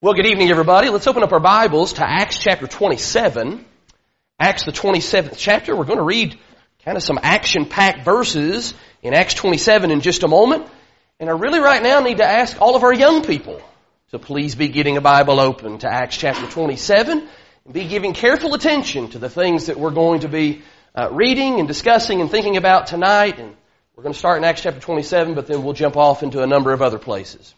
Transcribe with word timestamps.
Well, 0.00 0.14
good 0.14 0.26
evening, 0.26 0.48
everybody. 0.48 0.90
Let's 0.90 1.08
open 1.08 1.24
up 1.24 1.32
our 1.32 1.40
Bibles 1.40 1.94
to 1.94 2.08
Acts 2.08 2.38
chapter 2.38 2.68
27. 2.68 3.64
Acts, 4.38 4.64
the 4.64 4.70
27th 4.70 5.34
chapter. 5.36 5.74
We're 5.74 5.86
going 5.86 5.98
to 5.98 6.04
read 6.04 6.38
kind 6.84 6.96
of 6.96 7.02
some 7.02 7.18
action-packed 7.20 8.04
verses 8.04 8.74
in 9.02 9.12
Acts 9.12 9.34
27 9.34 9.90
in 9.90 10.00
just 10.00 10.22
a 10.22 10.28
moment. 10.28 10.68
And 11.18 11.28
I 11.28 11.32
really 11.32 11.58
right 11.58 11.82
now 11.82 11.98
need 11.98 12.18
to 12.18 12.24
ask 12.24 12.60
all 12.60 12.76
of 12.76 12.84
our 12.84 12.94
young 12.94 13.24
people 13.24 13.60
to 14.12 14.20
please 14.20 14.54
be 14.54 14.68
getting 14.68 14.96
a 14.96 15.00
Bible 15.00 15.40
open 15.40 15.78
to 15.78 15.92
Acts 15.92 16.16
chapter 16.16 16.46
27 16.46 17.28
and 17.64 17.74
be 17.74 17.88
giving 17.88 18.12
careful 18.12 18.54
attention 18.54 19.08
to 19.08 19.18
the 19.18 19.28
things 19.28 19.66
that 19.66 19.80
we're 19.80 19.90
going 19.90 20.20
to 20.20 20.28
be 20.28 20.62
uh, 20.94 21.08
reading 21.10 21.58
and 21.58 21.66
discussing 21.66 22.20
and 22.20 22.30
thinking 22.30 22.56
about 22.56 22.86
tonight. 22.86 23.40
And 23.40 23.52
we're 23.96 24.04
going 24.04 24.12
to 24.12 24.18
start 24.18 24.38
in 24.38 24.44
Acts 24.44 24.60
chapter 24.60 24.78
27, 24.78 25.34
but 25.34 25.48
then 25.48 25.64
we'll 25.64 25.74
jump 25.74 25.96
off 25.96 26.22
into 26.22 26.40
a 26.40 26.46
number 26.46 26.72
of 26.72 26.82
other 26.82 27.00
places. 27.00 27.52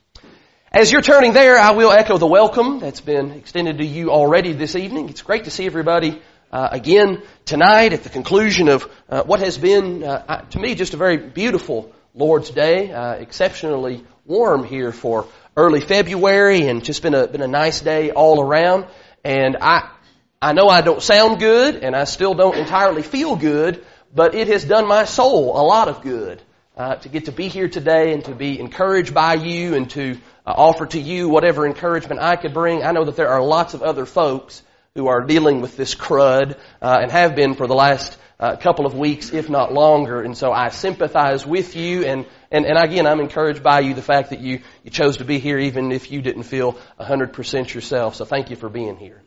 As 0.73 0.93
you're 0.93 1.03
turning 1.03 1.33
there, 1.33 1.59
I 1.59 1.73
will 1.73 1.91
echo 1.91 2.17
the 2.17 2.29
welcome 2.29 2.79
that's 2.79 3.01
been 3.01 3.33
extended 3.33 3.79
to 3.79 3.85
you 3.85 4.13
already 4.13 4.53
this 4.53 4.77
evening. 4.77 5.09
It's 5.09 5.21
great 5.21 5.45
to 5.45 5.51
see 5.51 5.67
everybody 5.67 6.23
uh, 6.53 6.69
again 6.71 7.25
tonight 7.45 7.93
at 7.93 8.05
the 8.05 8.09
conclusion 8.09 8.69
of 8.69 8.89
uh, 9.09 9.25
what 9.25 9.41
has 9.41 9.59
been, 9.59 10.05
uh, 10.05 10.43
to 10.51 10.61
me, 10.61 10.77
just 10.77 10.95
a 10.95 10.97
very 10.97 11.17
beautiful 11.17 11.93
Lord's 12.15 12.51
Day. 12.51 12.93
Uh, 12.93 13.15
exceptionally 13.15 14.05
warm 14.25 14.63
here 14.63 14.93
for 14.93 15.27
early 15.57 15.81
February, 15.81 16.69
and 16.69 16.85
just 16.85 17.03
been 17.03 17.15
a 17.15 17.27
been 17.27 17.43
a 17.43 17.49
nice 17.49 17.81
day 17.81 18.13
all 18.13 18.41
around. 18.41 18.87
And 19.25 19.57
I 19.61 19.91
I 20.41 20.53
know 20.53 20.69
I 20.69 20.83
don't 20.83 21.03
sound 21.03 21.41
good, 21.41 21.83
and 21.83 21.97
I 21.97 22.05
still 22.05 22.35
don't 22.35 22.57
entirely 22.57 23.03
feel 23.03 23.35
good, 23.35 23.85
but 24.15 24.37
it 24.37 24.47
has 24.47 24.65
done 24.65 24.87
my 24.87 25.05
soul 25.05 25.61
a 25.61 25.65
lot 25.67 25.89
of 25.89 26.03
good 26.03 26.41
uh, 26.81 26.95
to 26.95 27.11
get 27.11 27.27
to 27.27 27.33
be 27.33 27.49
here 27.49 27.69
today 27.69 28.15
and 28.15 28.25
to 28.25 28.35
be 28.35 28.59
encouraged 28.59 29.13
by 29.13 29.35
you 29.35 29.75
and 29.75 29.91
to 29.91 30.13
uh, 30.47 30.55
offer 30.57 30.87
to 30.87 30.99
you 30.99 31.29
whatever 31.29 31.67
encouragement 31.67 32.23
I 32.23 32.37
could 32.37 32.55
bring. 32.55 32.83
I 32.83 32.93
know 32.93 33.05
that 33.05 33.17
there 33.17 33.29
are 33.29 33.43
lots 33.43 33.75
of 33.75 33.83
other 33.83 34.07
folks 34.07 34.63
who 34.95 35.07
are 35.09 35.21
dealing 35.21 35.61
with 35.61 35.77
this 35.77 35.95
crud 35.95 36.57
uh, 36.81 36.99
and 37.03 37.11
have 37.11 37.37
been 37.37 37.55
for 37.55 37.67
the 37.67 37.75
last 37.75 38.17
uh, 38.39 38.57
couple 38.57 38.87
of 38.87 38.95
weeks, 38.95 39.35
if 39.35 39.51
not 39.51 39.75
longer. 39.75 40.23
And 40.23 40.35
so 40.35 40.53
I 40.53 40.71
sympathize 40.71 41.47
with 41.47 41.77
you, 41.77 42.07
and, 42.07 42.25
and, 42.51 42.65
and 42.65 42.79
again, 42.79 43.07
I'm 43.07 43.21
encouraged 43.21 43.63
by 43.63 43.81
you 43.81 43.93
the 43.93 44.01
fact 44.01 44.31
that 44.31 44.41
you, 44.41 44.63
you 44.83 44.91
chose 44.91 45.19
to 45.19 45.27
be 45.27 45.39
here 45.39 45.59
even 45.59 45.93
if 45.93 46.11
you 46.11 46.23
didn't 46.23 46.45
feel 46.45 46.79
100% 46.99 47.75
yourself. 47.75 48.15
So 48.15 48.25
thank 48.25 48.49
you 48.49 48.57
for 48.57 48.71
being 48.71 48.97
here. 48.97 49.21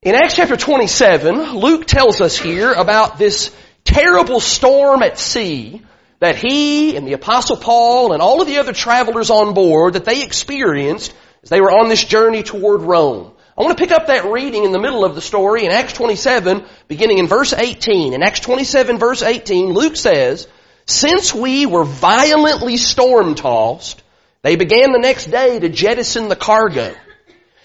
In 0.00 0.14
Acts 0.14 0.36
chapter 0.36 0.56
27, 0.56 1.56
Luke 1.56 1.84
tells 1.84 2.22
us 2.22 2.38
here 2.38 2.72
about 2.72 3.18
this 3.18 3.54
terrible 3.84 4.40
storm 4.40 5.02
at 5.02 5.18
sea 5.18 5.82
that 6.20 6.36
he 6.36 6.96
and 6.96 7.06
the 7.06 7.14
apostle 7.14 7.56
Paul 7.56 8.12
and 8.12 8.22
all 8.22 8.40
of 8.40 8.46
the 8.46 8.58
other 8.58 8.72
travelers 8.72 9.30
on 9.30 9.54
board 9.54 9.94
that 9.94 10.04
they 10.04 10.22
experienced 10.22 11.12
as 11.42 11.48
they 11.48 11.60
were 11.60 11.72
on 11.72 11.88
this 11.88 12.04
journey 12.04 12.42
toward 12.42 12.82
Rome. 12.82 13.32
I 13.56 13.62
want 13.62 13.76
to 13.76 13.82
pick 13.82 13.92
up 13.92 14.06
that 14.06 14.30
reading 14.30 14.64
in 14.64 14.72
the 14.72 14.78
middle 14.78 15.04
of 15.04 15.14
the 15.14 15.20
story 15.20 15.64
in 15.64 15.72
Acts 15.72 15.94
27, 15.94 16.64
beginning 16.88 17.18
in 17.18 17.26
verse 17.26 17.52
18. 17.52 18.12
In 18.12 18.22
Acts 18.22 18.40
27 18.40 18.98
verse 18.98 19.22
18, 19.22 19.72
Luke 19.72 19.96
says, 19.96 20.46
Since 20.86 21.34
we 21.34 21.66
were 21.66 21.84
violently 21.84 22.76
storm 22.76 23.34
tossed, 23.34 24.02
they 24.42 24.56
began 24.56 24.92
the 24.92 24.98
next 24.98 25.30
day 25.30 25.58
to 25.58 25.68
jettison 25.68 26.28
the 26.28 26.36
cargo. 26.36 26.94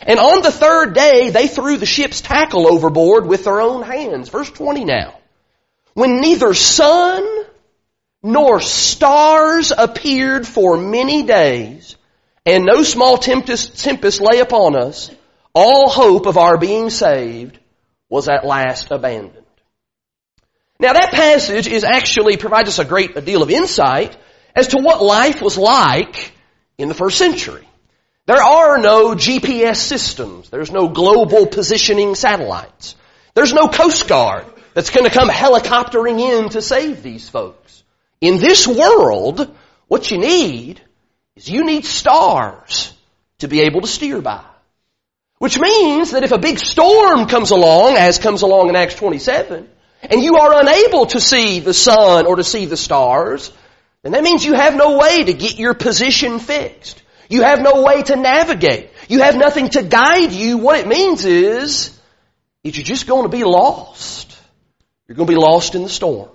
And 0.02 0.20
on 0.20 0.42
the 0.42 0.52
third 0.52 0.94
day, 0.94 1.30
they 1.30 1.48
threw 1.48 1.78
the 1.78 1.86
ship's 1.86 2.22
tackle 2.22 2.68
overboard 2.68 3.26
with 3.26 3.44
their 3.44 3.60
own 3.60 3.82
hands. 3.82 4.30
Verse 4.30 4.50
20 4.50 4.86
now. 4.86 5.18
When 5.94 6.20
neither 6.20 6.54
sun 6.54 7.46
nor 8.26 8.60
stars 8.60 9.72
appeared 9.78 10.48
for 10.48 10.78
many 10.78 11.22
days, 11.22 11.96
and 12.44 12.66
no 12.66 12.82
small 12.82 13.20
tempest, 13.20 13.84
tempest 13.84 14.20
lay 14.20 14.40
upon 14.40 14.76
us, 14.76 15.12
all 15.54 15.92
hope 15.92 16.26
of 16.26 16.36
our 16.36 16.58
being 16.58 16.90
saved 16.90 17.60
was 18.10 18.28
at 18.28 18.44
last 18.44 18.90
abandoned. 18.90 19.46
Now 20.80 20.94
that 20.94 21.12
passage 21.12 21.68
is 21.68 21.84
actually 21.84 22.38
provides 22.38 22.68
us 22.68 22.80
a 22.80 22.84
great 22.84 23.14
deal 23.26 23.44
of 23.44 23.52
insight 23.52 24.18
as 24.56 24.70
to 24.70 24.80
what 24.80 25.04
life 25.04 25.40
was 25.40 25.56
like 25.56 26.34
in 26.80 26.88
the 26.88 26.96
first 26.96 27.20
century. 27.20 27.68
There 28.26 28.42
are 28.42 28.80
no 28.80 29.14
GPS 29.14 29.76
systems. 29.76 30.50
There's 30.50 30.72
no 30.72 30.90
global 30.90 31.46
positioning 31.46 32.16
satellites. 32.16 32.96
There's 33.36 33.54
no 33.54 33.68
Coast 33.68 34.08
Guard 34.08 34.48
that's 34.74 34.90
going 34.90 35.06
to 35.06 35.16
come 35.16 35.30
helicoptering 35.30 36.20
in 36.20 36.50
to 36.50 36.62
save 36.64 37.04
these 37.04 37.30
folks. 37.30 37.84
In 38.26 38.40
this 38.40 38.68
world, 38.68 39.56
what 39.88 40.10
you 40.10 40.18
need 40.18 40.82
is 41.36 41.48
you 41.48 41.64
need 41.64 41.86
stars 41.86 42.92
to 43.38 43.48
be 43.48 43.62
able 43.62 43.82
to 43.82 43.88
steer 43.88 44.20
by. 44.20 44.44
Which 45.38 45.60
means 45.60 46.10
that 46.10 46.24
if 46.24 46.32
a 46.32 46.40
big 46.40 46.58
storm 46.58 47.28
comes 47.28 47.52
along, 47.52 47.98
as 47.98 48.18
comes 48.18 48.42
along 48.42 48.70
in 48.70 48.76
Acts 48.76 48.96
27, 48.96 49.70
and 50.02 50.24
you 50.24 50.38
are 50.38 50.60
unable 50.60 51.06
to 51.08 51.20
see 51.20 51.60
the 51.60 51.74
sun 51.74 52.26
or 52.26 52.38
to 52.38 52.44
see 52.44 52.66
the 52.66 52.78
stars, 52.78 53.52
then 54.02 54.14
that 54.14 54.24
means 54.24 54.44
you 54.44 54.56
have 54.56 54.76
no 54.76 54.98
way 54.98 55.26
to 55.26 55.34
get 55.34 55.60
your 55.60 55.76
position 55.76 56.40
fixed. 56.40 57.04
You 57.30 57.44
have 57.44 57.62
no 57.62 57.84
way 57.84 58.02
to 58.02 58.16
navigate. 58.16 58.90
You 59.08 59.22
have 59.22 59.36
nothing 59.36 59.70
to 59.70 59.84
guide 59.84 60.32
you. 60.32 60.58
What 60.58 60.80
it 60.80 60.88
means 60.88 61.26
is, 61.26 61.96
is 62.64 62.76
you're 62.76 62.84
just 62.84 63.06
going 63.06 63.30
to 63.30 63.38
be 63.38 63.44
lost. 63.44 64.36
You're 65.08 65.16
going 65.16 65.28
to 65.28 65.34
be 65.34 65.40
lost 65.40 65.76
in 65.76 65.84
the 65.84 65.90
storm. 65.90 66.35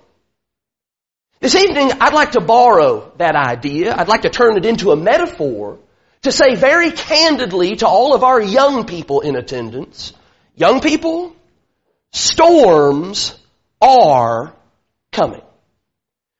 This 1.41 1.55
evening, 1.55 1.91
I'd 1.99 2.13
like 2.13 2.33
to 2.33 2.39
borrow 2.39 3.13
that 3.17 3.35
idea. 3.35 3.95
I'd 3.95 4.07
like 4.07 4.21
to 4.21 4.29
turn 4.29 4.57
it 4.57 4.65
into 4.65 4.91
a 4.91 4.95
metaphor 4.95 5.79
to 6.21 6.31
say 6.31 6.53
very 6.53 6.91
candidly 6.91 7.77
to 7.77 7.87
all 7.87 8.13
of 8.13 8.23
our 8.23 8.39
young 8.39 8.85
people 8.85 9.21
in 9.21 9.35
attendance, 9.35 10.13
young 10.55 10.81
people, 10.81 11.35
storms 12.11 13.35
are 13.81 14.55
coming. 15.11 15.41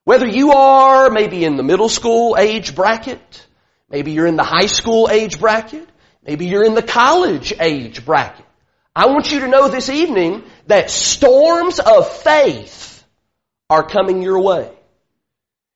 Whether 0.04 0.28
you 0.28 0.52
are 0.52 1.10
maybe 1.10 1.46
in 1.46 1.56
the 1.56 1.64
middle 1.64 1.90
school 1.90 2.36
age 2.38 2.76
bracket, 2.76 3.48
maybe 3.90 4.12
you're 4.12 4.28
in 4.28 4.36
the 4.36 4.44
high 4.44 4.68
school 4.68 5.10
age 5.10 5.40
bracket, 5.40 5.90
maybe 6.24 6.46
you're 6.46 6.64
in 6.64 6.76
the 6.76 6.84
college 6.84 7.52
age 7.60 8.06
bracket. 8.06 8.46
I 8.96 9.08
want 9.08 9.32
you 9.32 9.40
to 9.40 9.48
know 9.48 9.68
this 9.68 9.90
evening 9.90 10.44
that 10.68 10.92
storms 10.92 11.80
of 11.80 12.08
faith 12.08 13.04
are 13.68 13.82
coming 13.82 14.22
your 14.22 14.40
way. 14.40 14.70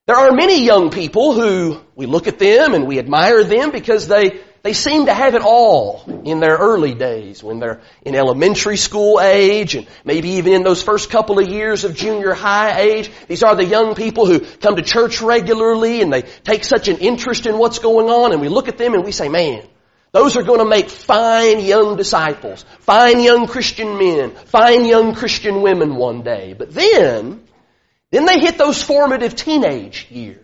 There 0.08 0.16
are 0.16 0.34
many 0.34 0.64
young 0.64 0.92
people 0.92 1.34
who 1.34 1.82
we 1.96 2.06
look 2.06 2.28
at 2.28 2.38
them 2.38 2.76
and 2.76 2.86
we 2.86 3.00
admire 3.00 3.44
them 3.44 3.72
because 3.72 4.08
they, 4.08 4.40
they 4.62 4.74
seem 4.74 5.08
to 5.08 5.14
have 5.16 5.34
it 5.34 5.42
all 5.42 6.04
in 6.24 6.40
their 6.40 6.58
early 6.58 6.94
days 6.94 7.44
when 7.44 7.58
they're 7.58 7.82
in 8.04 8.14
elementary 8.14 8.78
school 8.78 9.20
age 9.20 9.74
and 9.74 9.88
maybe 10.04 10.30
even 10.34 10.54
in 10.54 10.64
those 10.64 10.84
first 10.84 11.10
couple 11.10 11.40
of 11.40 11.48
years 11.48 11.86
of 11.86 11.96
junior 11.96 12.36
high 12.36 12.82
age. 12.82 13.10
These 13.28 13.42
are 13.42 13.56
the 13.56 13.66
young 13.66 13.96
people 13.96 14.28
who 14.28 14.42
come 14.42 14.76
to 14.76 14.84
church 14.84 15.24
regularly 15.24 16.04
and 16.04 16.14
they 16.14 16.22
take 16.22 16.66
such 16.66 16.88
an 16.88 16.98
interest 16.98 17.48
in 17.48 17.58
what's 17.58 17.80
going 17.80 18.08
on 18.08 18.32
and 18.32 18.42
we 18.42 18.48
look 18.48 18.68
at 18.68 18.78
them 18.78 18.94
and 18.94 19.04
we 19.04 19.12
say, 19.12 19.28
man, 19.28 19.64
those 20.12 20.38
are 20.38 20.44
going 20.44 20.60
to 20.60 20.70
make 20.70 20.92
fine 20.92 21.62
young 21.62 21.98
disciples, 21.98 22.64
fine 22.82 23.22
young 23.22 23.48
Christian 23.48 23.98
men, 23.98 24.36
fine 24.36 24.86
young 24.86 25.16
Christian 25.16 25.64
women 25.64 25.96
one 25.96 26.22
day. 26.22 26.54
But 26.54 26.76
then, 26.76 27.42
then 28.16 28.26
they 28.26 28.40
hit 28.40 28.58
those 28.58 28.82
formative 28.82 29.36
teenage 29.36 30.08
years. 30.10 30.40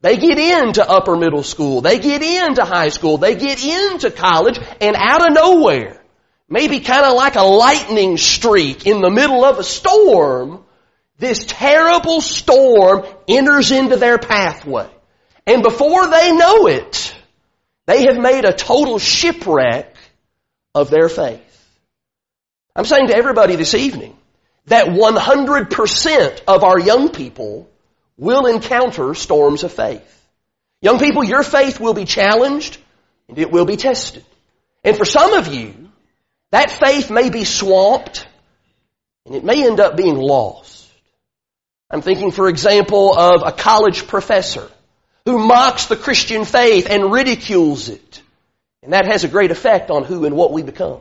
They 0.00 0.16
get 0.16 0.38
into 0.38 0.86
upper 0.86 1.16
middle 1.16 1.44
school. 1.44 1.80
They 1.80 2.00
get 2.00 2.20
into 2.20 2.64
high 2.64 2.88
school. 2.88 3.18
They 3.18 3.36
get 3.36 3.64
into 3.64 4.10
college 4.10 4.58
and 4.80 4.96
out 4.96 5.24
of 5.24 5.32
nowhere, 5.32 6.02
maybe 6.48 6.80
kind 6.80 7.06
of 7.06 7.14
like 7.14 7.36
a 7.36 7.42
lightning 7.42 8.16
streak 8.16 8.86
in 8.86 9.00
the 9.00 9.10
middle 9.10 9.44
of 9.44 9.60
a 9.60 9.64
storm, 9.64 10.64
this 11.18 11.44
terrible 11.46 12.20
storm 12.20 13.06
enters 13.28 13.70
into 13.70 13.96
their 13.96 14.18
pathway. 14.18 14.90
And 15.46 15.62
before 15.62 16.08
they 16.08 16.32
know 16.32 16.66
it, 16.66 17.14
they 17.86 18.06
have 18.06 18.16
made 18.16 18.44
a 18.44 18.52
total 18.52 18.98
shipwreck 18.98 19.94
of 20.74 20.90
their 20.90 21.08
faith. 21.08 21.40
I'm 22.74 22.84
saying 22.84 23.08
to 23.08 23.16
everybody 23.16 23.54
this 23.54 23.74
evening, 23.74 24.16
that 24.66 24.86
100% 24.86 26.42
of 26.46 26.64
our 26.64 26.78
young 26.78 27.10
people 27.10 27.68
will 28.16 28.46
encounter 28.46 29.14
storms 29.14 29.64
of 29.64 29.72
faith. 29.72 30.08
Young 30.80 30.98
people, 30.98 31.24
your 31.24 31.42
faith 31.42 31.80
will 31.80 31.94
be 31.94 32.04
challenged 32.04 32.78
and 33.28 33.38
it 33.38 33.50
will 33.50 33.64
be 33.64 33.76
tested. 33.76 34.24
And 34.84 34.96
for 34.96 35.04
some 35.04 35.34
of 35.34 35.48
you, 35.48 35.74
that 36.50 36.70
faith 36.70 37.10
may 37.10 37.30
be 37.30 37.44
swamped 37.44 38.26
and 39.26 39.34
it 39.34 39.44
may 39.44 39.66
end 39.66 39.80
up 39.80 39.96
being 39.96 40.16
lost. 40.16 40.88
I'm 41.90 42.02
thinking, 42.02 42.30
for 42.30 42.48
example, 42.48 43.16
of 43.16 43.42
a 43.44 43.52
college 43.52 44.06
professor 44.06 44.68
who 45.24 45.38
mocks 45.38 45.86
the 45.86 45.96
Christian 45.96 46.44
faith 46.44 46.86
and 46.88 47.12
ridicules 47.12 47.88
it. 47.88 48.22
And 48.82 48.92
that 48.92 49.06
has 49.06 49.24
a 49.24 49.28
great 49.28 49.50
effect 49.50 49.90
on 49.90 50.04
who 50.04 50.24
and 50.24 50.36
what 50.36 50.52
we 50.52 50.62
become. 50.62 51.00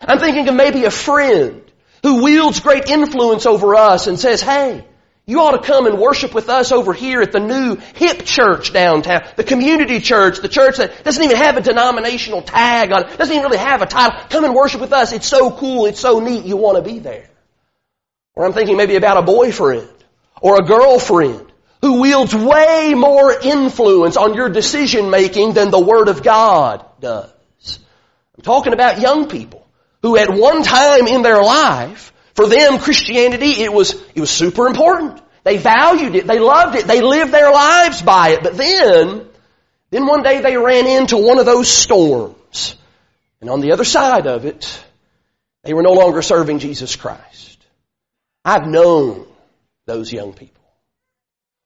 I'm 0.00 0.18
thinking 0.18 0.48
of 0.48 0.54
maybe 0.54 0.84
a 0.84 0.90
friend 0.90 1.69
who 2.02 2.22
wields 2.22 2.60
great 2.60 2.88
influence 2.88 3.46
over 3.46 3.74
us 3.74 4.06
and 4.06 4.18
says, 4.18 4.40
hey, 4.40 4.84
You 5.30 5.42
ought 5.42 5.52
to 5.52 5.62
come 5.62 5.86
and 5.86 5.96
worship 5.96 6.34
with 6.34 6.48
us 6.48 6.72
over 6.72 6.92
here 6.92 7.22
at 7.22 7.30
the 7.30 7.38
new 7.38 7.76
hip 7.76 8.24
church 8.24 8.72
downtown, 8.72 9.22
the 9.36 9.44
community 9.44 10.00
church, 10.00 10.40
the 10.40 10.48
church 10.48 10.78
that 10.78 11.04
doesn't 11.04 11.22
even 11.22 11.36
have 11.36 11.56
a 11.56 11.60
denominational 11.60 12.42
tag 12.42 12.90
on 12.90 13.04
it, 13.04 13.16
doesn't 13.16 13.32
even 13.32 13.44
really 13.44 13.58
have 13.58 13.80
a 13.80 13.86
title. 13.86 14.18
Come 14.28 14.44
and 14.44 14.56
worship 14.56 14.80
with 14.80 14.92
us. 14.92 15.12
It's 15.12 15.28
so 15.28 15.52
cool. 15.52 15.86
It's 15.86 16.00
so 16.00 16.18
neat. 16.18 16.46
You 16.46 16.56
want 16.56 16.78
to 16.78 16.82
be 16.82 16.98
there. 16.98 17.30
Or 18.34 18.44
I'm 18.44 18.52
thinking 18.52 18.76
maybe 18.76 18.96
about 18.96 19.18
a 19.18 19.22
boyfriend 19.22 19.88
or 20.42 20.58
a 20.58 20.64
girlfriend 20.64 21.46
who 21.80 22.00
wields 22.00 22.34
way 22.34 22.94
more 22.94 23.32
influence 23.32 24.16
on 24.16 24.34
your 24.34 24.48
decision 24.48 25.10
making 25.10 25.52
than 25.52 25.70
the 25.70 25.78
Word 25.78 26.08
of 26.08 26.24
God 26.24 26.84
does. 27.00 27.30
I'm 28.36 28.42
talking 28.42 28.72
about 28.72 29.00
young 29.00 29.28
people 29.28 29.64
who 30.02 30.16
at 30.16 30.30
one 30.30 30.62
time 30.62 31.06
in 31.06 31.22
their 31.22 31.42
life 31.42 32.12
for 32.34 32.46
them, 32.46 32.78
Christianity, 32.78 33.62
it 33.62 33.72
was, 33.72 33.94
it 34.14 34.20
was 34.20 34.30
super 34.30 34.66
important. 34.66 35.20
They 35.44 35.58
valued 35.58 36.14
it. 36.14 36.26
They 36.26 36.38
loved 36.38 36.76
it. 36.76 36.86
They 36.86 37.00
lived 37.00 37.32
their 37.32 37.50
lives 37.50 38.02
by 38.02 38.30
it. 38.30 38.42
But 38.42 38.56
then, 38.56 39.26
then 39.90 40.06
one 40.06 40.22
day 40.22 40.40
they 40.40 40.56
ran 40.56 40.86
into 40.86 41.16
one 41.16 41.38
of 41.38 41.46
those 41.46 41.68
storms. 41.68 42.76
And 43.40 43.50
on 43.50 43.60
the 43.60 43.72
other 43.72 43.84
side 43.84 44.26
of 44.26 44.44
it, 44.44 44.82
they 45.64 45.74
were 45.74 45.82
no 45.82 45.92
longer 45.92 46.22
serving 46.22 46.58
Jesus 46.58 46.96
Christ. 46.96 47.66
I've 48.44 48.66
known 48.66 49.26
those 49.86 50.12
young 50.12 50.32
people. 50.32 50.62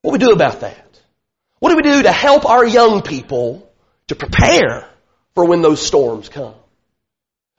What 0.03 0.11
do 0.11 0.25
we 0.25 0.31
do 0.31 0.35
about 0.35 0.61
that? 0.61 1.01
What 1.61 1.71
do 1.71 1.77
we 1.77 1.83
do 1.83 2.03
to 2.03 2.13
help 2.13 2.47
our 2.47 2.67
young 2.67 3.03
people 3.03 3.71
to 4.09 4.15
prepare 4.15 4.89
for 5.35 5.47
when 5.47 5.63
those 5.63 5.85
storms 5.85 6.29
come? 6.29 6.55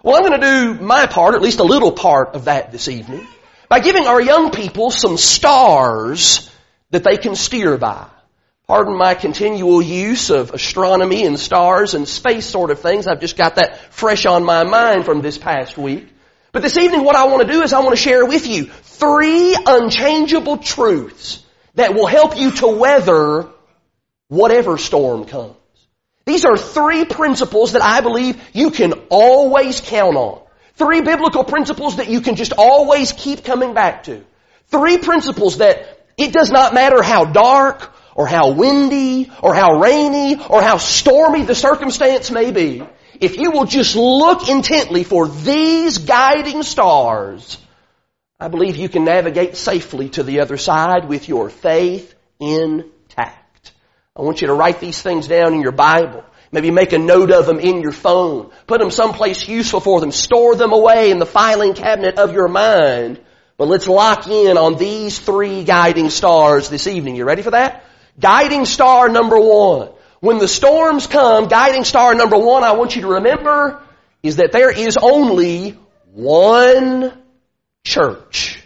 Well, 0.06 0.16
I'm 0.16 0.22
going 0.22 0.40
to 0.40 0.76
do 0.78 0.86
my 0.86 1.08
part, 1.08 1.34
at 1.34 1.42
least 1.42 1.60
a 1.60 1.64
little 1.64 1.92
part 1.92 2.36
of 2.36 2.46
that 2.46 2.72
this 2.72 2.90
evening, 2.90 3.28
by 3.70 3.80
giving 3.80 4.06
our 4.06 4.22
young 4.22 4.52
people 4.52 4.92
some 4.92 5.18
stars 5.18 6.48
that 6.92 7.04
they 7.04 7.18
can 7.18 7.36
steer 7.36 7.76
by. 7.76 8.06
Pardon 8.68 8.96
my 8.96 9.16
continual 9.16 9.82
use 9.82 10.30
of 10.30 10.52
astronomy 10.52 11.26
and 11.26 11.40
stars 11.40 11.96
and 11.96 12.08
space 12.08 12.46
sort 12.46 12.70
of 12.70 12.82
things. 12.82 13.08
I've 13.08 13.20
just 13.20 13.36
got 13.36 13.56
that 13.56 13.92
fresh 13.92 14.28
on 14.28 14.44
my 14.44 14.64
mind 14.64 15.06
from 15.06 15.24
this 15.24 15.40
past 15.40 15.76
week. 15.76 16.08
But 16.52 16.62
this 16.62 16.78
evening 16.78 17.04
what 17.04 17.16
I 17.16 17.26
want 17.26 17.48
to 17.48 17.52
do 17.52 17.64
is 17.64 17.74
I 17.74 17.80
want 17.80 17.96
to 17.96 18.02
share 18.02 18.28
with 18.28 18.46
you 18.46 18.66
three 18.66 19.58
unchangeable 19.66 20.58
truths 20.58 21.44
that 21.74 21.96
will 21.96 22.06
help 22.06 22.38
you 22.38 22.52
to 22.52 22.68
weather 22.68 23.48
whatever 24.28 24.78
storm 24.78 25.26
comes. 25.26 25.56
These 26.26 26.46
are 26.46 26.58
three 26.58 27.06
principles 27.06 27.74
that 27.74 27.84
I 27.84 28.02
believe 28.02 28.42
you 28.54 28.72
can 28.72 28.94
always 29.10 29.80
count 29.80 30.18
on. 30.18 30.42
Three 30.74 31.02
biblical 31.02 31.44
principles 31.44 31.98
that 31.98 32.10
you 32.10 32.22
can 32.22 32.36
just 32.36 32.54
always 32.58 33.12
keep 33.12 33.44
coming 33.44 33.74
back 33.74 34.04
to. 34.06 34.24
Three 34.68 34.98
principles 34.98 35.60
that 35.60 36.06
it 36.18 36.34
does 36.34 36.52
not 36.52 36.74
matter 36.74 37.04
how 37.04 37.26
dark 37.26 37.94
or 38.16 38.26
how 38.26 38.52
windy 38.52 39.32
or 39.42 39.54
how 39.54 39.80
rainy 39.80 40.36
or 40.50 40.62
how 40.62 40.78
stormy 40.78 41.44
the 41.44 41.56
circumstance 41.56 42.32
may 42.32 42.52
be. 42.52 42.84
If 43.22 43.38
you 43.38 43.52
will 43.52 43.66
just 43.66 43.96
look 43.96 44.50
intently 44.50 45.04
for 45.04 45.28
these 45.28 46.00
guiding 46.00 46.64
stars, 46.64 47.58
I 48.40 48.48
believe 48.48 48.76
you 48.76 48.90
can 48.90 49.06
navigate 49.06 49.56
safely 49.56 50.10
to 50.10 50.24
the 50.24 50.40
other 50.42 50.58
side 50.58 51.08
with 51.08 51.30
your 51.30 51.50
faith 51.50 52.14
intact. 52.40 52.95
I 54.18 54.22
want 54.22 54.40
you 54.42 54.48
to 54.48 54.54
write 54.54 54.80
these 54.80 55.02
things 55.02 55.28
down 55.28 55.54
in 55.54 55.62
your 55.62 55.74
Bible. 55.74 56.24
Maybe 56.52 56.72
make 56.72 56.94
a 56.94 56.98
note 56.98 57.32
of 57.32 57.46
them 57.46 57.60
in 57.60 57.82
your 57.82 57.92
phone. 57.92 58.50
Put 58.66 58.80
them 58.80 58.90
someplace 58.90 59.46
useful 59.46 59.82
for 59.82 60.00
them. 60.00 60.12
Store 60.12 60.56
them 60.56 60.72
away 60.72 61.12
in 61.12 61.20
the 61.20 61.26
filing 61.26 61.74
cabinet 61.74 62.18
of 62.18 62.32
your 62.32 62.48
mind. 62.48 63.20
But 63.58 63.68
let's 63.68 63.88
lock 63.88 64.28
in 64.28 64.58
on 64.58 64.78
these 64.78 65.20
three 65.20 65.66
guiding 65.66 66.10
stars 66.10 66.70
this 66.70 66.88
evening. 66.88 67.18
You 67.18 67.26
ready 67.26 67.42
for 67.42 67.52
that? 67.52 67.84
Guiding 68.18 68.64
star 68.64 69.10
number 69.10 69.38
one. 69.38 69.90
When 70.22 70.38
the 70.38 70.48
storms 70.48 71.08
come, 71.08 71.50
guiding 71.50 71.84
star 71.84 72.16
number 72.16 72.38
one, 72.38 72.64
I 72.64 72.72
want 72.72 72.96
you 72.96 73.02
to 73.02 73.08
remember 73.16 73.82
is 74.24 74.38
that 74.38 74.54
there 74.54 74.72
is 74.72 74.98
only 74.98 75.78
one 76.14 77.12
church. 77.84 78.64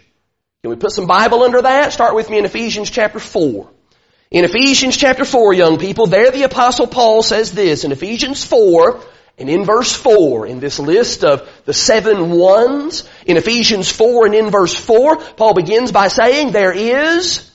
Can 0.62 0.70
we 0.70 0.76
put 0.76 0.92
some 0.92 1.06
Bible 1.06 1.42
under 1.42 1.62
that? 1.62 1.92
Start 1.92 2.14
with 2.14 2.30
me 2.30 2.38
in 2.38 2.44
Ephesians 2.44 2.88
chapter 2.88 3.18
4. 3.18 3.68
In 4.30 4.44
Ephesians 4.44 4.96
chapter 4.96 5.24
4, 5.24 5.54
young 5.54 5.78
people, 5.78 6.06
there 6.06 6.30
the 6.30 6.44
apostle 6.44 6.86
Paul 6.86 7.20
says 7.24 7.50
this, 7.50 7.82
in 7.82 7.90
Ephesians 7.90 8.44
4, 8.44 9.02
and 9.38 9.50
in 9.50 9.64
verse 9.64 9.92
4, 9.92 10.46
in 10.46 10.60
this 10.60 10.78
list 10.78 11.24
of 11.24 11.48
the 11.64 11.72
seven 11.72 12.30
ones, 12.30 13.08
in 13.26 13.36
Ephesians 13.36 13.90
4 13.90 14.26
and 14.26 14.34
in 14.36 14.50
verse 14.50 14.76
4, 14.76 15.16
Paul 15.16 15.54
begins 15.54 15.90
by 15.90 16.06
saying 16.06 16.52
there 16.52 16.72
is 16.72 17.50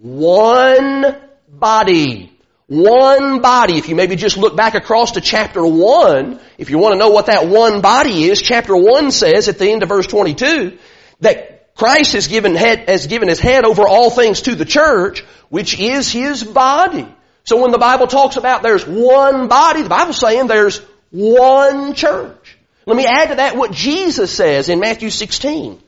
one 0.00 1.16
body. 1.48 2.30
One 2.66 3.40
body. 3.40 3.78
If 3.78 3.88
you 3.88 3.96
maybe 3.96 4.14
just 4.14 4.36
look 4.36 4.54
back 4.54 4.74
across 4.74 5.12
to 5.12 5.22
chapter 5.22 5.64
1, 5.64 6.40
if 6.58 6.68
you 6.68 6.76
want 6.76 6.92
to 6.92 6.98
know 6.98 7.08
what 7.08 7.26
that 7.26 7.48
one 7.48 7.80
body 7.80 8.24
is, 8.24 8.42
chapter 8.42 8.76
1 8.76 9.12
says 9.12 9.48
at 9.48 9.58
the 9.58 9.70
end 9.70 9.82
of 9.82 9.88
verse 9.88 10.06
22 10.06 10.76
that 11.20 11.57
Christ 11.78 12.14
has 12.14 12.26
given, 12.26 12.56
head, 12.56 12.88
has 12.88 13.06
given 13.06 13.28
his 13.28 13.38
head 13.38 13.64
over 13.64 13.86
all 13.86 14.10
things 14.10 14.42
to 14.42 14.56
the 14.56 14.64
church, 14.64 15.20
which 15.48 15.78
is 15.78 16.10
his 16.10 16.42
body. 16.42 17.06
So 17.44 17.62
when 17.62 17.70
the 17.70 17.78
Bible 17.78 18.08
talks 18.08 18.36
about 18.36 18.64
there's 18.64 18.84
one 18.84 19.46
body, 19.46 19.82
the 19.82 19.88
Bible's 19.88 20.18
saying 20.18 20.48
there's 20.48 20.80
one 21.12 21.94
church. 21.94 22.58
Let 22.84 22.96
me 22.96 23.06
add 23.06 23.28
to 23.28 23.34
that 23.36 23.56
what 23.56 23.70
Jesus 23.70 24.34
says 24.34 24.68
in 24.68 24.80
Matthew 24.80 25.08
16. 25.08 25.80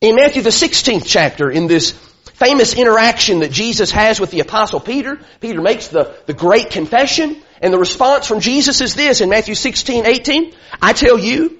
In 0.00 0.16
Matthew 0.16 0.40
the 0.40 0.48
16th 0.48 1.04
chapter, 1.04 1.50
in 1.50 1.66
this 1.66 1.90
famous 2.32 2.72
interaction 2.72 3.40
that 3.40 3.52
Jesus 3.52 3.90
has 3.90 4.18
with 4.18 4.30
the 4.30 4.40
apostle 4.40 4.80
Peter, 4.80 5.20
Peter 5.40 5.60
makes 5.60 5.88
the, 5.88 6.16
the 6.24 6.32
great 6.32 6.70
confession, 6.70 7.36
and 7.60 7.70
the 7.70 7.78
response 7.78 8.26
from 8.26 8.40
Jesus 8.40 8.80
is 8.80 8.94
this 8.94 9.20
in 9.20 9.28
Matthew 9.28 9.54
16, 9.54 10.06
18, 10.06 10.54
I 10.80 10.94
tell 10.94 11.18
you, 11.18 11.58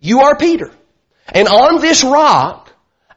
you 0.00 0.22
are 0.22 0.36
Peter, 0.36 0.72
and 1.32 1.46
on 1.46 1.80
this 1.80 2.02
rock 2.02 2.63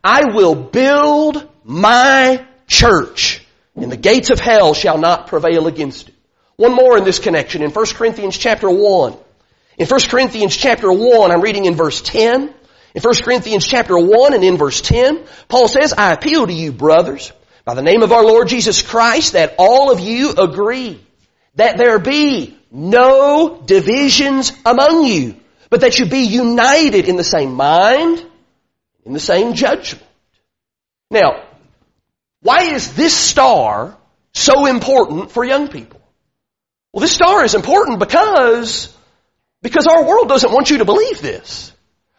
I 0.04 0.34
will 0.34 0.56
build 0.56 1.48
my 1.64 2.46
church 2.68 3.42
and 3.76 3.92
the 3.92 3.98
gates 3.98 4.30
of 4.30 4.40
hell 4.40 4.74
shall 4.74 4.98
not 4.98 5.28
prevail 5.28 5.68
against 5.68 6.10
it. 6.10 6.16
One 6.56 6.74
more 6.74 6.98
in 6.98 7.04
this 7.04 7.20
connection 7.20 7.62
in 7.62 7.70
1 7.70 7.86
Corinthians 7.94 8.38
chapter 8.38 8.70
1. 8.70 9.16
In 9.78 9.86
1 9.86 10.00
Corinthians 10.10 10.58
chapter 10.58 10.92
1, 10.92 11.32
I'm 11.32 11.42
reading 11.42 11.66
in 11.66 11.76
verse 11.76 12.02
10. 12.02 12.54
In 12.96 13.02
1 13.02 13.14
Corinthians 13.24 13.68
chapter 13.68 13.98
1 13.98 14.34
and 14.34 14.44
in 14.44 14.58
verse 14.58 14.82
10, 14.82 15.24
Paul 15.48 15.68
says, 15.68 15.94
I 15.94 16.14
appeal 16.14 16.48
to 16.48 16.54
you, 16.54 16.72
brothers, 16.72 17.32
by 17.64 17.76
the 17.76 17.84
name 17.84 18.02
of 18.02 18.12
our 18.12 18.24
Lord 18.24 18.48
Jesus 18.48 18.82
Christ, 18.82 19.34
that 19.34 19.54
all 19.60 19.92
of 19.92 20.00
you 20.00 20.32
agree 20.32 21.00
that 21.56 21.78
there 21.78 22.00
be 22.00 22.58
no 22.72 23.62
divisions 23.64 24.52
among 24.66 25.06
you, 25.06 25.36
but 25.70 25.82
that 25.82 26.00
you 26.00 26.08
be 26.08 26.22
united 26.22 27.08
in 27.08 27.18
the 27.18 27.24
same 27.24 27.54
mind, 27.54 28.26
in 29.08 29.14
the 29.14 29.20
same 29.20 29.54
judgment. 29.54 30.06
Now, 31.10 31.44
why 32.42 32.74
is 32.74 32.94
this 32.94 33.16
star 33.16 33.98
so 34.34 34.66
important 34.66 35.32
for 35.32 35.44
young 35.44 35.70
people? 35.70 36.02
Well, 36.94 37.02
this 37.02 37.14
star 37.14 37.44
is 37.44 37.56
important 37.56 38.00
because, 38.00 38.94
because 39.62 39.88
our 39.88 40.06
world 40.06 40.28
doesn't 40.28 40.52
want 40.52 40.70
you 40.70 40.80
to 40.80 40.86
believe 40.86 41.22
this. 41.22 41.72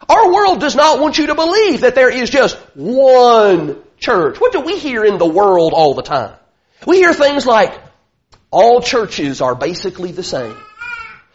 Our 0.07 0.33
world 0.33 0.59
does 0.59 0.75
not 0.75 0.99
want 0.99 1.17
you 1.17 1.27
to 1.27 1.35
believe 1.35 1.81
that 1.81 1.95
there 1.95 2.09
is 2.09 2.29
just 2.29 2.57
one 2.75 3.81
church. 3.99 4.39
What 4.39 4.51
do 4.51 4.61
we 4.61 4.79
hear 4.79 5.05
in 5.05 5.17
the 5.17 5.27
world 5.27 5.73
all 5.73 5.93
the 5.93 6.01
time? 6.01 6.33
We 6.87 6.97
hear 6.97 7.13
things 7.13 7.45
like, 7.45 7.79
all 8.51 8.81
churches 8.81 9.41
are 9.41 9.53
basically 9.53 10.11
the 10.11 10.23
same. 10.23 10.55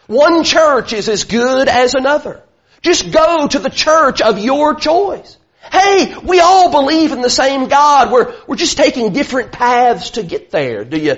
One 0.07 0.43
church 0.43 0.91
is 0.91 1.07
as 1.07 1.23
good 1.23 1.69
as 1.69 1.93
another. 1.95 2.41
Just 2.81 3.11
go 3.11 3.47
to 3.47 3.59
the 3.59 3.69
church 3.69 4.21
of 4.21 4.37
your 4.37 4.75
choice. 4.75 5.37
Hey, 5.71 6.15
we 6.23 6.39
all 6.39 6.71
believe 6.71 7.11
in 7.11 7.21
the 7.21 7.29
same 7.29 7.67
God. 7.67 8.11
We're, 8.11 8.35
we're 8.47 8.55
just 8.55 8.77
taking 8.77 9.13
different 9.13 9.51
paths 9.51 10.11
to 10.11 10.23
get 10.23 10.51
there. 10.51 10.85
Do 10.85 10.97
you, 10.97 11.17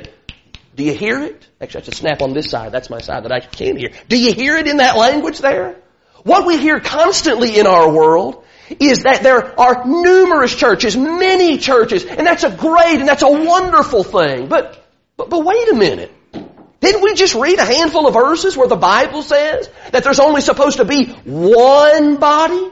do 0.76 0.84
you 0.84 0.94
hear 0.94 1.22
it? 1.24 1.48
Actually, 1.62 1.82
I 1.82 1.84
should 1.86 1.96
snap 1.96 2.22
on 2.22 2.34
this 2.34 2.50
side. 2.50 2.72
That's 2.72 2.90
my 2.90 3.00
side 3.00 3.24
that 3.24 3.32
I 3.32 3.40
can't 3.40 3.78
hear. 3.78 3.92
Do 4.08 4.18
you 4.18 4.34
hear 4.34 4.58
it 4.58 4.68
in 4.68 4.78
that 4.78 4.96
language 4.96 5.40
there? 5.40 5.76
What 6.24 6.46
we 6.46 6.58
hear 6.58 6.80
constantly 6.80 7.58
in 7.58 7.68
our 7.68 7.92
world 7.92 8.44
is 8.80 9.04
that 9.04 9.24
there 9.24 9.60
are 9.60 9.88
numerous 9.88 10.56
churches, 10.56 10.98
many 10.98 11.58
churches, 11.58 12.06
and 12.06 12.28
that's 12.28 12.44
a 12.44 12.52
great 12.52 13.00
and 13.00 13.08
that's 13.08 13.24
a 13.24 13.32
wonderful 13.32 14.04
thing. 14.04 14.48
But, 14.48 14.86
but, 15.16 15.30
but 15.30 15.46
wait 15.46 15.70
a 15.70 15.76
minute. 15.76 16.12
Didn't 16.80 17.02
we 17.02 17.16
just 17.16 17.34
read 17.34 17.58
a 17.58 17.66
handful 17.66 18.08
of 18.08 18.14
verses 18.14 18.56
where 18.56 18.68
the 18.68 18.76
Bible 18.76 19.24
says 19.24 19.70
that 19.92 20.04
there's 20.04 20.20
only 20.20 20.42
supposed 20.42 20.78
to 20.78 20.86
be 20.86 21.06
one 21.06 22.18
body? 22.18 22.72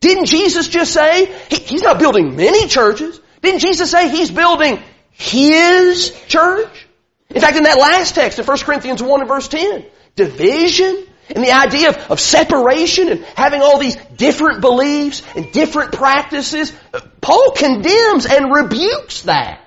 Didn't 0.00 0.26
Jesus 0.26 0.68
just 0.68 0.92
say, 0.92 1.26
he, 1.48 1.56
he's 1.56 1.82
not 1.82 1.98
building 1.98 2.36
many 2.36 2.66
churches. 2.66 3.20
Didn't 3.42 3.60
Jesus 3.60 3.90
say 3.90 4.08
he's 4.08 4.30
building 4.30 4.82
his 5.10 6.10
church? 6.26 6.86
In 7.28 7.40
fact, 7.40 7.56
in 7.56 7.64
that 7.64 7.78
last 7.78 8.14
text 8.14 8.38
in 8.38 8.44
1 8.44 8.58
Corinthians 8.58 9.02
1 9.02 9.20
and 9.20 9.28
verse 9.28 9.48
10, 9.48 9.84
division 10.16 11.06
and 11.34 11.44
the 11.44 11.52
idea 11.52 11.90
of, 11.90 11.96
of 12.10 12.20
separation 12.20 13.08
and 13.08 13.24
having 13.36 13.62
all 13.62 13.78
these 13.78 13.96
different 14.16 14.60
beliefs 14.60 15.22
and 15.36 15.52
different 15.52 15.92
practices, 15.92 16.72
Paul 17.20 17.52
condemns 17.52 18.26
and 18.26 18.52
rebukes 18.52 19.22
that. 19.22 19.64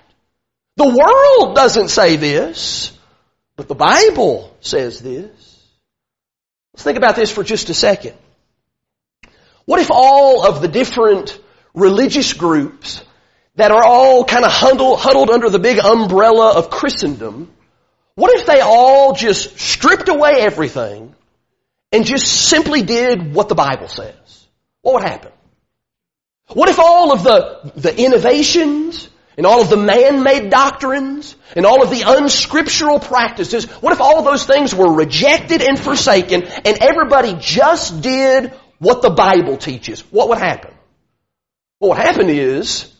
The 0.76 0.86
world 0.86 1.56
doesn't 1.56 1.90
say 1.90 2.16
this, 2.18 2.92
but 3.56 3.68
the 3.68 3.76
Bible 3.76 4.56
says 4.60 5.00
this. 5.00 5.30
Let's 6.74 6.84
think 6.84 6.98
about 6.98 7.16
this 7.16 7.32
for 7.32 7.44
just 7.44 7.70
a 7.70 7.74
second. 7.74 8.16
What 9.66 9.80
if 9.80 9.90
all 9.92 10.46
of 10.46 10.62
the 10.62 10.68
different 10.68 11.40
religious 11.74 12.34
groups 12.34 13.04
that 13.56 13.72
are 13.72 13.84
all 13.84 14.26
kind 14.26 14.46
of 14.46 14.52
huddled, 14.52 15.00
huddled 15.00 15.30
under 15.30 15.50
the 15.50 15.60
big 15.60 15.80
umbrella 15.80 16.58
of 16.58 16.70
Christendom, 16.70 17.52
what 18.16 18.38
if 18.40 18.46
they 18.46 18.60
all 18.60 19.14
just 19.14 19.60
stripped 19.60 20.10
away 20.10 20.34
everything 20.40 21.16
and 21.92 22.06
just 22.06 22.28
simply 22.28 22.82
did 22.82 23.34
what 23.34 23.50
the 23.50 23.56
Bible 23.56 23.88
says? 23.88 24.48
What 24.82 24.96
would 24.96 25.04
happen? 25.04 25.32
What 26.48 26.70
if 26.70 26.80
all 26.80 27.14
of 27.14 27.24
the, 27.24 27.72
the 27.76 27.98
innovations 27.98 29.10
and 29.38 29.46
all 29.46 29.62
of 29.62 29.70
the 29.70 29.78
man-made 29.78 30.50
doctrines 30.50 31.36
and 31.56 31.66
all 31.66 31.82
of 31.82 31.90
the 31.90 32.04
unscriptural 32.06 33.00
practices, 33.00 33.66
what 33.82 33.94
if 33.94 34.02
all 34.02 34.24
those 34.24 34.46
things 34.46 34.76
were 34.76 34.94
rejected 34.94 35.62
and 35.62 35.80
forsaken 35.80 36.44
and 36.44 36.78
everybody 36.82 37.36
just 37.40 38.02
did 38.02 38.54
what 38.84 39.02
the 39.02 39.10
Bible 39.10 39.58
teaches? 39.58 40.02
What 40.12 40.30
would 40.30 40.38
happen? 40.38 40.72
Well, 41.80 41.90
What 41.90 41.98
would 41.98 42.06
happen 42.06 42.30
is 42.30 42.94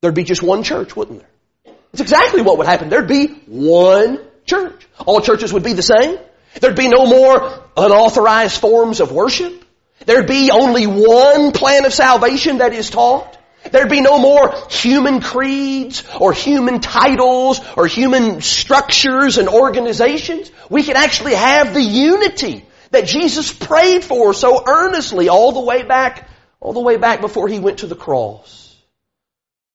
there'd 0.00 0.14
be 0.14 0.24
just 0.24 0.42
one 0.42 0.62
church, 0.62 0.96
wouldn't 0.96 1.20
there? 1.20 1.74
It's 1.92 2.00
exactly 2.00 2.42
what 2.42 2.58
would 2.58 2.66
happen. 2.66 2.88
There'd 2.88 3.08
be 3.08 3.28
one 3.46 4.20
church. 4.44 4.86
All 5.04 5.20
churches 5.20 5.52
would 5.52 5.62
be 5.62 5.72
the 5.72 5.82
same. 5.82 6.18
There'd 6.60 6.76
be 6.76 6.88
no 6.88 7.06
more 7.06 7.62
unauthorized 7.76 8.60
forms 8.60 9.00
of 9.00 9.12
worship. 9.12 9.64
There'd 10.04 10.26
be 10.26 10.50
only 10.50 10.86
one 10.86 11.52
plan 11.52 11.84
of 11.84 11.92
salvation 11.92 12.58
that 12.58 12.72
is 12.72 12.90
taught. 12.90 13.38
There'd 13.70 13.90
be 13.90 14.00
no 14.00 14.18
more 14.18 14.54
human 14.70 15.20
creeds 15.20 16.04
or 16.20 16.32
human 16.32 16.80
titles 16.80 17.60
or 17.76 17.86
human 17.86 18.40
structures 18.40 19.38
and 19.38 19.48
organizations. 19.48 20.50
We 20.70 20.82
could 20.82 20.96
actually 20.96 21.34
have 21.34 21.74
the 21.74 21.82
unity 21.82 22.64
that 22.96 23.06
Jesus 23.06 23.52
prayed 23.52 24.02
for 24.02 24.32
so 24.32 24.62
earnestly 24.66 25.28
all 25.28 25.52
the 25.52 25.60
way 25.60 25.82
back, 25.82 26.28
all 26.60 26.72
the 26.72 26.80
way 26.80 26.96
back 26.96 27.20
before 27.20 27.46
he 27.46 27.58
went 27.58 27.78
to 27.78 27.86
the 27.86 27.94
cross. 27.94 28.74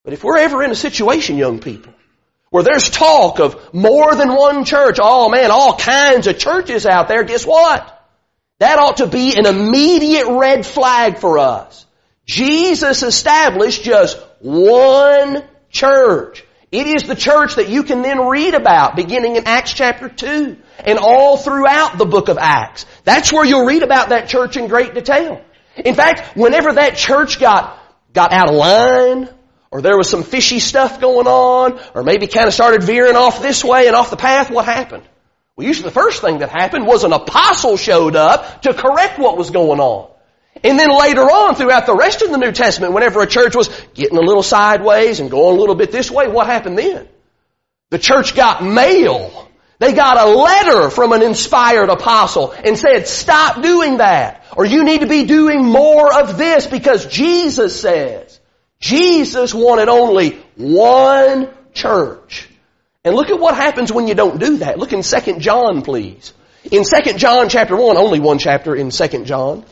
But 0.04 0.14
if 0.14 0.24
we're 0.24 0.40
ever 0.40 0.64
in 0.64 0.72
a 0.72 0.76
situation, 0.76 1.38
young 1.38 1.60
people, 1.60 1.94
where 2.50 2.64
there's 2.64 2.90
talk 2.90 3.40
of 3.40 3.74
more 3.74 4.16
than 4.16 4.36
one 4.36 4.66
church, 4.66 4.98
oh 5.00 5.30
man, 5.30 5.52
all 5.52 5.78
kinds 5.78 6.26
of 6.26 6.40
churches 6.40 6.88
out 6.88 7.08
there, 7.08 7.24
guess 7.24 7.46
what? 7.46 7.88
That 8.58 8.80
ought 8.80 8.98
to 8.98 9.08
be 9.08 9.38
an 9.38 9.46
immediate 9.46 10.28
red 10.28 10.66
flag 10.66 11.20
for 11.20 11.38
us. 11.38 11.86
Jesus 12.26 13.04
established 13.04 13.84
just 13.84 14.20
one 14.40 15.44
church. 15.70 16.44
It 16.72 16.88
is 16.88 17.04
the 17.04 17.16
church 17.16 17.56
that 17.56 17.70
you 17.70 17.84
can 17.84 18.02
then 18.02 18.28
read 18.28 18.54
about 18.54 18.96
beginning 18.96 19.36
in 19.36 19.44
Acts 19.46 19.74
chapter 19.74 20.08
2 20.08 20.58
and 20.80 20.98
all 20.98 21.38
throughout 21.38 21.98
the 21.98 22.06
book 22.06 22.30
of 22.30 22.38
Acts. 22.40 22.86
That's 23.12 23.34
where 23.34 23.44
you'll 23.44 23.66
read 23.66 23.84
about 23.84 24.10
that 24.10 24.30
church 24.30 24.56
in 24.56 24.70
great 24.70 24.94
detail. 24.94 25.44
In 25.76 25.96
fact, 25.96 26.38
whenever 26.38 26.72
that 26.72 26.96
church 26.96 27.42
got, 27.42 27.78
got 28.14 28.32
out 28.32 28.48
of 28.48 28.56
line, 28.56 29.28
or 29.70 29.82
there 29.82 29.98
was 29.98 30.10
some 30.10 30.24
fishy 30.24 30.60
stuff 30.60 31.02
going 31.02 31.28
on, 31.28 31.78
or 31.94 32.04
maybe 32.04 32.28
kind 32.28 32.48
of 32.48 32.54
started 32.54 32.84
veering 32.84 33.18
off 33.18 33.42
this 33.42 33.66
way 33.66 33.88
and 33.88 33.98
off 33.98 34.12
the 34.12 34.16
path, 34.16 34.50
what 34.50 34.64
happened? 34.64 35.04
Well, 35.58 35.68
usually 35.68 35.90
the 35.90 35.94
first 35.94 36.22
thing 36.22 36.40
that 36.40 36.48
happened 36.48 36.88
was 36.88 37.04
an 37.04 37.12
apostle 37.12 37.76
showed 37.76 38.16
up 38.16 38.62
to 38.62 38.74
correct 38.74 39.20
what 39.20 39.38
was 39.38 39.50
going 39.50 39.82
on. 39.82 40.10
And 40.64 40.80
then 40.80 40.90
later 40.90 41.24
on, 41.24 41.56
throughout 41.56 41.88
the 41.88 41.96
rest 41.96 42.22
of 42.22 42.32
the 42.32 42.38
New 42.38 42.54
Testament, 42.54 42.94
whenever 42.94 43.22
a 43.22 43.28
church 43.28 43.58
was 43.58 43.68
getting 43.94 44.18
a 44.18 44.22
little 44.22 44.44
sideways 44.44 45.20
and 45.20 45.30
going 45.30 45.58
a 45.58 45.60
little 45.60 45.76
bit 45.76 45.92
this 45.92 46.10
way, 46.10 46.30
what 46.30 46.48
happened 46.48 46.78
then? 46.78 47.10
The 47.90 48.00
church 48.00 48.36
got 48.36 48.64
mail. 48.64 49.51
They 49.82 49.94
got 49.94 50.20
a 50.20 50.30
letter 50.30 50.92
from 50.92 51.12
an 51.12 51.24
inspired 51.24 51.90
apostle 51.90 52.52
and 52.52 52.78
said, 52.78 53.08
stop 53.08 53.64
doing 53.64 53.98
that. 53.98 54.46
Or 54.56 54.64
you 54.64 54.84
need 54.84 55.02
to 55.02 55.08
be 55.08 55.26
doing 55.26 55.66
more 55.66 56.14
of 56.14 56.38
this 56.38 56.68
because 56.68 57.08
Jesus 57.08 57.82
says. 57.82 58.40
Jesus 58.80 59.56
wanted 59.56 59.90
only 59.90 60.40
one 60.56 61.50
church. 61.74 62.48
And 63.04 63.16
look 63.16 63.32
at 63.32 63.40
what 63.40 63.56
happens 63.56 63.92
when 63.92 64.08
you 64.08 64.14
don't 64.14 64.40
do 64.40 64.58
that. 64.58 64.78
Look 64.78 64.94
in 64.94 65.02
2 65.02 65.40
John, 65.40 65.82
please. 65.82 66.32
In 66.72 66.84
2 66.84 67.14
John 67.18 67.50
chapter 67.50 67.76
1, 67.76 67.98
only 67.98 68.20
one 68.20 68.38
chapter 68.38 68.76
in 68.76 68.92
2 68.92 69.24
John. 69.26 69.66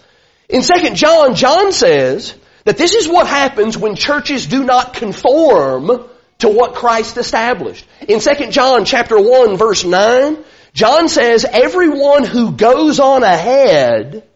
In 0.50 0.64
2 0.64 0.96
John, 0.96 1.36
John 1.36 1.72
says 1.72 2.34
that 2.64 2.80
this 2.80 2.96
is 2.96 3.08
what 3.08 3.28
happens 3.28 3.78
when 3.78 3.94
churches 3.94 4.48
do 4.48 4.64
not 4.64 4.96
conform 4.96 6.09
to 6.40 6.50
what 6.50 6.76
Christ 6.76 7.18
established. 7.18 7.86
In 8.08 8.20
2 8.20 8.50
John 8.50 8.86
chapter 8.86 9.20
1 9.20 9.58
verse 9.58 9.84
9, 9.86 10.38
John 10.74 11.10
says, 11.10 11.46
everyone 11.46 12.24
who 12.24 12.52
goes 12.52 13.00
on 13.00 13.24
ahead 13.24 14.28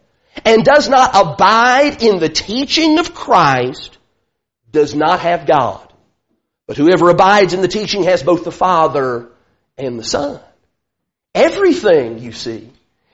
and 0.44 0.64
does 0.64 0.88
not 0.88 1.10
abide 1.14 2.02
in 2.02 2.18
the 2.18 2.28
teaching 2.28 2.98
of 2.98 3.14
Christ 3.14 3.98
does 4.72 4.94
not 4.94 5.20
have 5.20 5.46
God. 5.46 5.92
But 6.66 6.76
whoever 6.76 7.10
abides 7.10 7.52
in 7.52 7.62
the 7.62 7.68
teaching 7.68 8.04
has 8.04 8.22
both 8.22 8.44
the 8.44 8.52
Father 8.52 9.28
and 9.78 9.98
the 9.98 10.04
Son. 10.04 10.40
Everything, 11.34 12.18
you 12.18 12.32
see, 12.32 12.70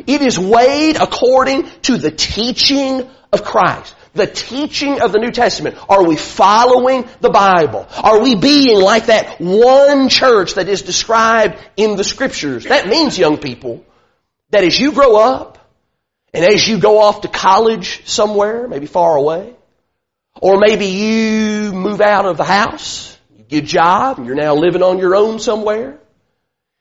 it 0.07 0.23
is 0.23 0.39
weighed 0.39 0.97
according 0.97 1.69
to 1.83 1.97
the 1.97 2.11
teaching 2.11 3.09
of 3.33 3.45
Christ. 3.45 3.95
The 4.13 4.27
teaching 4.27 5.01
of 5.01 5.13
the 5.13 5.19
New 5.19 5.31
Testament. 5.31 5.77
Are 5.89 6.05
we 6.05 6.17
following 6.17 7.09
the 7.21 7.31
Bible? 7.31 7.87
Are 8.03 8.21
we 8.21 8.35
being 8.35 8.81
like 8.81 9.07
that 9.07 9.41
one 9.41 10.09
church 10.09 10.55
that 10.55 10.69
is 10.69 10.83
described 10.83 11.57
in 11.77 11.97
the 11.97 12.05
Scriptures? 12.05 12.65
That 12.65 12.89
means, 12.89 13.19
young 13.19 13.39
people, 13.39 13.85
that 14.51 14.65
as 14.65 14.79
you 14.79 14.93
grow 14.93 15.17
up, 15.17 15.59
and 16.33 16.45
as 16.45 16.67
you 16.67 16.79
go 16.79 17.01
off 17.01 17.23
to 17.23 17.29
college 17.29 18.07
somewhere, 18.07 18.69
maybe 18.69 18.87
far 18.87 19.17
away, 19.17 19.55
or 20.41 20.59
maybe 20.59 20.87
you 20.87 21.73
move 21.73 22.01
out 22.01 22.27
of 22.27 22.37
the 22.37 22.45
house, 22.45 23.17
you 23.37 23.45
get 23.45 23.65
a 23.65 23.67
job, 23.67 24.19
and 24.19 24.27
you're 24.27 24.37
now 24.37 24.55
living 24.55 24.83
on 24.83 24.99
your 24.99 25.15
own 25.15 25.39
somewhere. 25.39 25.99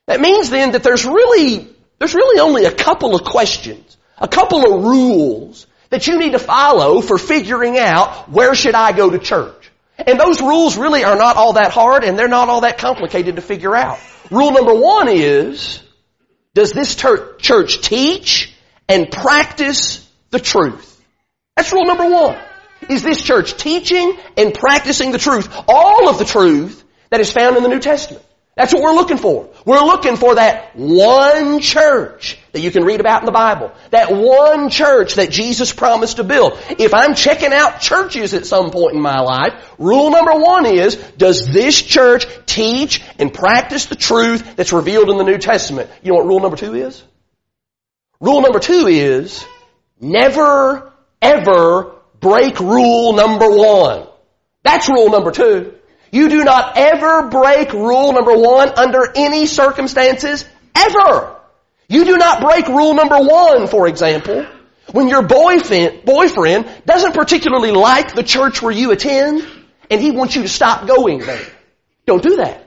That 0.08 0.20
means 0.20 0.50
then 0.50 0.72
that 0.72 0.84
there's 0.84 1.06
really, 1.06 1.68
there's 2.00 2.16
really 2.16 2.40
only 2.40 2.66
a 2.66 2.72
couple 2.72 3.16
of 3.16 3.24
questions, 3.24 3.98
a 4.18 4.28
couple 4.28 4.74
of 4.74 4.84
rules 4.84 5.68
that 5.90 6.08
you 6.08 6.20
need 6.20 6.34
to 6.34 6.40
follow 6.40 7.02
for 7.02 7.18
figuring 7.18 7.78
out 7.78 8.30
where 8.30 8.56
should 8.56 8.76
I 8.76 8.92
go 8.92 9.10
to 9.10 9.20
church. 9.20 9.72
And 9.98 10.20
those 10.20 10.42
rules 10.42 10.78
really 10.78 11.04
are 11.04 11.18
not 11.18 11.36
all 11.36 11.54
that 11.54 11.72
hard 11.72 12.04
and 12.04 12.18
they're 12.18 12.28
not 12.28 12.50
all 12.50 12.62
that 12.62 12.78
complicated 12.78 13.36
to 13.36 13.42
figure 13.42 13.76
out. 13.76 14.00
Rule 14.32 14.52
number 14.52 14.74
one 14.74 15.10
is, 15.10 15.82
does 16.54 16.72
this 16.72 16.96
ter- 16.96 17.36
church 17.38 17.82
teach 17.82 18.54
and 18.88 19.12
practice 19.12 20.08
the 20.30 20.40
truth? 20.40 21.04
That's 21.56 21.74
rule 21.74 21.86
number 21.86 22.10
one 22.10 22.40
is 22.88 23.04
this 23.04 23.22
church 23.22 23.58
teaching 23.58 24.18
and 24.38 24.54
practicing 24.54 25.12
the 25.12 25.18
truth, 25.18 25.50
all 25.68 26.10
of 26.10 26.18
the 26.18 26.26
truth 26.26 26.84
that 27.10 27.20
is 27.20 27.32
found 27.32 27.58
in 27.58 27.64
the 27.64 27.70
New 27.70 27.80
Testament. 27.80 28.24
That's 28.60 28.74
what 28.74 28.84
we're 28.84 28.94
looking 28.94 29.16
for. 29.16 29.48
We're 29.64 29.86
looking 29.86 30.18
for 30.18 30.36
that 30.36 30.76
one 30.76 31.62
church 31.62 32.38
that 32.52 32.60
you 32.60 32.72
can 32.72 32.84
read 32.84 33.00
about 33.00 33.22
in 33.22 33.26
the 33.26 33.32
Bible. 33.32 33.72
That 33.92 34.12
one 34.12 34.70
church 34.70 35.14
that 35.14 35.32
Jesus 35.32 35.72
promised 35.72 36.18
to 36.18 36.26
build. 36.26 36.60
If 36.72 36.94
I'm 36.94 37.16
checking 37.16 37.54
out 37.54 37.80
churches 37.80 38.34
at 38.34 38.46
some 38.46 38.72
point 38.72 38.96
in 38.96 39.02
my 39.02 39.22
life, 39.22 39.54
rule 39.78 40.12
number 40.12 40.34
one 40.34 40.66
is, 40.66 40.98
does 41.18 41.48
this 41.48 41.82
church 41.82 42.28
teach 42.48 43.02
and 43.18 43.34
practice 43.34 43.86
the 43.86 43.96
truth 43.96 44.58
that's 44.58 44.74
revealed 44.74 45.10
in 45.10 45.18
the 45.18 45.24
New 45.24 45.38
Testament? 45.38 45.90
You 46.04 46.12
know 46.12 46.18
what 46.18 46.28
rule 46.28 46.42
number 46.42 46.58
two 46.58 46.74
is? 46.74 47.02
Rule 48.20 48.42
number 48.42 48.60
two 48.60 48.88
is, 48.88 49.46
never, 50.02 50.92
ever 51.22 51.96
break 52.20 52.60
rule 52.60 53.14
number 53.14 53.50
one. 53.50 54.06
That's 54.64 54.90
rule 54.90 55.10
number 55.12 55.32
two. 55.32 55.79
You 56.12 56.30
do 56.30 56.44
not 56.44 56.78
ever 56.78 57.30
break 57.30 57.74
rule 57.74 58.14
number 58.14 58.36
one 58.38 58.70
under 58.78 59.12
any 59.16 59.46
circumstances 59.46 60.46
ever. 60.76 61.36
You 61.88 62.06
do 62.06 62.18
not 62.18 62.42
break 62.42 62.68
rule 62.68 62.94
number 62.94 63.18
one, 63.20 63.68
for 63.68 63.88
example, 63.88 64.46
when 64.92 65.08
your 65.08 65.22
boyfriend, 65.22 66.06
boyfriend 66.06 66.68
doesn't 66.86 67.14
particularly 67.14 67.72
like 67.72 68.16
the 68.16 68.24
church 68.24 68.62
where 68.62 68.72
you 68.72 68.92
attend 68.92 69.48
and 69.90 70.02
he 70.02 70.12
wants 70.12 70.36
you 70.36 70.44
to 70.44 70.50
stop 70.50 70.88
going 70.88 71.20
there. 71.20 71.46
Don't 72.06 72.24
do 72.24 72.38
that. 72.38 72.66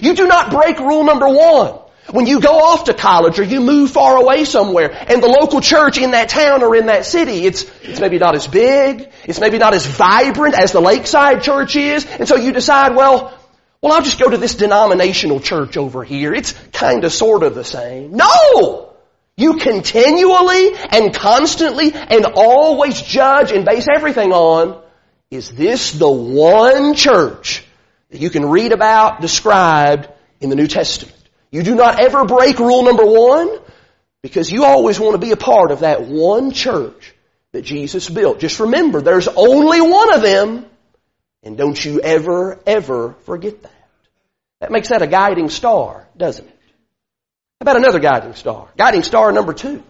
You 0.00 0.14
do 0.14 0.26
not 0.26 0.50
break 0.50 0.78
rule 0.78 1.04
number 1.04 1.28
one 1.28 1.78
when 2.10 2.26
you 2.26 2.40
go 2.40 2.58
off 2.58 2.84
to 2.84 2.94
college 2.94 3.38
or 3.38 3.42
you 3.42 3.60
move 3.60 3.90
far 3.90 4.16
away 4.16 4.44
somewhere 4.44 4.90
and 4.90 5.22
the 5.22 5.28
local 5.28 5.60
church 5.60 5.98
in 5.98 6.12
that 6.12 6.28
town 6.28 6.62
or 6.62 6.74
in 6.74 6.86
that 6.86 7.04
city, 7.04 7.44
it's, 7.44 7.64
it's 7.82 8.00
maybe 8.00 8.18
not 8.18 8.34
as 8.34 8.46
big, 8.46 9.10
it's 9.24 9.40
maybe 9.40 9.58
not 9.58 9.74
as 9.74 9.86
vibrant 9.86 10.54
as 10.54 10.72
the 10.72 10.80
lakeside 10.80 11.42
church 11.42 11.76
is, 11.76 12.06
and 12.06 12.26
so 12.26 12.36
you 12.36 12.52
decide, 12.52 12.96
well, 12.96 13.34
well, 13.80 13.92
I'll 13.92 14.02
just 14.02 14.18
go 14.18 14.28
to 14.28 14.36
this 14.36 14.56
denominational 14.56 15.38
church 15.38 15.76
over 15.76 16.02
here. 16.02 16.34
It's 16.34 16.52
kind 16.72 17.04
of 17.04 17.12
sort 17.12 17.44
of 17.44 17.54
the 17.54 17.62
same. 17.62 18.16
No! 18.16 18.92
You 19.36 19.58
continually 19.58 20.74
and 20.90 21.14
constantly 21.14 21.92
and 21.94 22.26
always 22.26 23.00
judge 23.00 23.52
and 23.52 23.64
base 23.64 23.86
everything 23.94 24.32
on, 24.32 24.82
is 25.30 25.52
this 25.52 25.92
the 25.92 26.10
one 26.10 26.94
church 26.94 27.64
that 28.10 28.20
you 28.20 28.30
can 28.30 28.46
read 28.46 28.72
about 28.72 29.20
described 29.20 30.08
in 30.40 30.50
the 30.50 30.56
New 30.56 30.66
Testament? 30.66 31.14
You 31.50 31.62
do 31.62 31.74
not 31.74 32.00
ever 32.00 32.24
break 32.24 32.58
rule 32.58 32.84
number 32.84 33.06
one 33.06 33.58
because 34.22 34.50
you 34.50 34.64
always 34.64 35.00
want 35.00 35.12
to 35.12 35.18
be 35.18 35.32
a 35.32 35.36
part 35.36 35.70
of 35.70 35.80
that 35.80 36.04
one 36.06 36.50
church 36.52 37.14
that 37.52 37.62
Jesus 37.62 38.08
built. 38.08 38.40
Just 38.40 38.60
remember, 38.60 39.00
there's 39.00 39.28
only 39.28 39.80
one 39.80 40.14
of 40.14 40.22
them 40.22 40.66
and 41.42 41.56
don't 41.56 41.82
you 41.82 42.00
ever, 42.00 42.58
ever 42.66 43.14
forget 43.24 43.62
that. 43.62 43.88
That 44.60 44.70
makes 44.70 44.88
that 44.88 45.02
a 45.02 45.06
guiding 45.06 45.48
star, 45.48 46.08
doesn't 46.16 46.46
it? 46.46 46.58
How 47.60 47.62
about 47.62 47.76
another 47.76 48.00
guiding 48.00 48.34
star? 48.34 48.68
Guiding 48.76 49.02
star 49.02 49.32
number 49.32 49.52
two. 49.52 49.82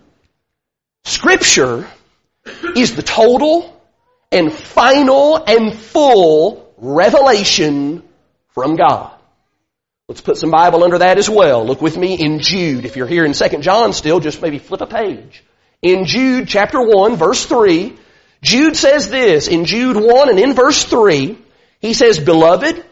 Scripture 1.04 1.88
is 2.76 2.94
the 2.96 3.02
total 3.02 3.74
and 4.30 4.52
final 4.52 5.42
and 5.42 5.74
full 5.74 6.72
revelation 6.76 8.02
from 8.48 8.76
God. 8.76 9.17
Let's 10.08 10.22
put 10.22 10.38
some 10.38 10.50
Bible 10.50 10.84
under 10.84 10.98
that 10.98 11.18
as 11.18 11.28
well. 11.28 11.66
Look 11.66 11.82
with 11.82 11.98
me 11.98 12.14
in 12.14 12.40
Jude. 12.40 12.86
If 12.86 12.96
you're 12.96 13.06
here 13.06 13.26
in 13.26 13.34
2 13.34 13.58
John 13.58 13.92
still, 13.92 14.20
just 14.20 14.40
maybe 14.40 14.58
flip 14.58 14.80
a 14.80 14.86
page. 14.86 15.44
In 15.82 16.06
Jude 16.06 16.48
chapter 16.48 16.80
1 16.80 17.16
verse 17.16 17.44
3, 17.44 17.94
Jude 18.40 18.74
says 18.74 19.10
this, 19.10 19.48
in 19.48 19.66
Jude 19.66 19.96
1 19.96 20.30
and 20.30 20.38
in 20.38 20.54
verse 20.54 20.82
3, 20.84 21.36
he 21.80 21.92
says, 21.92 22.18
Beloved, 22.18 22.82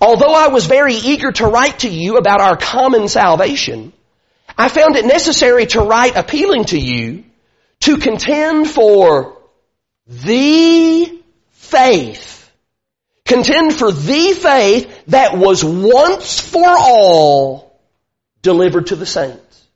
although 0.00 0.32
I 0.32 0.48
was 0.48 0.64
very 0.64 0.94
eager 0.94 1.32
to 1.32 1.46
write 1.46 1.80
to 1.80 1.88
you 1.90 2.16
about 2.16 2.40
our 2.40 2.56
common 2.56 3.08
salvation, 3.08 3.92
I 4.56 4.68
found 4.68 4.96
it 4.96 5.04
necessary 5.04 5.66
to 5.66 5.82
write 5.82 6.16
appealing 6.16 6.64
to 6.66 6.78
you 6.78 7.24
to 7.80 7.98
contend 7.98 8.70
for 8.70 9.36
the 10.06 11.20
faith. 11.50 12.41
Contend 13.32 13.74
for 13.74 13.90
the 13.90 14.32
faith 14.34 15.04
that 15.06 15.38
was 15.38 15.64
once 15.64 16.38
for 16.38 16.68
all 16.68 17.80
delivered 18.42 18.88
to 18.88 18.96
the 18.96 19.06
saints. 19.06 19.66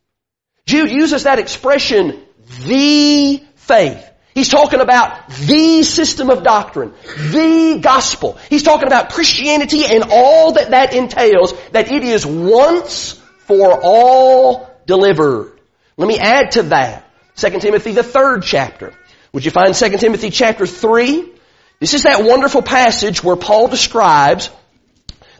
Jude 0.66 0.90
uses 0.90 1.22
that 1.22 1.38
expression, 1.38 2.22
the 2.66 3.42
faith. 3.54 4.10
He's 4.34 4.50
talking 4.50 4.80
about 4.80 5.30
the 5.30 5.82
system 5.84 6.28
of 6.28 6.42
doctrine, 6.42 6.92
the 7.30 7.78
gospel. 7.80 8.38
He's 8.50 8.62
talking 8.62 8.88
about 8.88 9.08
Christianity 9.08 9.86
and 9.86 10.04
all 10.10 10.52
that 10.52 10.72
that 10.72 10.92
entails, 10.92 11.54
that 11.70 11.90
it 11.90 12.02
is 12.02 12.26
once 12.26 13.12
for 13.46 13.80
all 13.82 14.70
delivered. 14.84 15.58
Let 15.96 16.08
me 16.08 16.18
add 16.18 16.50
to 16.52 16.62
that. 16.64 17.10
2 17.36 17.60
Timothy, 17.60 17.92
the 17.92 18.02
third 18.02 18.42
chapter. 18.42 18.92
Would 19.32 19.46
you 19.46 19.50
find 19.50 19.74
2 19.74 19.96
Timothy 19.96 20.28
chapter 20.28 20.66
3? 20.66 21.35
This 21.78 21.94
is 21.94 22.04
that 22.04 22.24
wonderful 22.24 22.62
passage 22.62 23.22
where 23.22 23.36
Paul 23.36 23.68
describes 23.68 24.50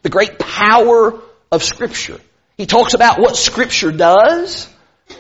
the 0.02 0.10
great 0.10 0.38
power 0.38 1.20
of 1.50 1.62
Scripture. 1.62 2.20
He 2.56 2.66
talks 2.66 2.94
about 2.94 3.18
what 3.18 3.36
Scripture 3.36 3.92
does 3.92 4.68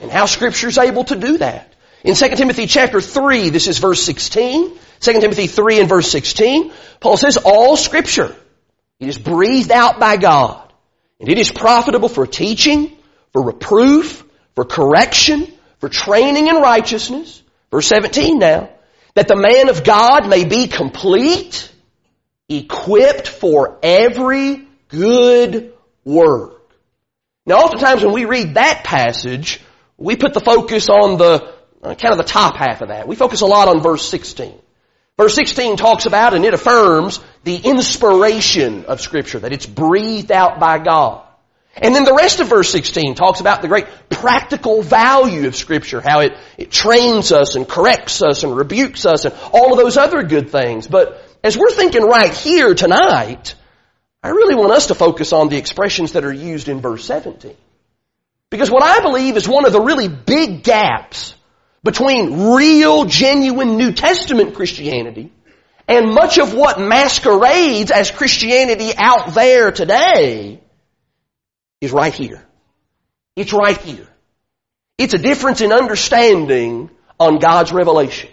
and 0.02 0.10
how 0.10 0.26
Scripture 0.26 0.68
is 0.68 0.78
able 0.78 1.04
to 1.04 1.16
do 1.16 1.38
that. 1.38 1.74
In 2.04 2.14
2 2.14 2.28
Timothy 2.36 2.66
chapter 2.66 3.00
3, 3.00 3.50
this 3.50 3.66
is 3.66 3.78
verse 3.78 4.02
16. 4.02 4.78
2 5.00 5.20
Timothy 5.20 5.46
3 5.46 5.80
and 5.80 5.88
verse 5.88 6.10
16, 6.10 6.72
Paul 7.00 7.16
says, 7.16 7.36
all 7.36 7.76
scripture, 7.76 8.34
it 8.98 9.08
is 9.08 9.18
breathed 9.18 9.70
out 9.70 9.98
by 10.00 10.16
God, 10.16 10.72
and 11.20 11.28
it 11.28 11.38
is 11.38 11.50
profitable 11.50 12.08
for 12.08 12.26
teaching, 12.26 12.96
for 13.32 13.42
reproof, 13.42 14.24
for 14.54 14.64
correction, 14.64 15.52
for 15.78 15.88
training 15.88 16.48
in 16.48 16.56
righteousness. 16.56 17.42
Verse 17.70 17.86
17 17.88 18.38
now, 18.38 18.70
that 19.16 19.28
the 19.28 19.34
man 19.34 19.70
of 19.70 19.82
God 19.82 20.28
may 20.28 20.44
be 20.44 20.68
complete, 20.68 21.72
equipped 22.50 23.26
for 23.26 23.78
every 23.82 24.68
good 24.88 25.72
work. 26.04 26.70
Now 27.46 27.56
oftentimes 27.60 28.04
when 28.04 28.12
we 28.12 28.26
read 28.26 28.54
that 28.54 28.84
passage, 28.84 29.62
we 29.96 30.16
put 30.16 30.34
the 30.34 30.40
focus 30.40 30.90
on 30.90 31.16
the 31.16 31.54
uh, 31.82 31.94
kind 31.94 32.12
of 32.12 32.18
the 32.18 32.30
top 32.30 32.56
half 32.56 32.82
of 32.82 32.88
that. 32.88 33.08
We 33.08 33.16
focus 33.16 33.40
a 33.40 33.46
lot 33.46 33.68
on 33.68 33.82
verse 33.82 34.06
16. 34.06 34.54
Verse 35.16 35.34
16 35.34 35.78
talks 35.78 36.04
about 36.04 36.34
and 36.34 36.44
it 36.44 36.52
affirms 36.52 37.18
the 37.42 37.56
inspiration 37.56 38.84
of 38.84 39.00
scripture, 39.00 39.38
that 39.38 39.52
it's 39.54 39.64
breathed 39.64 40.30
out 40.30 40.60
by 40.60 40.78
God. 40.78 41.25
And 41.78 41.94
then 41.94 42.04
the 42.04 42.14
rest 42.14 42.40
of 42.40 42.48
verse 42.48 42.70
16 42.70 43.14
talks 43.14 43.40
about 43.40 43.60
the 43.60 43.68
great 43.68 43.86
practical 44.08 44.82
value 44.82 45.46
of 45.46 45.54
scripture, 45.54 46.00
how 46.00 46.20
it, 46.20 46.32
it 46.56 46.70
trains 46.70 47.32
us 47.32 47.54
and 47.54 47.68
corrects 47.68 48.22
us 48.22 48.44
and 48.44 48.56
rebukes 48.56 49.04
us 49.04 49.26
and 49.26 49.34
all 49.52 49.72
of 49.72 49.78
those 49.78 49.98
other 49.98 50.22
good 50.22 50.50
things. 50.50 50.86
But 50.86 51.22
as 51.44 51.56
we're 51.56 51.70
thinking 51.70 52.02
right 52.02 52.32
here 52.32 52.74
tonight, 52.74 53.54
I 54.22 54.30
really 54.30 54.54
want 54.54 54.72
us 54.72 54.86
to 54.86 54.94
focus 54.94 55.34
on 55.34 55.50
the 55.50 55.58
expressions 55.58 56.12
that 56.12 56.24
are 56.24 56.32
used 56.32 56.68
in 56.68 56.80
verse 56.80 57.04
17. 57.04 57.54
Because 58.48 58.70
what 58.70 58.82
I 58.82 59.00
believe 59.00 59.36
is 59.36 59.46
one 59.46 59.66
of 59.66 59.72
the 59.72 59.80
really 59.80 60.08
big 60.08 60.62
gaps 60.62 61.34
between 61.84 62.54
real, 62.54 63.04
genuine 63.04 63.76
New 63.76 63.92
Testament 63.92 64.54
Christianity 64.54 65.30
and 65.86 66.14
much 66.14 66.38
of 66.38 66.54
what 66.54 66.80
masquerades 66.80 67.90
as 67.90 68.10
Christianity 68.10 68.92
out 68.96 69.34
there 69.34 69.70
today 69.72 70.62
is 71.80 71.92
right 71.92 72.12
here. 72.12 72.44
It's 73.34 73.52
right 73.52 73.76
here. 73.76 74.08
It's 74.98 75.14
a 75.14 75.18
difference 75.18 75.60
in 75.60 75.72
understanding 75.72 76.90
on 77.20 77.38
God's 77.38 77.72
revelation. 77.72 78.30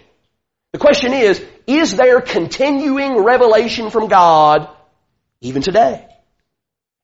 The 0.72 0.78
question 0.78 1.12
is, 1.12 1.44
is 1.66 1.96
there 1.96 2.20
continuing 2.20 3.18
revelation 3.18 3.90
from 3.90 4.08
God 4.08 4.68
even 5.40 5.62
today? 5.62 6.06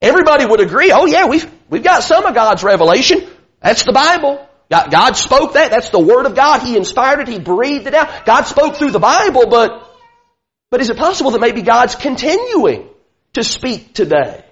Everybody 0.02 0.46
would 0.46 0.60
agree, 0.60 0.92
oh 0.92 1.06
yeah, 1.06 1.26
we've, 1.26 1.50
we've 1.68 1.82
got 1.82 2.02
some 2.02 2.24
of 2.24 2.34
God's 2.34 2.64
revelation. 2.64 3.28
That's 3.60 3.84
the 3.84 3.92
Bible. 3.92 4.46
God, 4.70 4.90
God 4.90 5.16
spoke 5.16 5.54
that. 5.54 5.70
That's 5.70 5.90
the 5.90 5.98
Word 5.98 6.26
of 6.26 6.34
God. 6.34 6.62
He 6.62 6.76
inspired 6.76 7.20
it. 7.20 7.28
He 7.28 7.38
breathed 7.38 7.86
it 7.86 7.94
out. 7.94 8.24
God 8.24 8.42
spoke 8.42 8.76
through 8.76 8.92
the 8.92 8.98
Bible, 8.98 9.46
but, 9.48 9.86
but 10.70 10.80
is 10.80 10.90
it 10.90 10.96
possible 10.96 11.32
that 11.32 11.40
maybe 11.40 11.62
God's 11.62 11.96
continuing 11.96 12.88
to 13.34 13.44
speak 13.44 13.94
today? 13.94 14.44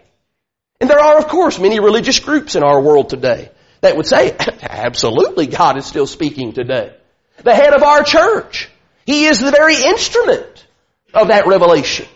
And 0.81 0.89
there 0.89 1.01
are, 1.01 1.19
of 1.19 1.29
course, 1.29 1.59
many 1.59 1.81
religious 1.81 2.21
groups 2.21 2.55
in 2.55 2.63
our 2.63 2.81
world 2.81 3.11
today 3.11 3.51
that 3.81 3.97
would 3.97 4.07
say, 4.07 4.37
absolutely, 4.63 5.47
God 5.47 5.77
is 5.77 5.87
still 5.87 6.07
speaking 6.07 6.53
today. 6.53 6.95
The 7.43 7.55
head 7.55 7.75
of 7.75 7.83
our 7.83 8.03
church, 8.03 8.69
he 9.07 9.27
is 9.27 9.41
the 9.41 9.51
very 9.51 9.77
instrument 9.77 10.67
of 11.15 11.29
that 11.29 11.47
revelation. 11.47 12.07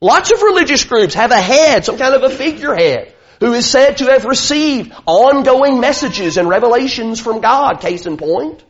Lots 0.00 0.32
of 0.32 0.42
religious 0.42 0.84
groups 0.84 1.14
have 1.14 1.30
a 1.30 1.40
head, 1.40 1.84
some 1.84 1.98
kind 1.98 2.14
of 2.14 2.22
a 2.22 2.34
figurehead 2.34 3.14
who 3.38 3.52
is 3.52 3.68
said 3.68 3.98
to 3.98 4.06
have 4.06 4.24
received 4.24 4.92
ongoing 5.06 5.80
messages 5.80 6.36
and 6.36 6.48
revelations 6.48 7.20
from 7.20 7.40
God. 7.40 7.80
Case 7.80 8.06
in 8.06 8.16
point, 8.16 8.62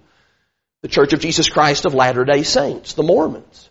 the 0.82 0.88
Church 0.88 1.12
of 1.12 1.20
Jesus 1.20 1.48
Christ 1.48 1.86
of 1.86 1.94
Latter-day 1.94 2.42
Saints, 2.44 2.94
the 2.94 3.02
Mormons. 3.02 3.68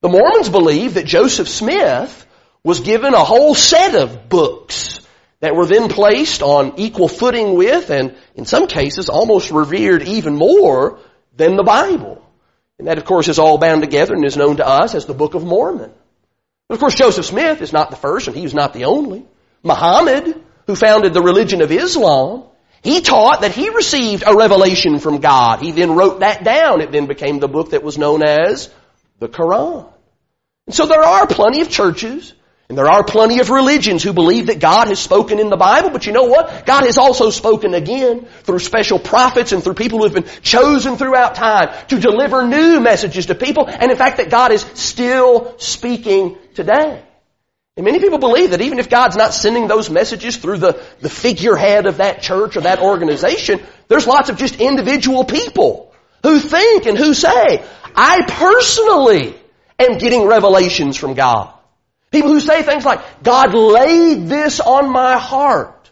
The 0.00 0.08
Mormons 0.08 0.48
believe 0.48 0.94
that 0.94 1.06
Joseph 1.06 1.48
Smith 1.48 2.26
was 2.64 2.80
given 2.80 3.14
a 3.14 3.24
whole 3.24 3.54
set 3.54 3.94
of 3.94 4.28
books 4.28 5.01
that 5.42 5.56
were 5.56 5.66
then 5.66 5.88
placed 5.88 6.40
on 6.40 6.74
equal 6.76 7.08
footing 7.08 7.54
with 7.54 7.90
and 7.90 8.14
in 8.36 8.46
some 8.46 8.68
cases 8.68 9.08
almost 9.08 9.50
revered 9.50 10.02
even 10.02 10.36
more 10.36 11.00
than 11.36 11.56
the 11.56 11.64
Bible. 11.64 12.24
And 12.78 12.86
that 12.86 12.96
of 12.96 13.04
course 13.04 13.26
is 13.26 13.40
all 13.40 13.58
bound 13.58 13.82
together 13.82 14.14
and 14.14 14.24
is 14.24 14.36
known 14.36 14.58
to 14.58 14.66
us 14.66 14.94
as 14.94 15.04
the 15.04 15.14
Book 15.14 15.34
of 15.34 15.44
Mormon. 15.44 15.90
But 16.68 16.74
of 16.76 16.80
course 16.80 16.94
Joseph 16.94 17.26
Smith 17.26 17.60
is 17.60 17.72
not 17.72 17.90
the 17.90 17.96
first 17.96 18.28
and 18.28 18.36
he 18.36 18.44
was 18.44 18.54
not 18.54 18.72
the 18.72 18.84
only. 18.84 19.26
Muhammad, 19.64 20.40
who 20.68 20.76
founded 20.76 21.12
the 21.12 21.20
religion 21.20 21.60
of 21.60 21.72
Islam, 21.72 22.44
he 22.84 23.00
taught 23.00 23.40
that 23.40 23.52
he 23.52 23.68
received 23.68 24.22
a 24.24 24.36
revelation 24.36 25.00
from 25.00 25.18
God. 25.18 25.58
He 25.58 25.72
then 25.72 25.96
wrote 25.96 26.20
that 26.20 26.44
down. 26.44 26.80
It 26.80 26.92
then 26.92 27.06
became 27.06 27.40
the 27.40 27.48
book 27.48 27.70
that 27.70 27.82
was 27.82 27.98
known 27.98 28.22
as 28.22 28.70
the 29.18 29.28
Quran. 29.28 29.92
And 30.68 30.74
so 30.74 30.86
there 30.86 31.02
are 31.02 31.26
plenty 31.26 31.62
of 31.62 31.68
churches 31.68 32.32
and 32.72 32.78
there 32.78 32.90
are 32.90 33.04
plenty 33.04 33.38
of 33.40 33.50
religions 33.50 34.02
who 34.02 34.14
believe 34.14 34.46
that 34.46 34.58
God 34.58 34.88
has 34.88 34.98
spoken 34.98 35.38
in 35.38 35.50
the 35.50 35.58
Bible, 35.58 35.90
but 35.90 36.06
you 36.06 36.12
know 36.14 36.24
what? 36.24 36.64
God 36.64 36.86
has 36.86 36.96
also 36.96 37.28
spoken 37.28 37.74
again 37.74 38.24
through 38.44 38.60
special 38.60 38.98
prophets 38.98 39.52
and 39.52 39.62
through 39.62 39.74
people 39.74 39.98
who 39.98 40.04
have 40.04 40.14
been 40.14 40.40
chosen 40.40 40.96
throughout 40.96 41.34
time 41.34 41.68
to 41.88 42.00
deliver 42.00 42.46
new 42.46 42.80
messages 42.80 43.26
to 43.26 43.34
people, 43.34 43.68
and 43.68 43.90
in 43.90 43.98
fact 43.98 44.16
that 44.16 44.30
God 44.30 44.52
is 44.52 44.62
still 44.72 45.58
speaking 45.58 46.38
today. 46.54 47.04
And 47.76 47.84
many 47.84 48.00
people 48.00 48.16
believe 48.16 48.52
that 48.52 48.62
even 48.62 48.78
if 48.78 48.88
God's 48.88 49.16
not 49.16 49.34
sending 49.34 49.68
those 49.68 49.90
messages 49.90 50.38
through 50.38 50.56
the, 50.56 50.82
the 51.00 51.10
figurehead 51.10 51.84
of 51.84 51.98
that 51.98 52.22
church 52.22 52.56
or 52.56 52.62
that 52.62 52.80
organization, 52.80 53.60
there's 53.88 54.06
lots 54.06 54.30
of 54.30 54.38
just 54.38 54.62
individual 54.62 55.24
people 55.24 55.92
who 56.22 56.40
think 56.40 56.86
and 56.86 56.96
who 56.96 57.12
say, 57.12 57.62
I 57.94 58.22
personally 58.26 59.38
am 59.78 59.98
getting 59.98 60.26
revelations 60.26 60.96
from 60.96 61.12
God. 61.12 61.52
People 62.12 62.30
who 62.30 62.40
say 62.40 62.62
things 62.62 62.84
like, 62.84 63.22
God 63.22 63.54
laid 63.54 64.28
this 64.28 64.60
on 64.60 64.92
my 64.92 65.18
heart. 65.18 65.90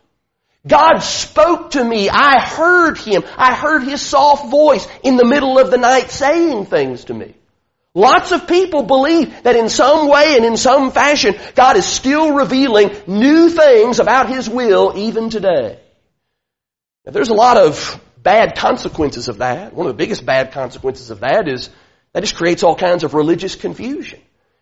God 0.67 0.99
spoke 0.99 1.71
to 1.71 1.83
me. 1.83 2.11
I 2.11 2.39
heard 2.41 2.99
Him. 2.99 3.25
I 3.37 3.55
heard 3.55 3.83
His 3.83 4.03
soft 4.03 4.51
voice 4.51 4.87
in 5.03 5.17
the 5.17 5.25
middle 5.25 5.59
of 5.59 5.71
the 5.71 5.79
night 5.79 6.11
saying 6.11 6.67
things 6.67 7.05
to 7.05 7.15
me. 7.15 7.35
Lots 7.95 8.31
of 8.31 8.47
people 8.47 8.83
believe 8.83 9.43
that 9.43 9.57
in 9.57 9.71
some 9.71 10.09
way 10.09 10.37
and 10.37 10.45
in 10.45 10.59
some 10.59 10.93
fashion, 10.93 11.35
God 11.55 11.77
is 11.77 11.87
still 11.87 12.35
revealing 12.35 12.95
new 13.07 13.49
things 13.49 13.99
about 13.99 14.29
His 14.29 14.49
will 14.49 14.93
even 14.97 15.31
today. 15.31 15.81
Now, 17.07 17.13
there's 17.13 17.31
a 17.31 17.35
lot 17.35 17.57
of 17.57 17.99
bad 18.23 18.57
consequences 18.57 19.29
of 19.29 19.39
that. 19.39 19.73
One 19.73 19.87
of 19.87 19.95
the 19.95 19.99
biggest 19.99 20.27
bad 20.27 20.53
consequences 20.53 21.09
of 21.11 21.21
that 21.21 21.49
is 21.49 21.71
that 22.13 22.21
just 22.21 22.37
creates 22.37 22.63
all 22.63 22.77
kinds 22.77 23.05
of 23.05 23.15
religious 23.15 23.55
confusion. 23.57 24.21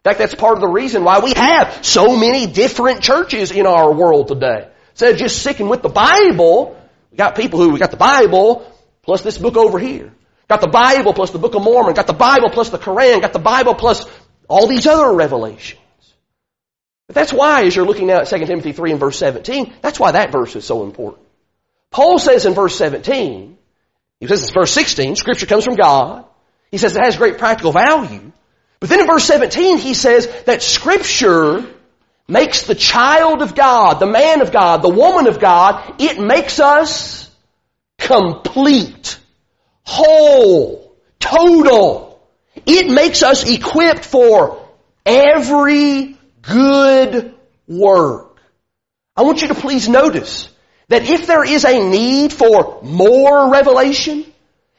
Fact, 0.08 0.18
that's 0.18 0.34
part 0.34 0.54
of 0.54 0.60
the 0.60 0.68
reason 0.68 1.04
why 1.04 1.18
we 1.18 1.34
have 1.36 1.84
so 1.84 2.16
many 2.16 2.46
different 2.46 3.02
churches 3.02 3.50
in 3.50 3.66
our 3.66 3.92
world 3.92 4.28
today. 4.28 4.68
Instead 4.92 5.12
of 5.12 5.18
just 5.18 5.40
sticking 5.40 5.68
with 5.68 5.82
the 5.82 5.90
Bible, 5.90 6.80
we 7.10 7.18
got 7.18 7.36
people 7.36 7.60
who, 7.60 7.70
we 7.70 7.78
got 7.78 7.90
the 7.90 7.98
Bible 7.98 8.72
plus 9.02 9.22
this 9.22 9.36
book 9.36 9.56
over 9.56 9.78
here. 9.78 10.12
Got 10.48 10.62
the 10.62 10.68
Bible 10.68 11.12
plus 11.12 11.30
the 11.30 11.38
Book 11.38 11.54
of 11.54 11.62
Mormon. 11.62 11.92
Got 11.92 12.06
the 12.06 12.14
Bible 12.14 12.48
plus 12.48 12.70
the 12.70 12.78
Koran. 12.78 13.20
Got 13.20 13.34
the 13.34 13.38
Bible 13.38 13.74
plus 13.74 14.06
all 14.48 14.66
these 14.66 14.86
other 14.86 15.14
revelations. 15.14 15.80
But 17.06 17.14
that's 17.14 17.32
why, 17.32 17.64
as 17.64 17.76
you're 17.76 17.86
looking 17.86 18.06
now 18.06 18.20
at 18.20 18.28
2 18.28 18.46
Timothy 18.46 18.72
3 18.72 18.92
and 18.92 19.00
verse 19.00 19.18
17, 19.18 19.74
that's 19.82 20.00
why 20.00 20.12
that 20.12 20.32
verse 20.32 20.56
is 20.56 20.64
so 20.64 20.84
important. 20.84 21.26
Paul 21.90 22.18
says 22.18 22.46
in 22.46 22.54
verse 22.54 22.76
17, 22.76 23.58
he 24.20 24.26
says 24.26 24.48
in 24.48 24.54
verse 24.54 24.72
16, 24.72 25.16
Scripture 25.16 25.46
comes 25.46 25.64
from 25.64 25.76
God. 25.76 26.24
He 26.70 26.78
says 26.78 26.96
it 26.96 27.04
has 27.04 27.16
great 27.16 27.38
practical 27.38 27.72
value. 27.72 28.32
But 28.80 28.88
then 28.90 29.00
in 29.00 29.06
verse 29.06 29.24
17, 29.24 29.78
he 29.78 29.94
says 29.94 30.28
that 30.46 30.62
Scripture 30.62 31.66
makes 32.28 32.64
the 32.64 32.74
child 32.74 33.42
of 33.42 33.54
God, 33.54 33.94
the 33.94 34.06
man 34.06 34.40
of 34.40 34.52
God, 34.52 34.82
the 34.82 34.88
woman 34.88 35.26
of 35.26 35.40
God, 35.40 35.94
it 35.98 36.20
makes 36.20 36.60
us 36.60 37.30
complete 37.98 39.18
whole, 39.84 40.96
total. 41.18 42.20
It 42.66 42.90
makes 42.90 43.22
us 43.22 43.48
equipped 43.48 44.04
for 44.04 44.68
every 45.04 46.16
good 46.42 47.34
work. 47.66 48.40
I 49.16 49.22
want 49.22 49.42
you 49.42 49.48
to 49.48 49.54
please 49.54 49.88
notice 49.88 50.48
that 50.88 51.02
if 51.02 51.26
there 51.26 51.44
is 51.44 51.64
a 51.64 51.88
need 51.88 52.32
for 52.32 52.80
more 52.82 53.50
revelation, 53.50 54.24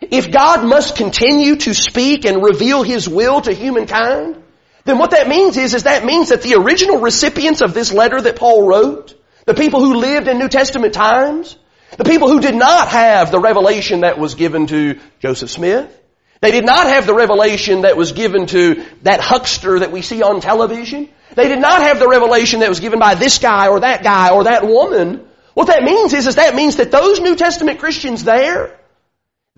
if 0.01 0.31
God 0.31 0.65
must 0.65 0.95
continue 0.95 1.57
to 1.57 1.73
speak 1.73 2.25
and 2.25 2.43
reveal 2.43 2.83
His 2.83 3.07
will 3.07 3.41
to 3.41 3.53
humankind, 3.53 4.41
then 4.85 4.97
what 4.97 5.11
that 5.11 5.27
means 5.27 5.57
is, 5.57 5.73
is 5.73 5.83
that 5.83 6.05
means 6.05 6.29
that 6.29 6.41
the 6.41 6.55
original 6.55 6.99
recipients 6.99 7.61
of 7.61 7.73
this 7.73 7.91
letter 7.91 8.19
that 8.21 8.37
Paul 8.37 8.65
wrote, 8.67 9.15
the 9.45 9.53
people 9.53 9.81
who 9.81 9.95
lived 9.95 10.27
in 10.27 10.39
New 10.39 10.47
Testament 10.47 10.93
times, 10.93 11.57
the 11.97 12.03
people 12.03 12.29
who 12.29 12.39
did 12.39 12.55
not 12.55 12.87
have 12.87 13.31
the 13.31 13.39
revelation 13.39 14.01
that 14.01 14.17
was 14.17 14.35
given 14.35 14.67
to 14.67 14.99
Joseph 15.19 15.49
Smith. 15.49 15.95
They 16.41 16.51
did 16.51 16.65
not 16.65 16.87
have 16.87 17.05
the 17.05 17.13
revelation 17.13 17.81
that 17.81 17.97
was 17.97 18.13
given 18.13 18.45
to 18.47 18.85
that 19.01 19.19
huckster 19.19 19.79
that 19.79 19.91
we 19.91 20.01
see 20.01 20.23
on 20.23 20.39
television. 20.39 21.09
They 21.35 21.49
did 21.49 21.59
not 21.59 21.81
have 21.81 21.99
the 21.99 22.07
revelation 22.07 22.61
that 22.61 22.69
was 22.69 22.79
given 22.79 22.99
by 22.99 23.15
this 23.15 23.39
guy 23.39 23.67
or 23.67 23.81
that 23.81 24.03
guy 24.03 24.29
or 24.29 24.45
that 24.45 24.65
woman. 24.65 25.27
What 25.53 25.67
that 25.67 25.83
means 25.83 26.13
is, 26.13 26.27
is 26.27 26.35
that 26.35 26.55
means 26.55 26.77
that 26.77 26.91
those 26.91 27.19
New 27.19 27.35
Testament 27.35 27.79
Christians 27.79 28.23
there, 28.23 28.78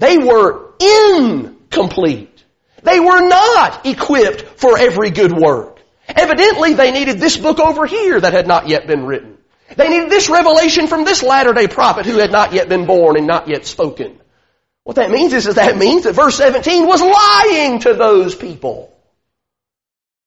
they 0.02 0.18
were 0.18 0.74
incomplete. 0.80 2.44
They 2.82 3.00
were 3.00 3.22
not 3.22 3.86
equipped 3.86 4.42
for 4.60 4.76
every 4.80 5.12
good 5.12 5.32
work. 5.32 5.80
Evidently 6.08 6.74
they 6.74 6.92
needed 6.92 7.20
this 7.20 7.38
book 7.38 7.60
over 7.60 7.86
here 7.86 8.20
that 8.20 8.34
had 8.34 8.48
not 8.48 8.68
yet 8.68 8.88
been 8.88 9.06
written. 9.06 9.38
They 9.78 9.90
needed 9.90 10.10
this 10.10 10.28
revelation 10.28 10.88
from 10.88 11.06
this 11.06 11.22
latter 11.22 11.54
day 11.54 11.68
prophet 11.68 12.08
who 12.08 12.18
had 12.18 12.32
not 12.32 12.52
yet 12.52 12.68
been 12.68 12.88
born 12.88 13.16
and 13.16 13.28
not 13.28 13.48
yet 13.48 13.68
spoken. 13.68 14.20
What 14.86 14.96
that 14.96 15.12
means 15.12 15.34
is, 15.34 15.46
is 15.46 15.56
that 15.56 15.78
means 15.78 16.06
that 16.06 16.14
verse 16.14 16.36
17 16.36 16.88
was 16.88 17.02
lying 17.02 17.80
to 17.82 17.94
those 17.94 18.34
people. 18.34 18.92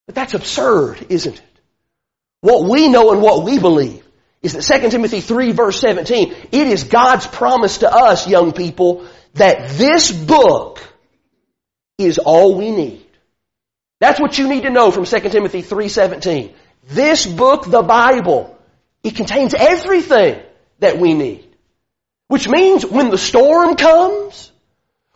But 0.05 0.15
that's 0.15 0.35
absurd, 0.35 1.05
isn't 1.09 1.35
it? 1.35 1.59
What 2.39 2.63
we 2.69 2.87
know 2.87 3.11
and 3.11 3.21
what 3.21 3.43
we 3.43 3.59
believe 3.59 4.05
is 4.41 4.53
that 4.53 4.81
2 4.81 4.89
Timothy 4.89 5.19
3 5.19 5.51
verse 5.51 5.81
17, 5.81 6.33
it 6.53 6.67
is 6.67 6.85
God's 6.85 7.27
promise 7.27 7.79
to 7.79 7.93
us, 7.93 8.25
young 8.25 8.53
people, 8.53 9.05
that 9.35 9.69
this 9.69 10.11
book 10.11 10.81
is 11.97 12.17
all 12.17 12.57
we 12.57 12.71
need. 12.71 13.05
That's 13.99 14.19
what 14.19 14.37
you 14.37 14.49
need 14.49 14.63
to 14.63 14.69
know 14.69 14.91
from 14.91 15.05
2 15.05 15.19
Timothy 15.29 15.61
3.17. 15.61 16.53
This 16.87 17.25
book, 17.25 17.69
the 17.69 17.81
Bible, 17.81 18.57
it 19.03 19.15
contains 19.15 19.53
everything 19.53 20.41
that 20.79 20.99
we 20.99 21.13
need. 21.13 21.45
Which 22.27 22.47
means 22.49 22.85
when 22.85 23.09
the 23.09 23.17
storm 23.17 23.75
comes, 23.75 24.51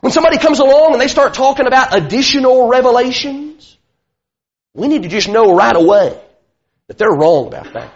when 0.01 0.11
somebody 0.11 0.37
comes 0.37 0.59
along 0.59 0.93
and 0.93 1.01
they 1.01 1.07
start 1.07 1.33
talking 1.33 1.67
about 1.67 1.95
additional 1.95 2.67
revelations, 2.67 3.77
we 4.73 4.87
need 4.87 5.03
to 5.03 5.09
just 5.09 5.27
know 5.27 5.55
right 5.55 5.75
away 5.75 6.19
that 6.87 6.97
they're 6.97 7.09
wrong 7.09 7.47
about 7.47 7.73
that. 7.73 7.93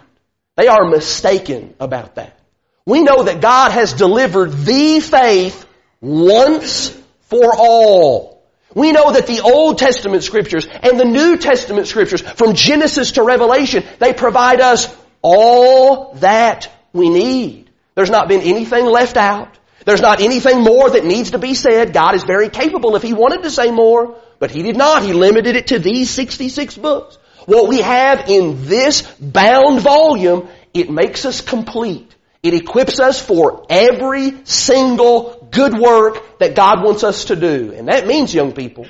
They 0.56 0.68
are 0.68 0.84
mistaken 0.88 1.74
about 1.80 2.16
that. 2.16 2.38
We 2.86 3.02
know 3.02 3.22
that 3.24 3.40
God 3.40 3.72
has 3.72 3.92
delivered 3.92 4.52
the 4.52 5.00
faith 5.00 5.66
once 6.04 6.90
for 7.28 7.54
all. 7.56 8.42
We 8.74 8.92
know 8.92 9.12
that 9.12 9.26
the 9.26 9.40
Old 9.40 9.78
Testament 9.78 10.22
scriptures 10.22 10.66
and 10.66 10.98
the 10.98 11.04
New 11.04 11.36
Testament 11.38 11.86
scriptures, 11.86 12.20
from 12.20 12.54
Genesis 12.54 13.12
to 13.12 13.22
Revelation, 13.22 13.84
they 14.00 14.12
provide 14.12 14.60
us 14.60 14.94
all 15.22 16.14
that 16.14 16.70
we 16.92 17.08
need. 17.08 17.70
There's 17.94 18.10
not 18.10 18.28
been 18.28 18.42
anything 18.42 18.84
left 18.84 19.16
out. 19.16 19.56
There's 19.84 20.00
not 20.00 20.20
anything 20.20 20.62
more 20.62 20.90
that 20.90 21.04
needs 21.04 21.32
to 21.32 21.38
be 21.38 21.54
said. 21.54 21.92
God 21.92 22.14
is 22.14 22.24
very 22.24 22.48
capable 22.48 22.96
if 22.96 23.02
He 23.02 23.12
wanted 23.12 23.42
to 23.42 23.50
say 23.50 23.70
more, 23.70 24.16
but 24.38 24.50
He 24.50 24.62
did 24.62 24.76
not. 24.76 25.02
He 25.02 25.12
limited 25.12 25.56
it 25.56 25.68
to 25.68 25.78
these 25.78 26.10
66 26.10 26.76
books. 26.76 27.18
What 27.46 27.68
we 27.68 27.80
have 27.80 28.28
in 28.28 28.66
this 28.66 29.02
bound 29.20 29.80
volume, 29.80 30.48
it 30.72 30.90
makes 30.90 31.24
us 31.24 31.40
complete. 31.40 32.14
It 32.42 32.54
equips 32.54 33.00
us 33.00 33.20
for 33.20 33.64
every 33.70 34.44
single 34.44 35.43
good 35.54 35.78
work 35.78 36.38
that 36.38 36.54
God 36.54 36.82
wants 36.82 37.04
us 37.04 37.26
to 37.26 37.36
do. 37.36 37.72
And 37.72 37.88
that 37.88 38.06
means, 38.06 38.34
young 38.34 38.52
people, 38.52 38.86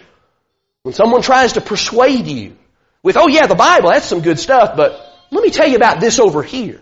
when 0.83 0.95
someone 0.95 1.23
tries 1.23 1.55
to 1.55 1.61
persuade 1.61 2.27
you 2.27 2.57
with, 3.03 3.17
oh 3.17 3.29
yeah, 3.29 3.47
the 3.47 3.55
Bible, 3.55 3.91
that's 3.91 4.07
some 4.07 4.21
good 4.21 4.39
stuff, 4.39 4.77
but 4.77 5.01
let 5.31 5.43
me 5.43 5.51
tell 5.51 5.69
you 5.69 5.77
about 5.77 6.01
this 6.01 6.19
over 6.19 6.43
here. 6.43 6.81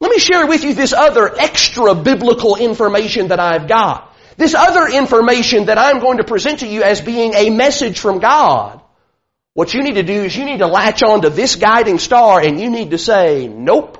Let 0.00 0.10
me 0.10 0.18
share 0.18 0.46
with 0.46 0.64
you 0.64 0.74
this 0.74 0.92
other 0.92 1.38
extra 1.38 1.94
biblical 1.94 2.56
information 2.56 3.28
that 3.28 3.40
I've 3.40 3.68
got. 3.68 4.14
This 4.36 4.54
other 4.54 4.88
information 4.88 5.66
that 5.66 5.76
I'm 5.76 6.00
going 6.00 6.18
to 6.18 6.24
present 6.24 6.60
to 6.60 6.66
you 6.66 6.82
as 6.82 7.00
being 7.00 7.34
a 7.34 7.50
message 7.50 7.98
from 8.00 8.20
God. 8.20 8.80
What 9.52 9.74
you 9.74 9.82
need 9.82 9.96
to 9.96 10.02
do 10.02 10.22
is 10.22 10.34
you 10.34 10.44
need 10.44 10.60
to 10.60 10.66
latch 10.66 11.02
on 11.02 11.22
to 11.22 11.30
this 11.30 11.56
guiding 11.56 11.98
star 11.98 12.40
and 12.40 12.58
you 12.58 12.70
need 12.70 12.92
to 12.92 12.98
say, 12.98 13.48
nope. 13.48 13.98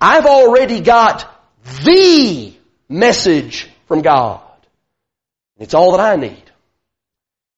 I've 0.00 0.26
already 0.26 0.80
got 0.80 1.26
the 1.84 2.52
message 2.88 3.69
from 3.90 4.02
God. 4.02 4.40
It's 5.58 5.74
all 5.74 5.96
that 5.96 6.00
I 6.00 6.14
need. 6.14 6.44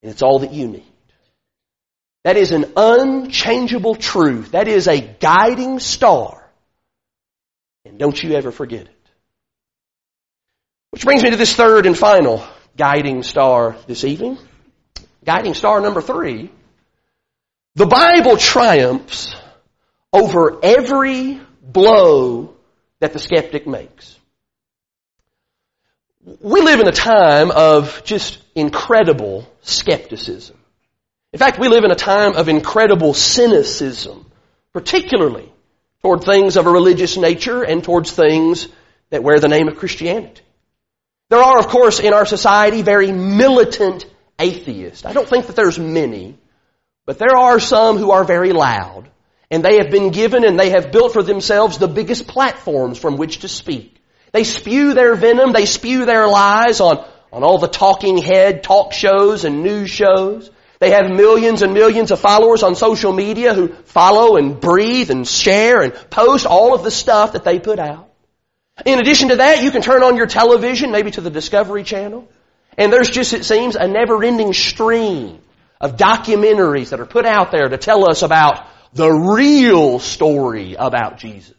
And 0.03 0.11
it's 0.11 0.23
all 0.23 0.38
that 0.38 0.55
you 0.55 0.66
need. 0.66 0.90
That 2.25 2.38
is 2.38 2.53
an 2.53 2.73
unchangeable 2.75 3.97
truth. 3.97 4.53
That 4.53 4.66
is 4.66 4.88
a 4.88 4.99
guiding 4.99 5.79
star. 5.79 6.42
And 7.85 7.99
don't 7.99 8.21
you 8.23 8.33
ever 8.33 8.51
forget 8.51 8.87
it. 8.87 9.11
Which 10.88 11.05
brings 11.05 11.23
me 11.23 11.33
to 11.33 11.37
this 11.37 11.55
third 11.55 11.85
and 11.85 11.99
final 11.99 12.42
guiding 12.79 13.25
star 13.25 13.77
this 13.87 14.03
evening. 14.03 14.38
Guiding 15.27 15.53
star 15.53 15.83
number 15.83 16.01
three. 16.01 16.51
The 17.75 17.87
Bible 17.87 18.38
triumphs 18.38 19.35
over 20.14 20.64
every 20.64 21.42
blow 21.61 22.55
that 23.01 23.12
the 23.12 23.18
skeptic 23.18 23.66
makes. 23.66 24.18
We 26.25 26.61
live 26.61 26.79
in 26.79 26.87
a 26.87 26.93
time 26.93 27.51
of 27.51 28.03
just 28.05 28.39
incredible 28.55 29.49
skepticism. 29.63 30.57
In 31.33 31.39
fact, 31.39 31.59
we 31.59 31.67
live 31.67 31.83
in 31.83 31.91
a 31.91 31.97
time 31.97 32.35
of 32.37 32.49
incredible 32.49 33.13
cynicism, 33.13 34.31
particularly 34.73 35.51
toward 36.01 36.23
things 36.23 36.57
of 36.57 36.67
a 36.67 36.71
religious 36.71 37.17
nature 37.17 37.65
and 37.65 37.83
towards 37.83 38.13
things 38.13 38.69
that 39.11 39.25
wear 39.25 39.41
the 39.41 39.49
name 39.49 39.67
of 39.67 39.79
Christianity. 39.79 40.43
There 41.29 41.43
are, 41.43 41.59
of 41.59 41.67
course, 41.67 41.99
in 41.99 42.13
our 42.13 42.27
society 42.27 42.83
very 42.83 43.11
militant 43.11 44.05
atheists. 44.39 45.05
I 45.05 45.15
don't 45.15 45.29
think 45.29 45.47
that 45.47 45.57
there's 45.57 45.79
many, 45.79 46.37
but 47.05 47.19
there 47.19 47.37
are 47.37 47.59
some 47.59 47.97
who 47.97 48.13
are 48.13 48.25
very 48.25 48.53
loud, 48.53 49.11
and 49.51 49.65
they 49.65 49.79
have 49.79 49.91
been 49.91 50.11
given 50.11 50.45
and 50.45 50.59
they 50.61 50.71
have 50.71 50.93
built 50.93 51.15
for 51.15 51.23
themselves 51.25 51.79
the 51.79 51.89
biggest 51.89 52.29
platforms 52.29 52.99
from 52.99 53.17
which 53.17 53.39
to 53.41 53.49
speak. 53.49 54.02
They 54.33 54.45
spew 54.45 54.95
their 54.95 55.14
venom, 55.14 55.53
they 55.53 55.66
spew 55.66 56.07
their 56.07 56.27
lies 56.27 56.81
on, 56.81 57.05
on 57.33 57.45
all 57.45 57.59
the 57.59 57.68
talking 57.68 58.16
head 58.16 58.62
talk 58.62 58.92
shows 58.92 59.45
and 59.45 59.62
news 59.62 59.90
shows. 59.90 60.51
They 60.81 60.90
have 60.90 61.11
millions 61.11 61.62
and 61.62 61.75
millions 61.75 62.11
of 62.11 62.18
followers 62.18 62.62
on 62.62 62.75
social 62.75 63.12
media 63.12 63.55
who 63.55 63.68
follow 63.68 64.37
and 64.37 64.61
breathe 64.61 65.11
and 65.11 65.29
share 65.29 65.83
and 65.83 65.95
post 66.11 66.45
all 66.45 66.75
of 66.75 66.83
the 66.83 66.90
stuff 66.90 67.35
that 67.35 67.45
they 67.45 67.61
put 67.61 67.79
out. 67.79 68.09
In 68.85 68.99
addition 68.99 69.29
to 69.29 69.37
that, 69.37 69.62
you 69.62 69.71
can 69.71 69.83
turn 69.83 70.03
on 70.03 70.16
your 70.16 70.27
television, 70.27 70.90
maybe 70.90 71.11
to 71.12 71.21
the 71.21 71.31
Discovery 71.31 71.85
Channel, 71.85 72.29
and 72.77 72.92
there's 72.92 73.11
just, 73.11 73.33
it 73.33 73.45
seems, 73.45 73.77
a 73.77 73.87
never-ending 73.87 74.55
stream 74.55 75.38
of 75.81 75.97
documentaries 75.97 76.88
that 76.88 77.01
are 77.01 77.07
put 77.07 77.27
out 77.27 77.53
there 77.53 77.68
to 77.68 77.77
tell 77.77 78.09
us 78.09 78.23
about 78.23 78.66
the 78.95 79.09
real 79.09 79.99
story 79.99 80.75
about 80.75 81.18
Jesus. 81.18 81.55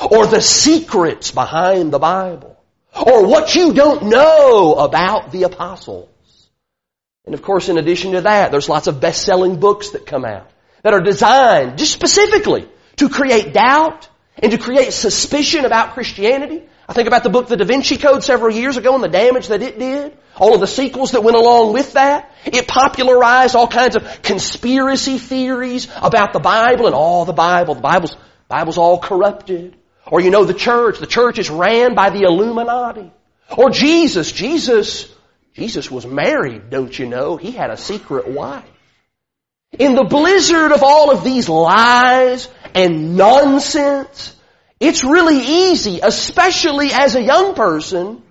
Or 0.00 0.26
the 0.26 0.40
secrets 0.40 1.30
behind 1.30 1.92
the 1.92 1.98
Bible. 1.98 2.56
Or 2.94 3.26
what 3.26 3.54
you 3.54 3.74
don't 3.74 4.04
know 4.04 4.74
about 4.74 5.32
the 5.32 5.44
apostles. 5.44 6.08
And 7.24 7.34
of 7.34 7.42
course, 7.42 7.68
in 7.68 7.76
addition 7.76 8.12
to 8.12 8.22
that, 8.22 8.50
there's 8.52 8.68
lots 8.68 8.86
of 8.86 9.00
best-selling 9.00 9.58
books 9.58 9.90
that 9.90 10.06
come 10.06 10.24
out 10.24 10.50
that 10.82 10.94
are 10.94 11.00
designed 11.00 11.78
just 11.78 11.92
specifically 11.92 12.68
to 12.96 13.08
create 13.08 13.52
doubt 13.52 14.08
and 14.38 14.52
to 14.52 14.58
create 14.58 14.92
suspicion 14.92 15.64
about 15.64 15.94
Christianity. 15.94 16.62
I 16.88 16.92
think 16.92 17.08
about 17.08 17.24
the 17.24 17.30
book 17.30 17.48
The 17.48 17.56
Da 17.56 17.64
Vinci 17.64 17.96
Code 17.96 18.22
several 18.22 18.54
years 18.54 18.76
ago 18.76 18.94
and 18.94 19.02
the 19.02 19.08
damage 19.08 19.48
that 19.48 19.62
it 19.62 19.78
did. 19.78 20.16
All 20.36 20.54
of 20.54 20.60
the 20.60 20.68
sequels 20.68 21.12
that 21.12 21.24
went 21.24 21.36
along 21.36 21.72
with 21.72 21.94
that. 21.94 22.30
It 22.44 22.68
popularized 22.68 23.56
all 23.56 23.66
kinds 23.66 23.96
of 23.96 24.22
conspiracy 24.22 25.18
theories 25.18 25.88
about 26.00 26.32
the 26.32 26.38
Bible 26.38 26.86
and 26.86 26.94
all 26.94 27.24
the 27.24 27.32
Bible. 27.32 27.74
The 27.74 27.80
Bible's, 27.80 28.16
Bible's 28.48 28.78
all 28.78 28.98
corrupted. 29.00 29.76
Or 30.06 30.20
you 30.20 30.30
know 30.30 30.44
the 30.44 30.54
church. 30.54 30.98
The 30.98 31.06
church 31.06 31.38
is 31.38 31.50
ran 31.50 31.94
by 31.94 32.10
the 32.10 32.22
Illuminati. 32.22 33.12
Or 33.56 33.70
Jesus. 33.70 34.30
Jesus, 34.32 35.12
Jesus 35.54 35.90
was 35.90 36.06
married, 36.06 36.70
don't 36.70 36.96
you 36.96 37.06
know? 37.06 37.36
He 37.36 37.50
had 37.50 37.70
a 37.70 37.76
secret 37.76 38.28
wife. 38.28 38.64
In 39.78 39.94
the 39.94 40.04
blizzard 40.04 40.72
of 40.72 40.82
all 40.82 41.10
of 41.10 41.24
these 41.24 41.48
lies 41.48 42.48
and 42.74 43.16
nonsense, 43.16 44.34
it's 44.78 45.02
really 45.02 45.70
easy, 45.70 46.00
especially 46.02 46.90
as 46.92 47.14
a 47.14 47.22
young 47.22 47.54
person, 47.54 48.22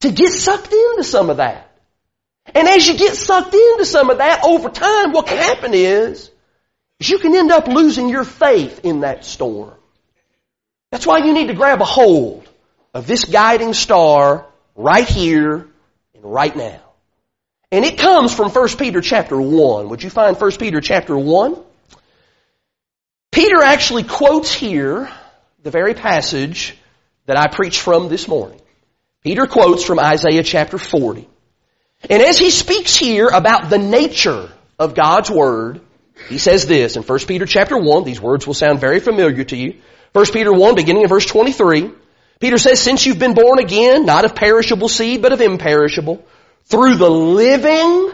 to 0.00 0.10
get 0.10 0.32
sucked 0.32 0.72
into 0.72 1.04
some 1.04 1.30
of 1.30 1.38
that. 1.38 1.70
And 2.54 2.68
as 2.68 2.86
you 2.86 2.96
get 2.96 3.16
sucked 3.16 3.54
into 3.54 3.84
some 3.84 4.10
of 4.10 4.18
that, 4.18 4.44
over 4.44 4.68
time, 4.68 5.12
what 5.12 5.26
can 5.26 5.38
happen 5.38 5.72
is, 5.74 6.30
is 7.00 7.10
you 7.10 7.18
can 7.18 7.34
end 7.34 7.50
up 7.50 7.66
losing 7.68 8.08
your 8.08 8.24
faith 8.24 8.80
in 8.84 9.00
that 9.00 9.24
storm. 9.24 9.75
That's 10.90 11.06
why 11.06 11.18
you 11.18 11.32
need 11.32 11.48
to 11.48 11.54
grab 11.54 11.80
a 11.80 11.84
hold 11.84 12.48
of 12.94 13.06
this 13.06 13.24
guiding 13.24 13.74
star 13.74 14.46
right 14.74 15.06
here 15.06 15.66
and 16.14 16.24
right 16.24 16.54
now. 16.54 16.80
And 17.72 17.84
it 17.84 17.98
comes 17.98 18.32
from 18.32 18.50
1 18.50 18.68
Peter 18.76 19.00
chapter 19.00 19.40
1. 19.40 19.88
Would 19.88 20.02
you 20.02 20.10
find 20.10 20.40
1 20.40 20.50
Peter 20.52 20.80
chapter 20.80 21.16
1? 21.16 21.56
Peter 23.32 23.62
actually 23.62 24.04
quotes 24.04 24.52
here 24.52 25.10
the 25.62 25.70
very 25.70 25.94
passage 25.94 26.76
that 27.26 27.36
I 27.36 27.48
preached 27.48 27.80
from 27.80 28.08
this 28.08 28.28
morning. 28.28 28.60
Peter 29.22 29.46
quotes 29.46 29.84
from 29.84 29.98
Isaiah 29.98 30.44
chapter 30.44 30.78
40. 30.78 31.28
And 32.08 32.22
as 32.22 32.38
he 32.38 32.50
speaks 32.50 32.94
here 32.94 33.28
about 33.28 33.68
the 33.68 33.78
nature 33.78 34.48
of 34.78 34.94
God's 34.94 35.30
Word, 35.30 35.80
he 36.28 36.38
says 36.38 36.66
this 36.66 36.96
in 36.96 37.02
1 37.02 37.18
Peter 37.26 37.46
chapter 37.46 37.76
1, 37.76 38.04
these 38.04 38.20
words 38.20 38.46
will 38.46 38.54
sound 38.54 38.80
very 38.80 39.00
familiar 39.00 39.42
to 39.44 39.56
you. 39.56 39.74
1 40.16 40.24
Peter 40.32 40.50
1, 40.50 40.74
beginning 40.74 41.02
in 41.02 41.08
verse 41.08 41.26
23, 41.26 41.90
Peter 42.40 42.56
says, 42.56 42.80
Since 42.80 43.04
you've 43.04 43.18
been 43.18 43.34
born 43.34 43.58
again, 43.58 44.06
not 44.06 44.24
of 44.24 44.34
perishable 44.34 44.88
seed, 44.88 45.20
but 45.20 45.34
of 45.34 45.42
imperishable, 45.42 46.24
through 46.64 46.94
the 46.94 47.10
living 47.10 48.12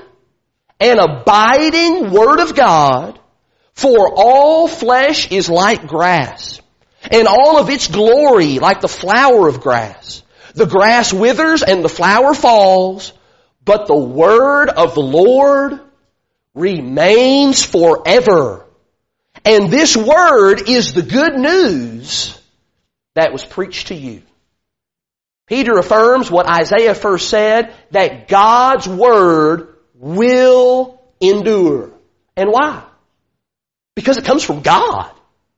and 0.80 0.98
abiding 0.98 2.10
Word 2.10 2.40
of 2.40 2.56
God, 2.56 3.20
for 3.74 4.12
all 4.16 4.66
flesh 4.66 5.30
is 5.30 5.48
like 5.48 5.86
grass, 5.86 6.60
and 7.08 7.28
all 7.28 7.58
of 7.58 7.70
its 7.70 7.86
glory 7.86 8.58
like 8.58 8.80
the 8.80 8.88
flower 8.88 9.46
of 9.46 9.60
grass. 9.60 10.24
The 10.56 10.66
grass 10.66 11.12
withers 11.12 11.62
and 11.62 11.84
the 11.84 11.88
flower 11.88 12.34
falls, 12.34 13.12
but 13.64 13.86
the 13.86 13.96
word 13.96 14.70
of 14.70 14.94
the 14.94 15.00
Lord 15.00 15.78
remains 16.52 17.64
forever. 17.64 18.66
And 19.44 19.70
this 19.70 19.96
word 19.96 20.68
is 20.68 20.92
the 20.92 21.02
good 21.02 21.34
news 21.34 22.38
that 23.14 23.32
was 23.32 23.44
preached 23.44 23.88
to 23.88 23.94
you. 23.94 24.22
Peter 25.46 25.76
affirms 25.76 26.30
what 26.30 26.46
Isaiah 26.48 26.94
first 26.94 27.28
said, 27.28 27.74
that 27.90 28.28
God's 28.28 28.86
word 28.86 29.74
will 29.94 31.00
endure. 31.20 31.90
And 32.36 32.50
why? 32.50 32.84
Because 33.94 34.16
it 34.16 34.24
comes 34.24 34.42
from 34.44 34.62
God. 34.62 35.10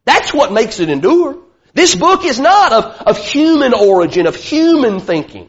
That's 0.04 0.32
what 0.32 0.52
makes 0.52 0.80
it 0.80 0.88
endure. 0.88 1.38
This 1.74 1.94
book 1.94 2.24
is 2.24 2.40
not 2.40 2.72
of, 2.72 2.84
of 3.06 3.18
human 3.18 3.74
origin, 3.74 4.26
of 4.26 4.36
human 4.36 5.00
thinking. 5.00 5.48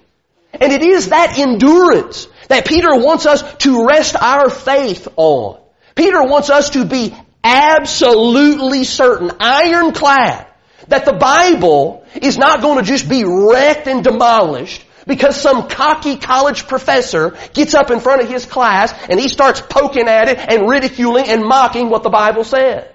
And 0.53 0.71
it 0.71 0.81
is 0.81 1.09
that 1.09 1.37
endurance 1.37 2.27
that 2.47 2.65
Peter 2.65 2.95
wants 2.95 3.25
us 3.25 3.41
to 3.57 3.85
rest 3.85 4.15
our 4.15 4.49
faith 4.49 5.07
on. 5.15 5.59
Peter 5.95 6.23
wants 6.23 6.49
us 6.49 6.71
to 6.71 6.85
be 6.85 7.15
absolutely 7.45 8.83
certain, 8.83 9.31
ironclad, 9.39 10.47
that 10.87 11.05
the 11.05 11.13
Bible 11.13 12.03
is 12.15 12.37
not 12.37 12.61
going 12.61 12.79
to 12.79 12.83
just 12.83 13.07
be 13.07 13.23
wrecked 13.23 13.87
and 13.87 14.03
demolished 14.03 14.83
because 15.05 15.39
some 15.39 15.69
cocky 15.69 16.17
college 16.17 16.67
professor 16.67 17.37
gets 17.53 17.75
up 17.75 17.91
in 17.91 17.99
front 17.99 18.23
of 18.23 18.29
his 18.29 18.45
class 18.45 18.93
and 19.07 19.19
he 19.19 19.29
starts 19.29 19.61
poking 19.61 20.07
at 20.07 20.27
it 20.27 20.39
and 20.39 20.67
ridiculing 20.67 21.25
and 21.27 21.43
mocking 21.45 21.89
what 21.89 22.01
the 22.01 22.09
Bible 22.09 22.43
says. 22.43 22.87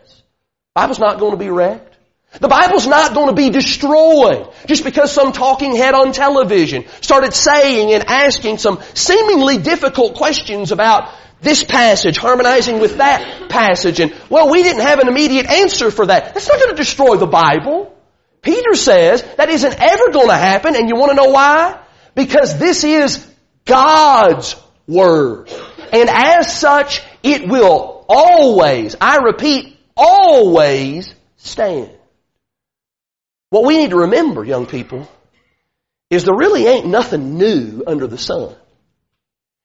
The 0.75 0.75
Bible's 0.75 0.99
not 0.99 1.21
going 1.21 1.33
to 1.33 1.39
be 1.39 1.49
wrecked. 1.49 1.97
The 2.41 2.49
Bible's 2.49 2.87
not 2.87 3.13
going 3.13 3.29
to 3.29 3.35
be 3.35 3.51
destroyed 3.51 4.49
just 4.67 4.85
because 4.85 5.13
some 5.13 5.33
talking 5.33 5.75
head 5.75 5.95
on 5.95 6.13
television 6.13 6.85
started 7.01 7.35
saying 7.35 7.93
and 7.93 8.05
asking 8.05 8.59
some 8.59 8.81
seemingly 8.95 9.59
difficult 9.59 10.15
questions 10.15 10.71
about 10.71 11.13
this 11.41 11.65
passage, 11.65 12.17
harmonizing 12.19 12.81
with 12.81 12.99
that 12.99 13.49
passage, 13.49 14.01
and 14.01 14.15
well, 14.29 14.51
we 14.51 14.63
didn't 14.63 14.83
have 14.83 14.99
an 14.99 15.09
immediate 15.09 15.47
answer 15.47 15.91
for 15.91 16.07
that. 16.07 16.35
That's 16.35 16.49
not 16.49 16.59
going 16.59 16.71
to 16.71 16.77
destroy 16.77 17.17
the 17.17 17.27
Bible. 17.27 17.97
Peter 18.43 18.75
says 18.75 19.23
that 19.37 19.49
isn't 19.49 19.75
ever 19.79 20.11
going 20.13 20.29
to 20.29 20.37
happen, 20.37 20.77
and 20.77 20.89
you 20.89 20.97
want 20.97 21.11
to 21.11 21.17
know 21.17 21.31
why? 21.31 21.81
Because 22.15 22.59
this 22.59 22.85
is 22.85 23.27
God's 23.65 24.57
Word. 24.87 25.51
And 25.93 26.09
as 26.09 26.55
such, 26.59 27.03
it 27.23 27.49
will 27.49 28.05
always, 28.09 28.97
I 29.01 29.19
repeat, 29.19 29.79
always 29.97 31.15
stand. 31.37 31.91
What 33.51 33.65
we 33.65 33.79
need 33.79 33.91
to 33.91 33.97
remember, 33.97 34.45
young 34.45 34.67
people, 34.67 35.09
is 36.09 36.25
there 36.25 36.35
really 36.35 36.67
ain't 36.67 36.87
nothing 36.87 37.39
new 37.39 37.83
under 37.87 38.07
the 38.07 38.19
sun. 38.19 38.55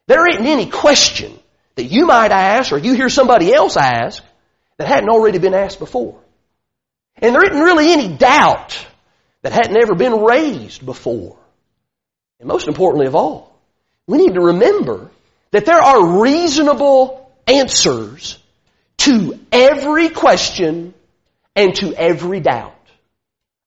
There 0.08 0.28
ain't 0.28 0.46
any 0.46 0.70
question 0.70 1.38
that 1.76 1.86
you 1.86 2.06
might 2.06 2.32
ask 2.32 2.72
or 2.72 2.78
you 2.78 2.94
hear 2.94 3.10
somebody 3.10 3.54
else 3.54 3.78
ask 3.78 4.24
that 4.78 4.88
hadn't 4.88 5.10
already 5.10 5.38
been 5.38 5.54
asked 5.54 5.80
before. 5.80 6.20
And 7.18 7.34
there 7.34 7.44
isn't 7.44 7.62
really 7.62 7.92
any 7.92 8.16
doubt 8.16 8.86
that 9.42 9.54
hadn't 9.54 9.78
ever 9.78 9.96
been 9.96 10.22
raised 10.24 10.86
before. 10.86 11.38
And 12.40 12.48
most 12.48 12.68
importantly 12.68 13.08
of 13.08 13.16
all, 13.16 13.58
we 14.08 14.18
need 14.18 14.34
to 14.34 14.42
remember 14.42 15.10
that 15.52 15.66
there 15.66 15.80
are 15.80 16.22
reasonable 16.22 17.32
answers 17.48 18.38
to 18.98 19.40
every 19.52 20.10
question 20.10 20.94
and 21.56 21.76
to 21.76 21.94
every 21.94 22.40
doubt. 22.40 22.74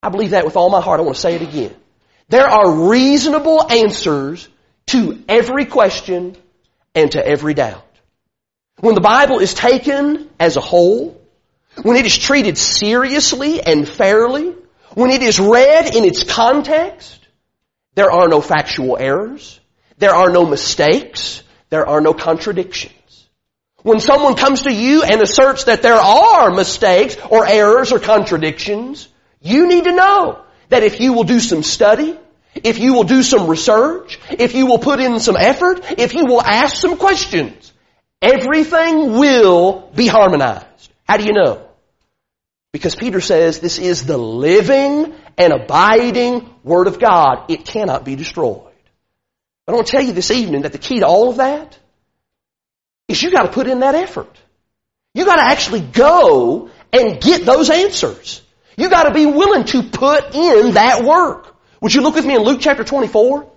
I 0.03 0.11
believe 0.11 0.31
that 0.31 0.45
with 0.45 0.57
all 0.57 0.71
my 0.71 0.81
heart. 0.81 1.01
I 1.01 1.03
want 1.03 1.17
to 1.17 1.21
say 1.21 1.35
it 1.35 1.43
again. 1.43 1.75
There 2.29 2.47
are 2.47 2.89
reasonable 2.89 3.71
answers 3.71 4.49
to 4.89 5.23
every 5.29 5.65
question 5.65 6.37
and 6.95 7.11
to 7.13 7.27
every 7.27 7.55
doubt. 7.55 7.88
When 8.81 8.95
the 8.95 9.01
Bible 9.01 9.41
is 9.41 9.55
taken 9.55 10.31
as 10.39 10.57
a 10.57 10.61
whole, 10.61 11.21
when 11.83 11.97
it 11.97 12.07
is 12.07 12.17
treated 12.17 12.57
seriously 12.57 13.61
and 13.61 13.89
fairly, 13.89 14.55
when 14.95 15.11
it 15.11 15.23
is 15.23 15.41
read 15.41 15.95
in 15.97 16.05
its 16.05 16.23
context, 16.23 17.27
there 17.95 18.11
are 18.13 18.29
no 18.29 18.41
factual 18.41 18.97
errors, 18.97 19.59
there 19.99 20.15
are 20.15 20.31
no 20.31 20.47
mistakes, 20.47 21.43
there 21.71 21.89
are 21.89 22.01
no 22.01 22.15
contradictions. 22.15 22.95
When 23.83 23.99
someone 23.99 24.37
comes 24.37 24.63
to 24.63 24.73
you 24.73 25.03
and 25.03 25.21
asserts 25.21 25.65
that 25.65 25.83
there 25.83 25.95
are 25.95 26.53
mistakes 26.53 27.17
or 27.31 27.47
errors 27.47 27.91
or 27.91 27.99
contradictions, 27.99 29.09
you 29.41 29.67
need 29.67 29.85
to 29.85 29.93
know 29.93 30.41
that 30.69 30.85
if 30.85 31.01
you 31.01 31.15
will 31.15 31.25
do 31.25 31.41
some 31.41 31.65
study, 31.65 32.17
if 32.55 32.79
you 32.79 32.95
will 32.95 33.05
do 33.05 33.25
some 33.25 33.49
research, 33.49 34.21
if 34.31 34.55
you 34.55 34.67
will 34.67 34.79
put 34.79 35.01
in 35.01 35.19
some 35.19 35.37
effort, 35.37 35.81
if 35.99 36.15
you 36.15 36.27
will 36.27 36.43
ask 36.43 36.77
some 36.77 36.97
questions, 36.97 37.73
everything 38.21 39.19
will 39.19 39.91
be 39.95 40.07
harmonized. 40.07 40.93
How 41.07 41.17
do 41.17 41.25
you 41.25 41.33
know? 41.33 41.67
Because 42.73 42.95
Peter 42.95 43.21
says 43.21 43.61
this 43.61 43.79
is 43.79 44.05
the 44.05 44.19
living 44.19 45.15
and 45.37 45.53
abiding 45.53 46.55
Word 46.63 46.87
of 46.87 46.99
God. 46.99 47.51
It 47.51 47.65
cannot 47.65 48.05
be 48.05 48.17
destroyed. 48.17 48.65
I 49.67 49.73
want 49.73 49.87
to 49.87 49.93
tell 49.93 50.03
you 50.03 50.13
this 50.13 50.31
evening 50.31 50.63
that 50.63 50.73
the 50.73 50.79
key 50.79 51.01
to 51.01 51.07
all 51.07 51.31
of 51.31 51.37
that 51.37 51.79
is 53.09 53.23
you 53.23 53.31
got 53.31 53.43
to 53.43 53.53
put 53.53 53.67
in 53.67 53.81
that 53.81 53.95
effort. 53.95 54.35
You 55.15 55.25
got 55.25 55.37
to 55.37 55.45
actually 55.45 55.81
go 55.81 56.71
and 56.93 57.21
get 57.21 57.45
those 57.45 57.71
answers. 57.71 58.43
You 58.79 58.89
gotta 58.89 59.13
be 59.13 59.27
willing 59.27 59.65
to 59.65 59.83
put 59.83 60.37
in 60.37 60.75
that 60.75 61.03
work. 61.03 61.57
Would 61.81 61.93
you 61.93 62.01
look 62.01 62.15
with 62.15 62.25
me 62.25 62.37
in 62.37 62.43
Luke 62.43 62.61
chapter 62.61 62.85
24? 62.85 63.51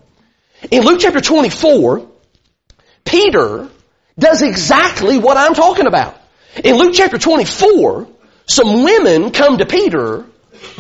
In 0.72 0.84
Luke 0.84 1.00
chapter 1.00 1.22
24, 1.22 2.08
Peter 3.06 3.70
does 4.22 4.42
exactly 4.42 5.18
what 5.18 5.36
I'm 5.36 5.54
talking 5.54 5.88
about. 5.88 6.18
In 6.64 6.76
Luke 6.78 6.94
chapter 6.96 7.18
24, 7.18 8.08
some 8.46 8.84
women 8.84 9.32
come 9.32 9.58
to 9.58 9.66
Peter 9.66 10.26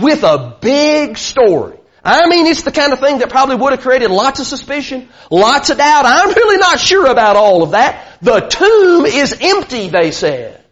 with 0.01 0.23
a 0.23 0.57
big 0.61 1.17
story. 1.17 1.77
I 2.03 2.27
mean, 2.27 2.47
it's 2.47 2.63
the 2.63 2.71
kind 2.71 2.93
of 2.93 2.99
thing 2.99 3.19
that 3.19 3.29
probably 3.29 3.55
would 3.55 3.73
have 3.73 3.81
created 3.81 4.09
lots 4.09 4.39
of 4.39 4.47
suspicion, 4.47 5.09
lots 5.29 5.69
of 5.69 5.77
doubt. 5.77 6.05
I'm 6.05 6.29
really 6.29 6.57
not 6.57 6.79
sure 6.79 7.07
about 7.07 7.35
all 7.35 7.63
of 7.63 7.71
that. 7.71 8.17
The 8.21 8.39
tomb 8.39 9.05
is 9.05 9.37
empty, 9.39 9.89
they 9.89 10.11
said. 10.11 10.63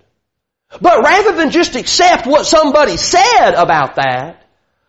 But 0.81 1.03
rather 1.03 1.35
than 1.35 1.51
just 1.51 1.75
accept 1.75 2.25
what 2.25 2.45
somebody 2.45 2.97
said 2.97 3.51
about 3.51 3.95
that, 3.95 4.43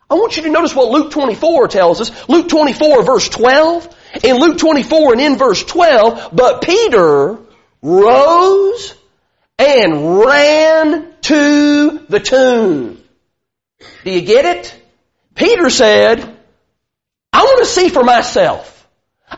I 0.08 0.14
want 0.14 0.36
you 0.36 0.42
to 0.44 0.50
notice 0.50 0.74
what 0.74 0.88
Luke 0.88 1.12
24 1.12 1.68
tells 1.68 2.00
us. 2.00 2.28
Luke 2.28 2.48
24 2.48 3.04
verse 3.04 3.28
12. 3.28 3.96
In 4.24 4.36
Luke 4.38 4.58
24 4.58 5.12
and 5.12 5.20
in 5.20 5.36
verse 5.36 5.62
12, 5.62 6.30
but 6.32 6.62
Peter 6.62 7.38
rose 7.82 8.94
and 9.58 10.18
ran 10.18 11.14
to 11.22 11.98
the 12.08 12.20
tomb. 12.20 13.02
Do 14.04 14.10
you 14.10 14.22
get 14.22 14.44
it? 14.44 14.74
Peter 15.34 15.70
said, 15.70 16.20
I 17.32 17.42
want 17.42 17.60
to 17.60 17.66
see 17.66 17.88
for 17.88 18.02
myself. 18.02 18.76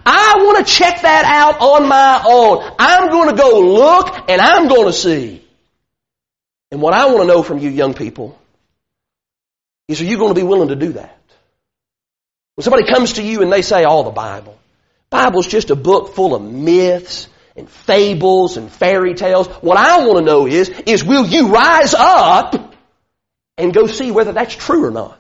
I 0.07 0.43
want 0.45 0.67
to 0.67 0.73
check 0.73 1.03
that 1.03 1.25
out 1.25 1.61
on 1.61 1.89
my 1.89 2.23
own. 2.27 2.75
I'm 2.79 3.11
going 3.11 3.31
to 3.31 3.37
go 3.37 3.61
look 3.61 4.31
and 4.31 4.41
I'm 4.41 4.69
going 4.69 4.87
to 4.87 4.93
see. 4.93 5.45
And 6.71 6.81
what 6.81 6.95
I 6.95 7.07
want 7.07 7.21
to 7.21 7.27
know 7.27 7.43
from 7.43 7.59
you 7.59 7.69
young 7.69 7.93
people 7.93 8.39
is 9.89 10.01
are 10.01 10.07
you 10.07 10.17
going 10.17 10.35
to 10.35 10.41
be 10.41 10.47
willing 10.47 10.69
to 10.69 10.77
do 10.77 10.93
that? 10.95 11.19
When 12.55 12.63
somebody 12.63 12.91
comes 12.91 13.15
to 13.15 13.23
you 13.23 13.43
and 13.43 13.53
they 13.53 13.63
say, 13.63 13.85
oh, 13.87 14.03
the 14.05 14.11
Bible. 14.11 14.59
Bible's 15.11 15.47
just 15.47 15.71
a 15.71 15.77
book 15.77 16.15
full 16.15 16.35
of 16.35 16.43
myths 16.43 17.29
and 17.57 17.69
fables 17.69 18.57
and 18.57 18.71
fairy 18.71 19.15
tales. 19.15 19.47
What 19.47 19.77
I 19.77 20.07
want 20.07 20.19
to 20.19 20.25
know 20.25 20.47
is, 20.47 20.69
is 20.69 21.05
will 21.05 21.27
you 21.27 21.49
rise 21.49 21.95
up 21.95 22.75
and 23.59 23.75
go 23.75 23.87
see 23.87 24.11
whether 24.11 24.33
that's 24.33 24.55
true 24.55 24.85
or 24.87 24.91
not? 24.91 25.19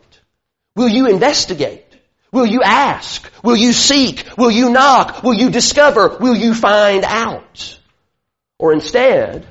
Will 0.75 0.89
you 0.89 1.07
investigate? 1.07 1.85
Will 2.33 2.47
you 2.47 2.63
ask? 2.63 3.31
Will 3.45 3.57
you 3.57 3.73
seek? 3.73 4.25
Will 4.39 4.51
you 4.51 4.71
knock? 4.71 5.23
Will 5.23 5.35
you 5.35 5.51
discover? 5.51 6.17
Will 6.19 6.35
you 6.35 6.55
find 6.55 7.05
out? 7.05 7.79
Or 8.59 8.73
instead, 8.73 9.47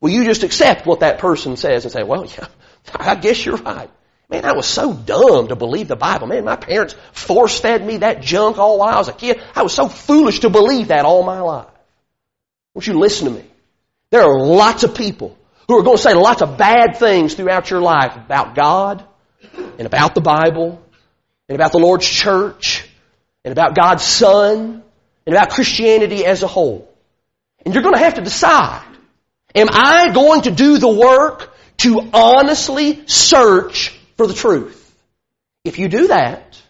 will 0.00 0.10
you 0.10 0.24
just 0.24 0.42
accept 0.42 0.86
what 0.86 1.00
that 1.00 1.18
person 1.18 1.56
says 1.56 1.84
and 1.84 1.92
say, 1.92 2.02
well, 2.02 2.26
yeah, 2.26 2.48
I 2.94 3.14
guess 3.14 3.44
you're 3.44 3.58
right. 3.58 3.90
Man, 4.28 4.44
I 4.44 4.54
was 4.54 4.66
so 4.66 4.92
dumb 4.92 5.48
to 5.48 5.56
believe 5.56 5.86
the 5.86 5.94
Bible. 5.94 6.26
Man, 6.26 6.44
my 6.44 6.56
parents 6.56 6.96
force 7.12 7.60
fed 7.60 7.86
me 7.86 7.98
that 7.98 8.22
junk 8.22 8.58
all 8.58 8.78
while 8.78 8.92
I 8.92 8.98
was 8.98 9.06
a 9.06 9.12
kid. 9.12 9.40
I 9.54 9.62
was 9.62 9.72
so 9.72 9.88
foolish 9.88 10.40
to 10.40 10.50
believe 10.50 10.88
that 10.88 11.04
all 11.04 11.22
my 11.22 11.38
life. 11.40 11.68
Won't 12.76 12.86
you 12.86 12.98
listen 12.98 13.28
to 13.28 13.32
me? 13.32 13.42
There 14.10 14.20
are 14.20 14.38
lots 14.38 14.82
of 14.82 14.94
people 14.94 15.34
who 15.66 15.78
are 15.78 15.82
going 15.82 15.96
to 15.96 16.02
say 16.02 16.12
lots 16.12 16.42
of 16.42 16.58
bad 16.58 16.98
things 16.98 17.32
throughout 17.32 17.70
your 17.70 17.80
life 17.80 18.14
about 18.16 18.54
God 18.54 19.02
and 19.54 19.86
about 19.86 20.14
the 20.14 20.20
Bible 20.20 20.82
and 21.48 21.56
about 21.56 21.72
the 21.72 21.78
Lord's 21.78 22.06
church 22.06 22.86
and 23.46 23.52
about 23.52 23.74
God's 23.74 24.04
Son 24.04 24.82
and 25.24 25.34
about 25.34 25.48
Christianity 25.48 26.26
as 26.26 26.42
a 26.42 26.46
whole. 26.46 26.86
And 27.64 27.72
you're 27.72 27.82
going 27.82 27.94
to 27.94 28.04
have 28.04 28.16
to 28.16 28.20
decide, 28.20 28.84
am 29.54 29.68
I 29.70 30.10
going 30.12 30.42
to 30.42 30.50
do 30.50 30.76
the 30.76 30.86
work 30.86 31.56
to 31.78 32.10
honestly 32.12 33.06
search 33.06 33.98
for 34.18 34.26
the 34.26 34.34
truth? 34.34 34.94
If 35.64 35.78
you 35.78 35.88
do 35.88 36.08
that, 36.08 36.60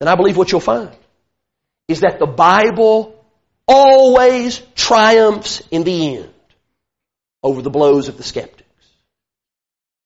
then 0.00 0.08
I 0.08 0.16
believe 0.16 0.36
what 0.36 0.52
you'll 0.52 0.60
find 0.60 0.94
is 1.88 2.00
that 2.00 2.18
the 2.18 2.26
Bible 2.26 3.17
always 3.68 4.60
triumphs 4.74 5.62
in 5.70 5.84
the 5.84 6.16
end 6.16 6.30
over 7.42 7.62
the 7.62 7.70
blows 7.70 8.08
of 8.08 8.16
the 8.16 8.22
skeptics. 8.22 8.64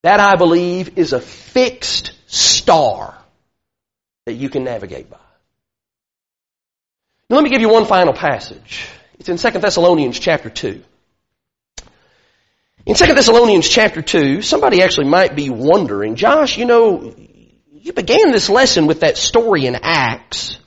That 0.02 0.18
I 0.18 0.34
believe 0.34 0.98
is 0.98 1.12
a 1.12 1.20
fixed 1.20 2.12
star 2.26 3.16
that 4.26 4.34
you 4.34 4.50
can 4.50 4.64
navigate 4.64 5.08
by. 5.08 5.18
Now 7.30 7.36
let 7.36 7.44
me 7.44 7.50
give 7.50 7.60
you 7.60 7.68
one 7.68 7.86
final 7.86 8.12
passage. 8.12 8.88
It's 9.18 9.28
in 9.28 9.38
2 9.38 9.58
Thessalonians 9.60 10.18
chapter 10.18 10.50
2. 10.50 10.82
In 12.84 12.94
2 12.96 13.14
Thessalonians 13.14 13.68
chapter 13.68 14.02
2, 14.02 14.42
somebody 14.42 14.82
actually 14.82 15.08
might 15.08 15.36
be 15.36 15.48
wondering, 15.48 16.16
Josh, 16.16 16.58
you 16.58 16.64
know, 16.64 17.14
you 17.72 17.92
began 17.92 18.32
this 18.32 18.50
lesson 18.50 18.86
with 18.86 19.00
that 19.00 19.16
story 19.16 19.66
in 19.66 19.76
Acts 19.76 20.58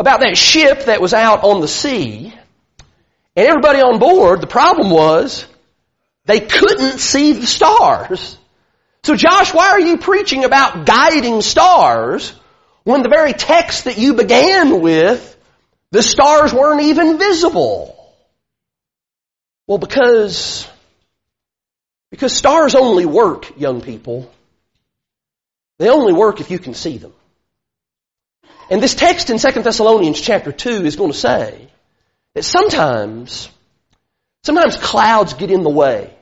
about 0.00 0.20
that 0.20 0.36
ship 0.36 0.86
that 0.86 1.00
was 1.00 1.14
out 1.14 1.44
on 1.44 1.60
the 1.60 1.68
sea, 1.68 2.34
and 3.36 3.46
everybody 3.46 3.80
on 3.80 3.98
board, 3.98 4.40
the 4.40 4.46
problem 4.46 4.90
was, 4.90 5.46
they 6.24 6.40
couldn't 6.40 6.98
see 6.98 7.32
the 7.32 7.46
stars. 7.46 8.36
So 9.04 9.14
Josh, 9.14 9.54
why 9.54 9.68
are 9.68 9.80
you 9.80 9.98
preaching 9.98 10.44
about 10.44 10.86
guiding 10.86 11.42
stars 11.42 12.34
when 12.84 13.02
the 13.02 13.08
very 13.08 13.32
text 13.32 13.84
that 13.84 13.98
you 13.98 14.14
began 14.14 14.80
with, 14.80 15.36
the 15.90 16.02
stars 16.02 16.52
weren't 16.52 16.82
even 16.82 17.18
visible. 17.18 17.96
Well, 19.66 19.78
because, 19.78 20.66
because 22.10 22.34
stars 22.34 22.74
only 22.74 23.06
work, 23.06 23.58
young 23.58 23.80
people. 23.80 24.30
They 25.78 25.88
only 25.88 26.12
work 26.12 26.40
if 26.40 26.50
you 26.50 26.58
can 26.58 26.74
see 26.74 26.98
them. 26.98 27.12
And 28.70 28.80
this 28.80 28.94
text 28.94 29.30
in 29.30 29.38
2 29.38 29.62
Thessalonians 29.62 30.20
chapter 30.20 30.52
2 30.52 30.86
is 30.86 30.94
going 30.94 31.10
to 31.10 31.18
say 31.18 31.68
that 32.34 32.44
sometimes, 32.44 33.50
sometimes 34.44 34.76
clouds 34.76 35.34
get 35.34 35.50
in 35.50 35.64
the 35.64 35.70
way 35.70 36.14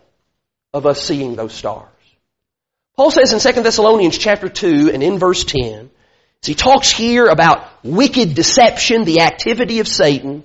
of 0.72 0.86
us 0.86 1.02
seeing 1.02 1.36
those 1.36 1.52
stars. 1.52 1.86
Paul 2.96 3.10
says 3.10 3.32
in 3.32 3.54
2 3.54 3.62
Thessalonians 3.62 4.16
chapter 4.16 4.48
2 4.48 4.90
and 4.92 5.02
in 5.02 5.18
verse 5.18 5.44
10, 5.44 5.90
so 6.42 6.52
he 6.52 6.54
talks 6.54 6.90
here 6.90 7.26
about 7.26 7.68
wicked 7.84 8.34
deception, 8.34 9.04
the 9.04 9.20
activity 9.20 9.80
of 9.80 9.88
Satan. 9.88 10.44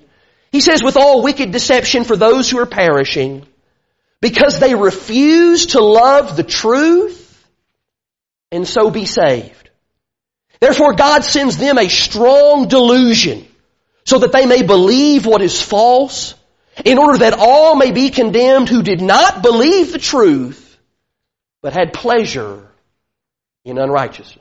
He 0.50 0.60
says, 0.60 0.82
with 0.82 0.96
all 0.96 1.22
wicked 1.22 1.52
deception 1.52 2.04
for 2.04 2.16
those 2.16 2.50
who 2.50 2.58
are 2.58 2.66
perishing, 2.66 3.46
because 4.20 4.58
they 4.58 4.74
refuse 4.74 5.66
to 5.66 5.80
love 5.80 6.36
the 6.36 6.42
truth 6.42 7.20
and 8.50 8.66
so 8.66 8.90
be 8.90 9.04
saved. 9.04 9.63
Therefore 10.64 10.94
God 10.94 11.24
sends 11.24 11.58
them 11.58 11.76
a 11.76 11.90
strong 11.90 12.68
delusion 12.68 13.46
so 14.06 14.20
that 14.20 14.32
they 14.32 14.46
may 14.46 14.62
believe 14.62 15.26
what 15.26 15.42
is 15.42 15.60
false 15.60 16.34
in 16.86 16.96
order 16.96 17.18
that 17.18 17.34
all 17.38 17.76
may 17.76 17.92
be 17.92 18.08
condemned 18.08 18.70
who 18.70 18.82
did 18.82 19.02
not 19.02 19.42
believe 19.42 19.92
the 19.92 19.98
truth 19.98 20.78
but 21.60 21.74
had 21.74 21.92
pleasure 21.92 22.66
in 23.66 23.76
unrighteousness. 23.76 24.40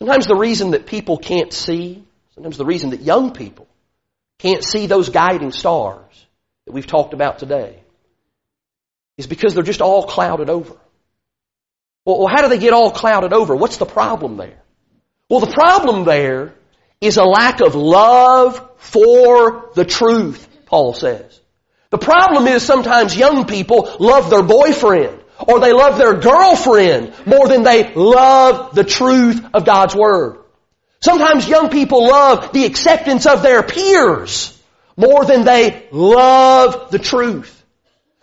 Sometimes 0.00 0.26
the 0.26 0.34
reason 0.34 0.72
that 0.72 0.86
people 0.86 1.16
can't 1.16 1.52
see, 1.52 2.02
sometimes 2.34 2.56
the 2.56 2.66
reason 2.66 2.90
that 2.90 3.02
young 3.02 3.34
people 3.34 3.68
can't 4.38 4.64
see 4.64 4.88
those 4.88 5.10
guiding 5.10 5.52
stars 5.52 6.26
that 6.64 6.72
we've 6.72 6.88
talked 6.88 7.14
about 7.14 7.38
today 7.38 7.78
is 9.16 9.28
because 9.28 9.54
they're 9.54 9.62
just 9.62 9.80
all 9.80 10.08
clouded 10.08 10.50
over. 10.50 10.74
Well, 12.06 12.28
how 12.28 12.42
do 12.42 12.48
they 12.48 12.58
get 12.58 12.72
all 12.72 12.92
clouded 12.92 13.32
over? 13.32 13.56
What's 13.56 13.78
the 13.78 13.84
problem 13.84 14.36
there? 14.36 14.62
Well, 15.28 15.40
the 15.40 15.52
problem 15.52 16.04
there 16.04 16.54
is 17.00 17.16
a 17.16 17.24
lack 17.24 17.60
of 17.60 17.74
love 17.74 18.70
for 18.78 19.70
the 19.74 19.84
truth, 19.84 20.48
Paul 20.66 20.94
says. 20.94 21.40
The 21.90 21.98
problem 21.98 22.46
is 22.46 22.62
sometimes 22.62 23.16
young 23.16 23.46
people 23.46 23.96
love 23.98 24.30
their 24.30 24.42
boyfriend 24.44 25.20
or 25.48 25.58
they 25.58 25.72
love 25.72 25.98
their 25.98 26.14
girlfriend 26.14 27.12
more 27.26 27.48
than 27.48 27.64
they 27.64 27.92
love 27.94 28.74
the 28.74 28.84
truth 28.84 29.44
of 29.52 29.64
God's 29.64 29.94
Word. 29.94 30.38
Sometimes 31.00 31.48
young 31.48 31.70
people 31.70 32.06
love 32.06 32.52
the 32.52 32.64
acceptance 32.64 33.26
of 33.26 33.42
their 33.42 33.62
peers 33.62 34.56
more 34.96 35.24
than 35.24 35.44
they 35.44 35.88
love 35.90 36.90
the 36.90 36.98
truth. 36.98 37.55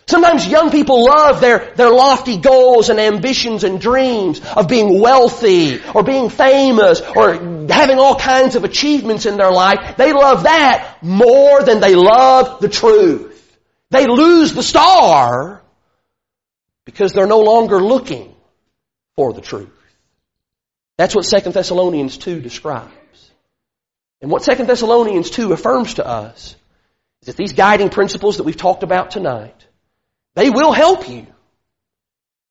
Sometimes 0.06 0.48
young 0.48 0.70
people 0.70 1.06
love 1.06 1.40
their, 1.40 1.74
their 1.76 1.90
lofty 1.90 2.38
goals 2.38 2.90
and 2.90 3.00
ambitions 3.00 3.64
and 3.64 3.80
dreams 3.80 4.42
of 4.56 4.68
being 4.68 5.00
wealthy 5.00 5.82
or 5.94 6.04
being 6.04 6.30
famous 6.30 7.02
or 7.02 7.34
having 7.68 8.00
all 8.00 8.16
kinds 8.16 8.56
of 8.56 8.66
achievements 8.66 9.26
in 9.26 9.38
their 9.38 9.52
life. 9.52 9.96
They 9.96 10.12
love 10.12 10.44
that 10.44 10.98
more 11.02 11.64
than 11.64 11.80
they 11.80 11.96
love 11.96 12.60
the 12.60 12.68
truth. 12.68 13.30
They 13.92 14.08
lose 14.08 14.54
the 14.54 14.64
star 14.64 15.62
because 16.86 17.14
they're 17.14 17.28
no 17.28 17.40
longer 17.40 17.82
looking 17.82 18.36
for 19.16 19.32
the 19.32 19.42
truth. 19.42 19.70
That's 20.98 21.16
what 21.16 21.26
2 21.26 21.52
Thessalonians 21.52 22.18
2 22.18 22.42
describes. 22.42 22.92
And 24.22 24.30
what 24.30 24.44
2 24.44 24.66
Thessalonians 24.66 25.30
2 25.30 25.54
affirms 25.54 25.96
to 25.96 26.06
us 26.06 26.56
is 27.22 27.28
that 27.28 27.38
these 27.38 27.54
guiding 27.54 27.90
principles 27.90 28.38
that 28.38 28.44
we've 28.44 28.58
talked 28.58 28.84
about 28.84 29.12
tonight, 29.12 29.66
they 30.36 30.50
will 30.50 30.72
help 30.72 31.10
you. 31.10 31.28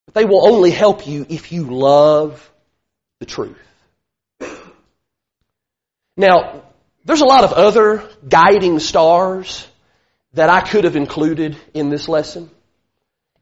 But 0.07 0.15
they 0.15 0.25
will 0.25 0.47
only 0.47 0.71
help 0.71 1.07
you 1.07 1.27
if 1.29 1.53
you 1.53 1.65
love 1.65 2.51
the 3.21 3.27
truth. 3.27 3.59
Now, 6.17 6.63
There's 7.05 7.21
a 7.21 7.27
lot 7.27 7.45
of 7.45 7.53
other 7.53 8.09
guiding 8.29 8.79
stars 8.79 9.67
that 10.35 10.49
I 10.49 10.61
could 10.61 10.85
have 10.85 10.97
included 10.97 11.57
in 11.75 11.91
this 11.91 12.09
lesson. 12.09 12.49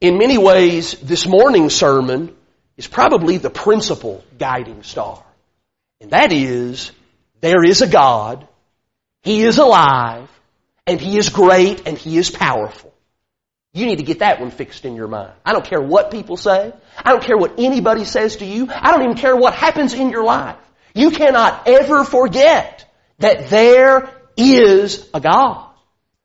In 0.00 0.16
many 0.16 0.38
ways, 0.38 0.94
this 0.94 1.26
morning's 1.26 1.74
sermon 1.74 2.34
is 2.78 2.86
probably 2.86 3.36
the 3.36 3.50
principal 3.50 4.24
guiding 4.38 4.82
star. 4.82 5.22
And 6.00 6.12
that 6.12 6.32
is, 6.32 6.90
there 7.42 7.62
is 7.62 7.82
a 7.82 7.86
God, 7.86 8.48
He 9.22 9.42
is 9.42 9.58
alive, 9.58 10.30
and 10.86 10.98
He 10.98 11.18
is 11.18 11.28
great, 11.28 11.86
and 11.86 11.98
He 11.98 12.16
is 12.16 12.30
powerful. 12.30 12.89
You 13.72 13.86
need 13.86 13.96
to 13.96 14.04
get 14.04 14.18
that 14.18 14.40
one 14.40 14.50
fixed 14.50 14.84
in 14.84 14.96
your 14.96 15.06
mind. 15.06 15.32
I 15.44 15.52
don't 15.52 15.64
care 15.64 15.80
what 15.80 16.10
people 16.10 16.36
say. 16.36 16.72
I 16.98 17.10
don't 17.10 17.22
care 17.22 17.38
what 17.38 17.58
anybody 17.58 18.04
says 18.04 18.36
to 18.36 18.44
you. 18.44 18.68
I 18.70 18.90
don't 18.90 19.02
even 19.04 19.16
care 19.16 19.36
what 19.36 19.54
happens 19.54 19.94
in 19.94 20.10
your 20.10 20.24
life. 20.24 20.56
You 20.92 21.10
cannot 21.10 21.68
ever 21.68 22.04
forget 22.04 22.84
that 23.18 23.48
there 23.48 24.10
is 24.36 25.08
a 25.14 25.20
God. 25.20 25.68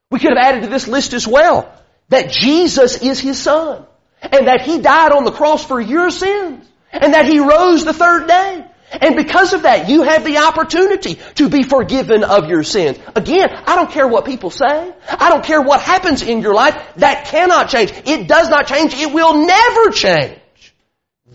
We 0.09 0.19
could 0.19 0.31
have 0.35 0.43
added 0.43 0.63
to 0.63 0.69
this 0.69 0.87
list 0.87 1.13
as 1.13 1.27
well 1.27 1.71
that 2.09 2.31
Jesus 2.31 3.01
is 3.03 3.19
His 3.19 3.39
Son 3.39 3.85
and 4.21 4.47
that 4.47 4.61
He 4.61 4.79
died 4.79 5.11
on 5.11 5.23
the 5.23 5.31
cross 5.31 5.63
for 5.63 5.79
your 5.79 6.09
sins 6.09 6.67
and 6.91 7.13
that 7.13 7.27
He 7.27 7.39
rose 7.39 7.85
the 7.85 7.93
third 7.93 8.27
day. 8.27 8.65
And 9.01 9.15
because 9.15 9.53
of 9.53 9.63
that, 9.63 9.89
you 9.89 10.03
have 10.03 10.23
the 10.23 10.37
opportunity 10.37 11.19
to 11.35 11.49
be 11.49 11.63
forgiven 11.63 12.23
of 12.23 12.47
your 12.47 12.63
sins. 12.63 12.97
Again, 13.15 13.49
I 13.49 13.75
don't 13.75 13.91
care 13.91 14.07
what 14.07 14.25
people 14.25 14.49
say. 14.49 14.93
I 15.09 15.29
don't 15.29 15.43
care 15.43 15.61
what 15.61 15.81
happens 15.81 16.21
in 16.21 16.41
your 16.41 16.53
life. 16.53 16.75
That 16.97 17.25
cannot 17.25 17.69
change. 17.69 17.91
It 18.05 18.27
does 18.27 18.49
not 18.49 18.67
change. 18.67 18.93
It 18.93 19.13
will 19.13 19.45
never 19.45 19.89
change. 19.91 20.39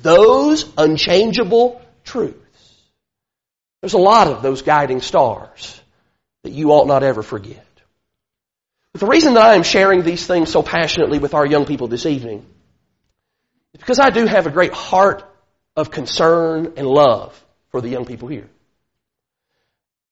Those 0.03 0.71
unchangeable 0.79 1.83
truths. 2.05 2.37
There's 3.83 3.95
a 3.95 3.99
lot 3.99 4.29
of 4.29 4.43
those 4.43 4.63
guiding 4.63 5.01
stars 5.01 5.81
that 6.43 6.53
you 6.53 6.71
ought 6.73 6.87
not 6.87 7.03
ever 7.03 7.23
forget. 7.23 7.67
But 8.93 9.01
the 9.01 9.07
reason 9.07 9.35
that 9.35 9.47
I 9.47 9.55
am 9.55 9.63
sharing 9.63 10.03
these 10.03 10.27
things 10.27 10.51
so 10.51 10.63
passionately 10.63 11.19
with 11.19 11.35
our 11.35 11.47
young 11.47 11.65
people 11.65 11.89
this 11.89 12.07
evening 12.07 12.45
is 13.75 13.81
because 13.81 14.01
I 14.01 14.11
do 14.11 14.27
have 14.27 14.47
a 14.47 14.51
great 14.51 14.73
heart 14.73 15.25
of 15.77 15.91
concern 15.91 16.75
and 16.77 16.87
love 16.87 17.39
for 17.71 17.81
the 17.81 17.89
young 17.89 18.05
people 18.05 18.29
here. 18.29 18.49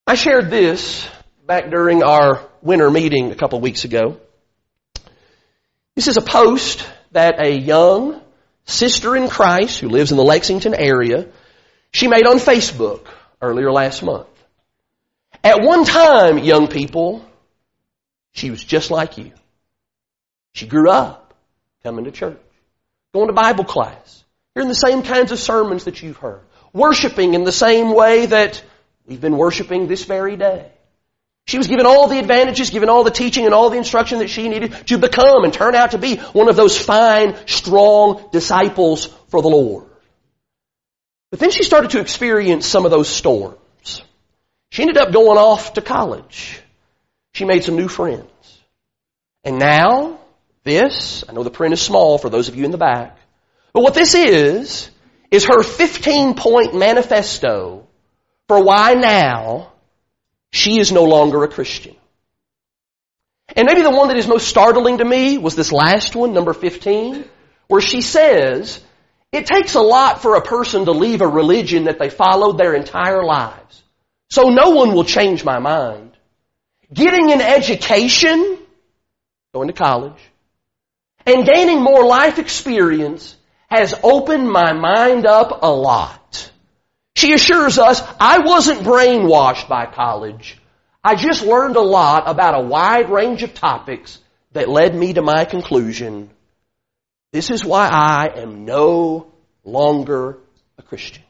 I 0.06 0.14
shared 0.14 0.50
this 0.50 1.08
back 1.46 1.70
during 1.70 2.02
our 2.02 2.46
winter 2.62 2.90
meeting 2.90 3.30
a 3.30 3.34
couple 3.34 3.60
weeks 3.60 3.84
ago. 3.84 4.18
This 5.94 6.08
is 6.08 6.16
a 6.16 6.22
post 6.22 6.88
that 7.12 7.44
a 7.44 7.50
young 7.50 8.20
sister 8.64 9.16
in 9.16 9.28
Christ 9.28 9.80
who 9.80 9.88
lives 9.88 10.10
in 10.10 10.16
the 10.16 10.24
Lexington 10.24 10.74
area, 10.74 11.26
she 11.90 12.06
made 12.06 12.26
on 12.26 12.36
Facebook 12.36 13.06
earlier 13.40 13.72
last 13.72 14.02
month. 14.02 14.28
At 15.42 15.62
one 15.62 15.84
time, 15.84 16.38
young 16.38 16.68
people, 16.68 17.24
she 18.32 18.50
was 18.50 18.62
just 18.62 18.90
like 18.90 19.18
you. 19.18 19.32
She 20.52 20.66
grew 20.66 20.90
up 20.90 21.34
coming 21.82 22.04
to 22.04 22.10
church, 22.10 22.40
going 23.14 23.28
to 23.28 23.32
Bible 23.32 23.64
class, 23.64 24.24
hearing 24.54 24.68
the 24.68 24.74
same 24.74 25.02
kinds 25.02 25.32
of 25.32 25.38
sermons 25.38 25.84
that 25.84 26.02
you've 26.02 26.16
heard, 26.16 26.42
worshiping 26.78 27.34
in 27.34 27.44
the 27.44 27.52
same 27.52 27.94
way 27.94 28.26
that 28.26 28.62
we've 29.06 29.20
been 29.20 29.36
worshiping 29.36 29.86
this 29.86 30.04
very 30.04 30.36
day. 30.36 30.70
She 31.46 31.58
was 31.58 31.66
given 31.66 31.86
all 31.86 32.08
the 32.08 32.18
advantages, 32.18 32.70
given 32.70 32.88
all 32.90 33.04
the 33.04 33.10
teaching 33.10 33.46
and 33.46 33.54
all 33.54 33.70
the 33.70 33.78
instruction 33.78 34.18
that 34.18 34.28
she 34.28 34.48
needed 34.48 34.86
to 34.88 34.98
become 34.98 35.44
and 35.44 35.52
turn 35.52 35.74
out 35.74 35.92
to 35.92 35.98
be 35.98 36.16
one 36.16 36.48
of 36.48 36.56
those 36.56 36.78
fine, 36.78 37.36
strong 37.46 38.28
disciples 38.32 39.06
for 39.28 39.40
the 39.40 39.48
Lord. 39.48 39.86
But 41.30 41.40
then 41.40 41.50
she 41.50 41.62
started 41.62 41.92
to 41.92 42.00
experience 42.00 42.66
some 42.66 42.84
of 42.84 42.90
those 42.90 43.08
storms. 43.08 44.02
She 44.70 44.82
ended 44.82 44.98
up 44.98 45.12
going 45.12 45.38
off 45.38 45.74
to 45.74 45.80
college. 45.80 46.60
She 47.32 47.44
made 47.44 47.64
some 47.64 47.76
new 47.76 47.88
friends. 47.88 48.26
And 49.44 49.58
now, 49.58 50.18
this, 50.64 51.24
I 51.28 51.32
know 51.32 51.44
the 51.44 51.50
print 51.50 51.72
is 51.72 51.80
small 51.80 52.18
for 52.18 52.28
those 52.28 52.48
of 52.48 52.56
you 52.56 52.64
in 52.66 52.72
the 52.72 52.78
back, 52.78 53.16
but 53.72 53.82
what 53.82 53.94
this 53.94 54.14
is, 54.14 54.90
is 55.30 55.44
her 55.44 55.62
15 55.62 56.34
point 56.34 56.74
manifesto 56.74 57.86
for 58.46 58.62
why 58.62 58.94
now 58.94 59.72
she 60.50 60.78
is 60.78 60.90
no 60.90 61.04
longer 61.04 61.44
a 61.44 61.48
Christian. 61.48 61.94
And 63.54 63.66
maybe 63.66 63.82
the 63.82 63.90
one 63.90 64.08
that 64.08 64.16
is 64.16 64.26
most 64.26 64.48
startling 64.48 64.98
to 64.98 65.04
me 65.04 65.38
was 65.38 65.54
this 65.54 65.72
last 65.72 66.14
one, 66.14 66.32
number 66.32 66.52
15, 66.52 67.24
where 67.68 67.80
she 67.80 68.02
says, 68.02 68.80
it 69.32 69.46
takes 69.46 69.74
a 69.74 69.80
lot 69.80 70.22
for 70.22 70.36
a 70.36 70.42
person 70.42 70.84
to 70.86 70.92
leave 70.92 71.20
a 71.20 71.28
religion 71.28 71.84
that 71.84 71.98
they 71.98 72.10
followed 72.10 72.58
their 72.58 72.74
entire 72.74 73.24
lives. 73.24 73.82
So 74.30 74.50
no 74.50 74.70
one 74.70 74.94
will 74.94 75.04
change 75.04 75.44
my 75.44 75.58
mind. 75.58 76.12
Getting 76.92 77.32
an 77.32 77.40
education, 77.40 78.58
going 79.52 79.68
to 79.68 79.74
college, 79.74 80.20
and 81.26 81.46
gaining 81.46 81.82
more 81.82 82.06
life 82.06 82.38
experience 82.38 83.36
has 83.68 83.94
opened 84.02 84.50
my 84.50 84.72
mind 84.72 85.26
up 85.26 85.60
a 85.62 85.70
lot. 85.70 86.50
She 87.14 87.32
assures 87.32 87.78
us, 87.78 88.02
I 88.18 88.38
wasn't 88.40 88.80
brainwashed 88.80 89.68
by 89.68 89.86
college. 89.86 90.58
I 91.04 91.14
just 91.14 91.44
learned 91.44 91.76
a 91.76 91.80
lot 91.80 92.28
about 92.28 92.58
a 92.58 92.66
wide 92.66 93.10
range 93.10 93.42
of 93.42 93.54
topics 93.54 94.18
that 94.52 94.68
led 94.68 94.94
me 94.94 95.12
to 95.14 95.22
my 95.22 95.44
conclusion. 95.44 96.30
This 97.32 97.50
is 97.50 97.64
why 97.64 97.88
I 97.88 98.40
am 98.40 98.64
no 98.64 99.26
longer 99.64 100.38
a 100.78 100.82
Christian. 100.82 101.22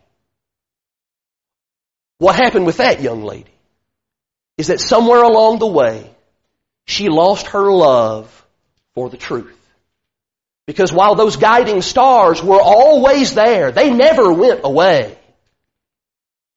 What 2.18 2.36
happened 2.36 2.66
with 2.66 2.78
that 2.78 3.01
young 3.01 3.22
lady 3.22 3.51
is 4.57 4.68
that 4.68 4.80
somewhere 4.80 5.22
along 5.22 5.59
the 5.59 5.66
way, 5.66 6.11
she 6.84 7.09
lost 7.09 7.49
her 7.49 7.70
love 7.70 8.47
for 8.95 9.11
the 9.11 9.16
truth. 9.16 9.57
Because 10.68 10.92
while 10.92 11.14
those 11.14 11.36
guiding 11.36 11.80
stars 11.80 12.42
were 12.42 12.60
always 12.60 13.32
there, 13.32 13.72
they 13.72 13.90
never 13.90 14.30
went 14.30 14.60
away. 14.64 15.18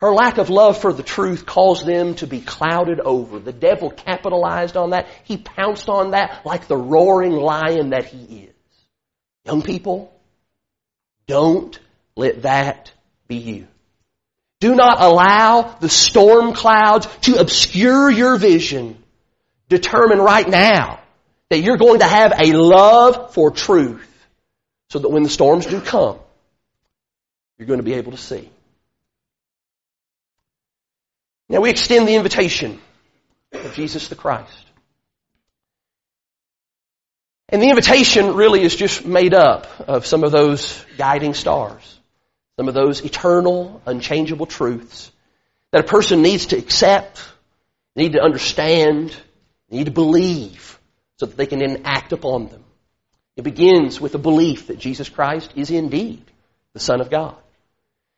Her 0.01 0.11
lack 0.11 0.37
of 0.37 0.49
love 0.49 0.81
for 0.81 0.91
the 0.91 1.01
truth 1.01 1.45
caused 1.45 1.85
them 1.85 2.15
to 2.15 2.27
be 2.27 2.41
clouded 2.41 2.99
over. 2.99 3.39
The 3.39 3.53
devil 3.53 3.89
capitalized 3.89 4.75
on 4.75 4.89
that. 4.89 5.07
He 5.23 5.37
pounced 5.37 5.87
on 5.87 6.11
that 6.11 6.45
like 6.45 6.67
the 6.67 6.75
roaring 6.75 7.37
lion 7.37 7.91
that 7.91 8.03
he 8.03 8.49
is. 8.49 8.53
Young 9.45 9.61
people, 9.61 10.13
don't 11.25 11.79
let 12.17 12.41
that 12.41 12.91
be 13.29 13.37
you. 13.37 13.67
Do 14.59 14.75
not 14.75 15.01
allow 15.01 15.77
the 15.79 15.87
storm 15.87 16.51
clouds 16.51 17.07
to 17.21 17.39
obscure 17.39 18.11
your 18.11 18.35
vision. 18.35 19.01
Determine 19.69 20.19
right 20.19 20.49
now 20.49 21.00
that 21.51 21.59
you're 21.59 21.75
going 21.75 21.99
to 21.99 22.07
have 22.07 22.31
a 22.39 22.53
love 22.53 23.33
for 23.33 23.51
truth 23.51 24.07
so 24.89 24.99
that 24.99 25.09
when 25.09 25.23
the 25.23 25.29
storms 25.29 25.65
do 25.65 25.81
come, 25.81 26.17
you're 27.57 27.67
going 27.67 27.79
to 27.79 27.83
be 27.83 27.95
able 27.95 28.13
to 28.13 28.17
see. 28.17 28.49
Now 31.49 31.59
we 31.59 31.69
extend 31.69 32.07
the 32.07 32.15
invitation 32.15 32.79
of 33.51 33.73
Jesus 33.73 34.07
the 34.07 34.15
Christ. 34.15 34.65
And 37.49 37.61
the 37.61 37.67
invitation 37.67 38.35
really 38.35 38.61
is 38.61 38.73
just 38.73 39.05
made 39.05 39.33
up 39.33 39.67
of 39.89 40.05
some 40.05 40.23
of 40.23 40.31
those 40.31 40.81
guiding 40.97 41.33
stars. 41.33 41.99
Some 42.55 42.69
of 42.69 42.73
those 42.73 43.01
eternal, 43.01 43.81
unchangeable 43.85 44.45
truths 44.45 45.11
that 45.71 45.83
a 45.83 45.87
person 45.87 46.21
needs 46.21 46.45
to 46.47 46.57
accept, 46.57 47.21
need 47.93 48.13
to 48.13 48.21
understand, 48.21 49.13
need 49.69 49.87
to 49.87 49.91
believe 49.91 50.77
so 51.21 51.27
that 51.27 51.37
they 51.37 51.45
can 51.45 51.59
then 51.59 51.83
act 51.85 52.13
upon 52.13 52.47
them. 52.47 52.63
It 53.37 53.43
begins 53.43 54.01
with 54.01 54.15
a 54.15 54.17
belief 54.17 54.67
that 54.67 54.79
Jesus 54.79 55.07
Christ 55.07 55.51
is 55.55 55.69
indeed 55.69 56.25
the 56.73 56.79
Son 56.79 56.99
of 56.99 57.11
God. 57.11 57.35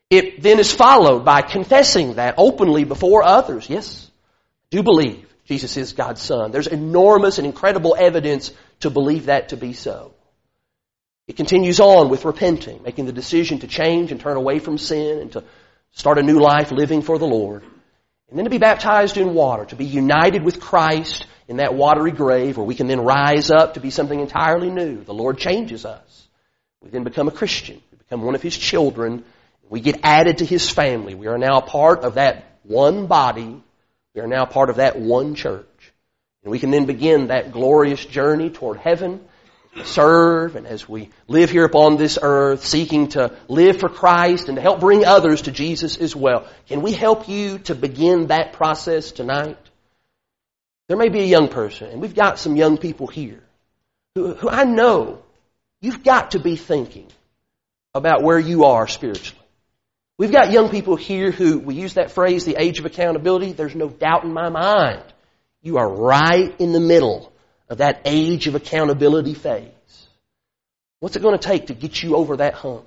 It 0.10 0.42
then 0.42 0.58
is 0.58 0.72
followed 0.72 1.26
by 1.26 1.42
confessing 1.42 2.14
that 2.14 2.36
openly 2.38 2.86
before 2.86 3.22
others. 3.22 3.70
Yes, 3.70 4.10
I 4.10 4.78
do 4.78 4.84
believe 4.84 5.28
Jesus 5.44 5.76
is 5.76 5.92
God's 5.92 6.22
Son. 6.22 6.52
There's 6.52 6.68
enormous 6.68 7.40
and 7.40 7.46
incredible 7.46 7.94
evidence 8.00 8.54
to 8.80 8.90
believe 8.90 9.26
that 9.26 9.50
to 9.50 9.58
be 9.58 9.74
so. 9.74 10.14
It 11.28 11.36
continues 11.36 11.82
on 11.82 12.08
with 12.08 12.24
repenting, 12.24 12.84
making 12.84 13.06
the 13.06 13.12
decision 13.12 13.60
to 13.60 13.68
change 13.68 14.14
and 14.14 14.22
turn 14.22 14.38
away 14.38 14.60
from 14.60 14.78
sin 14.78 15.20
and 15.20 15.32
to 15.34 15.44
start 15.92 16.20
a 16.20 16.24
new 16.24 16.40
life 16.40 16.72
living 16.72 17.02
for 17.02 17.20
the 17.20 17.28
Lord. 17.28 17.64
And 18.30 18.38
then 18.38 18.46
to 18.46 18.50
be 18.50 18.60
baptized 18.60 19.18
in 19.18 19.34
water, 19.34 19.66
to 19.66 19.76
be 19.76 19.84
united 19.84 20.42
with 20.46 20.62
Christ 20.62 21.28
in 21.48 21.58
that 21.58 21.74
watery 21.74 22.12
grave 22.12 22.58
where 22.58 22.66
we 22.66 22.76
can 22.76 22.88
then 22.88 23.02
rise 23.02 23.52
up 23.52 23.74
to 23.74 23.80
be 23.80 23.90
something 23.90 24.20
entirely 24.20 24.70
new. 24.70 25.04
The 25.04 25.14
Lord 25.14 25.38
changes 25.38 25.86
us. 25.86 26.28
We 26.82 26.90
then 26.90 27.04
become 27.04 27.28
a 27.28 27.32
Christian. 27.32 27.82
We 27.92 27.98
become 27.98 28.22
one 28.22 28.36
of 28.36 28.42
His 28.42 28.58
children. 28.58 29.24
We 29.70 29.80
get 29.80 30.02
added 30.04 30.40
to 30.40 30.46
His 30.46 30.70
family. 30.70 31.16
We 31.16 31.28
are 31.28 31.38
now 31.38 31.62
part 31.62 32.04
of 32.04 32.16
that 32.16 32.46
one 32.64 33.08
body. 33.08 33.62
We 34.16 34.22
are 34.22 34.28
now 34.28 34.46
part 34.46 34.70
of 34.70 34.78
that 34.78 35.00
one 35.00 35.36
church. 35.36 35.66
And 36.44 36.52
we 36.52 36.60
can 36.60 36.72
then 36.72 36.86
begin 36.86 37.28
that 37.28 37.52
glorious 37.52 38.06
journey 38.06 38.50
toward 38.50 38.78
heaven 38.78 39.22
serve 39.84 40.56
and 40.56 40.68
as 40.68 40.88
we 40.88 41.10
live 41.28 41.50
here 41.50 41.66
upon 41.66 41.98
this 41.98 42.20
earth, 42.22 42.66
seeking 42.66 43.10
to 43.10 43.36
live 43.48 43.80
for 43.80 43.90
Christ 43.90 44.48
and 44.48 44.56
to 44.56 44.62
help 44.62 44.80
bring 44.80 45.06
others 45.06 45.44
to 45.44 45.52
Jesus 45.52 45.98
as 45.98 46.16
well. 46.16 46.48
Can 46.68 46.82
we 46.82 46.92
help 46.92 47.28
you 47.28 47.60
to 47.60 47.76
begin 47.76 48.28
that 48.28 48.54
process 48.54 49.12
tonight? 49.12 49.58
There 50.88 50.98
may 50.98 51.10
be 51.10 51.22
a 51.22 51.26
young 51.26 51.48
person, 51.48 51.90
and 51.90 52.02
we've 52.02 52.16
got 52.16 52.40
some 52.40 52.56
young 52.56 52.78
people 52.78 53.08
here 53.08 53.42
who, 54.16 54.34
who 54.34 54.50
I 54.50 54.66
know 54.66 55.24
you've 55.82 56.04
got 56.04 56.32
to 56.32 56.40
be 56.40 56.56
thinking 56.56 57.08
about 57.94 58.24
where 58.24 58.40
you 58.40 58.66
are 58.66 58.88
spiritually. 58.88 59.40
We've 60.18 60.32
got 60.32 60.52
young 60.52 60.70
people 60.70 60.96
here 60.96 61.32
who, 61.32 61.60
we 61.60 61.76
use 61.76 61.96
that 61.96 62.12
phrase, 62.12 62.46
the 62.46 62.62
age 62.62 62.80
of 62.80 62.86
accountability. 62.86 63.54
There's 63.54 63.76
no 63.76 63.90
doubt 63.90 64.24
in 64.24 64.34
my 64.34 64.50
mind. 64.50 65.04
You 65.62 65.78
are 65.78 65.90
right 65.90 66.54
in 66.60 66.72
the 66.72 66.80
middle 66.80 67.32
of 67.70 67.80
that 67.80 68.02
age 68.06 68.48
of 68.48 68.56
accountability 68.56 69.34
phase. 69.34 69.72
What's 71.00 71.16
it 71.16 71.22
going 71.22 71.38
to 71.38 71.48
take 71.48 71.68
to 71.68 71.74
get 71.74 72.02
you 72.04 72.16
over 72.16 72.38
that 72.38 72.54
hump? 72.54 72.86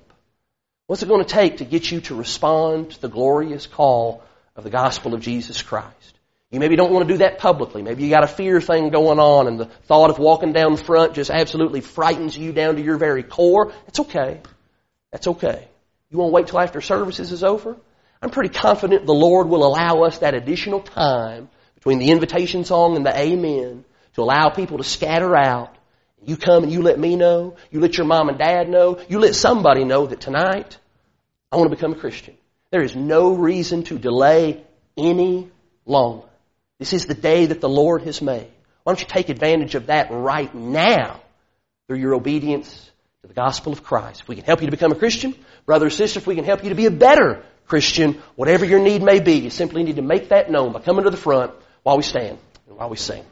What's 0.87 1.03
it 1.03 1.09
going 1.09 1.23
to 1.23 1.29
take 1.29 1.57
to 1.57 1.65
get 1.65 1.91
you 1.91 2.01
to 2.01 2.15
respond 2.15 2.91
to 2.91 3.01
the 3.01 3.09
glorious 3.09 3.67
call 3.67 4.23
of 4.55 4.63
the 4.63 4.69
gospel 4.69 5.13
of 5.13 5.21
Jesus 5.21 5.61
Christ? 5.61 6.16
You 6.51 6.61
maybe 6.61 6.77
don't 6.77 6.93
want 6.93 7.07
to 7.07 7.13
do 7.13 7.17
that 7.19 7.39
publicly. 7.39 7.81
Maybe 7.81 8.03
you 8.03 8.09
got 8.09 8.23
a 8.23 8.27
fear 8.27 8.61
thing 8.61 8.89
going 8.89 9.19
on 9.19 9.47
and 9.47 9.59
the 9.59 9.65
thought 9.65 10.09
of 10.09 10.17
walking 10.17 10.53
down 10.53 10.75
the 10.75 10.83
front 10.83 11.13
just 11.13 11.29
absolutely 11.29 11.81
frightens 11.81 12.37
you 12.37 12.53
down 12.53 12.75
to 12.75 12.81
your 12.81 12.97
very 12.97 13.23
core. 13.23 13.73
It's 13.87 13.99
okay. 13.99 14.41
That's 15.11 15.27
okay. 15.27 15.67
You 16.09 16.17
want 16.17 16.29
to 16.29 16.33
wait 16.33 16.47
till 16.47 16.59
after 16.59 16.79
services 16.79 17.33
is 17.33 17.43
over? 17.43 17.75
I'm 18.21 18.29
pretty 18.29 18.49
confident 18.49 19.05
the 19.05 19.13
Lord 19.13 19.47
will 19.47 19.65
allow 19.65 20.03
us 20.03 20.19
that 20.19 20.33
additional 20.33 20.79
time 20.79 21.49
between 21.75 21.99
the 21.99 22.11
invitation 22.11 22.63
song 22.63 22.95
and 22.95 23.05
the 23.05 23.15
amen 23.15 23.83
to 24.13 24.21
allow 24.21 24.49
people 24.49 24.77
to 24.77 24.83
scatter 24.85 25.35
out. 25.35 25.75
You 26.25 26.37
come 26.37 26.63
and 26.63 26.71
you 26.71 26.81
let 26.81 26.97
me 26.97 27.15
know. 27.17 27.57
You 27.71 27.81
let 27.81 27.97
your 27.97 28.07
mom 28.07 28.29
and 28.29 28.37
dad 28.37 28.69
know. 28.69 28.99
You 29.09 29.19
let 29.19 29.35
somebody 29.35 29.83
know 29.83 30.07
that 30.07 30.21
tonight 30.21 30.77
I 31.51 31.57
want 31.57 31.69
to 31.69 31.75
become 31.75 31.91
a 31.91 31.99
Christian. 31.99 32.37
There 32.71 32.83
is 32.83 32.95
no 32.95 33.35
reason 33.35 33.83
to 33.83 33.99
delay 33.99 34.63
any 34.97 35.49
longer. 35.85 36.26
This 36.79 36.93
is 36.93 37.05
the 37.05 37.15
day 37.15 37.47
that 37.47 37.61
the 37.61 37.69
Lord 37.69 38.03
has 38.03 38.21
made. 38.21 38.47
Why 38.83 38.93
don't 38.93 39.01
you 39.01 39.07
take 39.07 39.29
advantage 39.29 39.75
of 39.75 39.87
that 39.87 40.11
right 40.11 40.53
now 40.53 41.19
through 41.87 41.97
your 41.97 42.13
obedience 42.13 42.91
to 43.21 43.27
the 43.27 43.33
gospel 43.33 43.73
of 43.73 43.83
Christ? 43.83 44.21
If 44.21 44.27
we 44.27 44.35
can 44.35 44.45
help 44.45 44.61
you 44.61 44.67
to 44.67 44.71
become 44.71 44.91
a 44.91 44.95
Christian, 44.95 45.35
brother 45.65 45.87
or 45.87 45.89
sister, 45.89 46.19
if 46.19 46.27
we 46.27 46.35
can 46.35 46.45
help 46.45 46.63
you 46.63 46.69
to 46.69 46.75
be 46.75 46.85
a 46.85 46.91
better 46.91 47.43
Christian, 47.65 48.21
whatever 48.35 48.63
your 48.63 48.79
need 48.79 49.01
may 49.01 49.19
be, 49.19 49.33
you 49.33 49.49
simply 49.49 49.83
need 49.83 49.97
to 49.97 50.01
make 50.01 50.29
that 50.29 50.49
known 50.49 50.71
by 50.71 50.79
coming 50.79 51.03
to 51.03 51.09
the 51.09 51.17
front 51.17 51.51
while 51.83 51.97
we 51.97 52.03
stand 52.03 52.37
and 52.67 52.77
while 52.77 52.89
we 52.89 52.97
sing. 52.97 53.25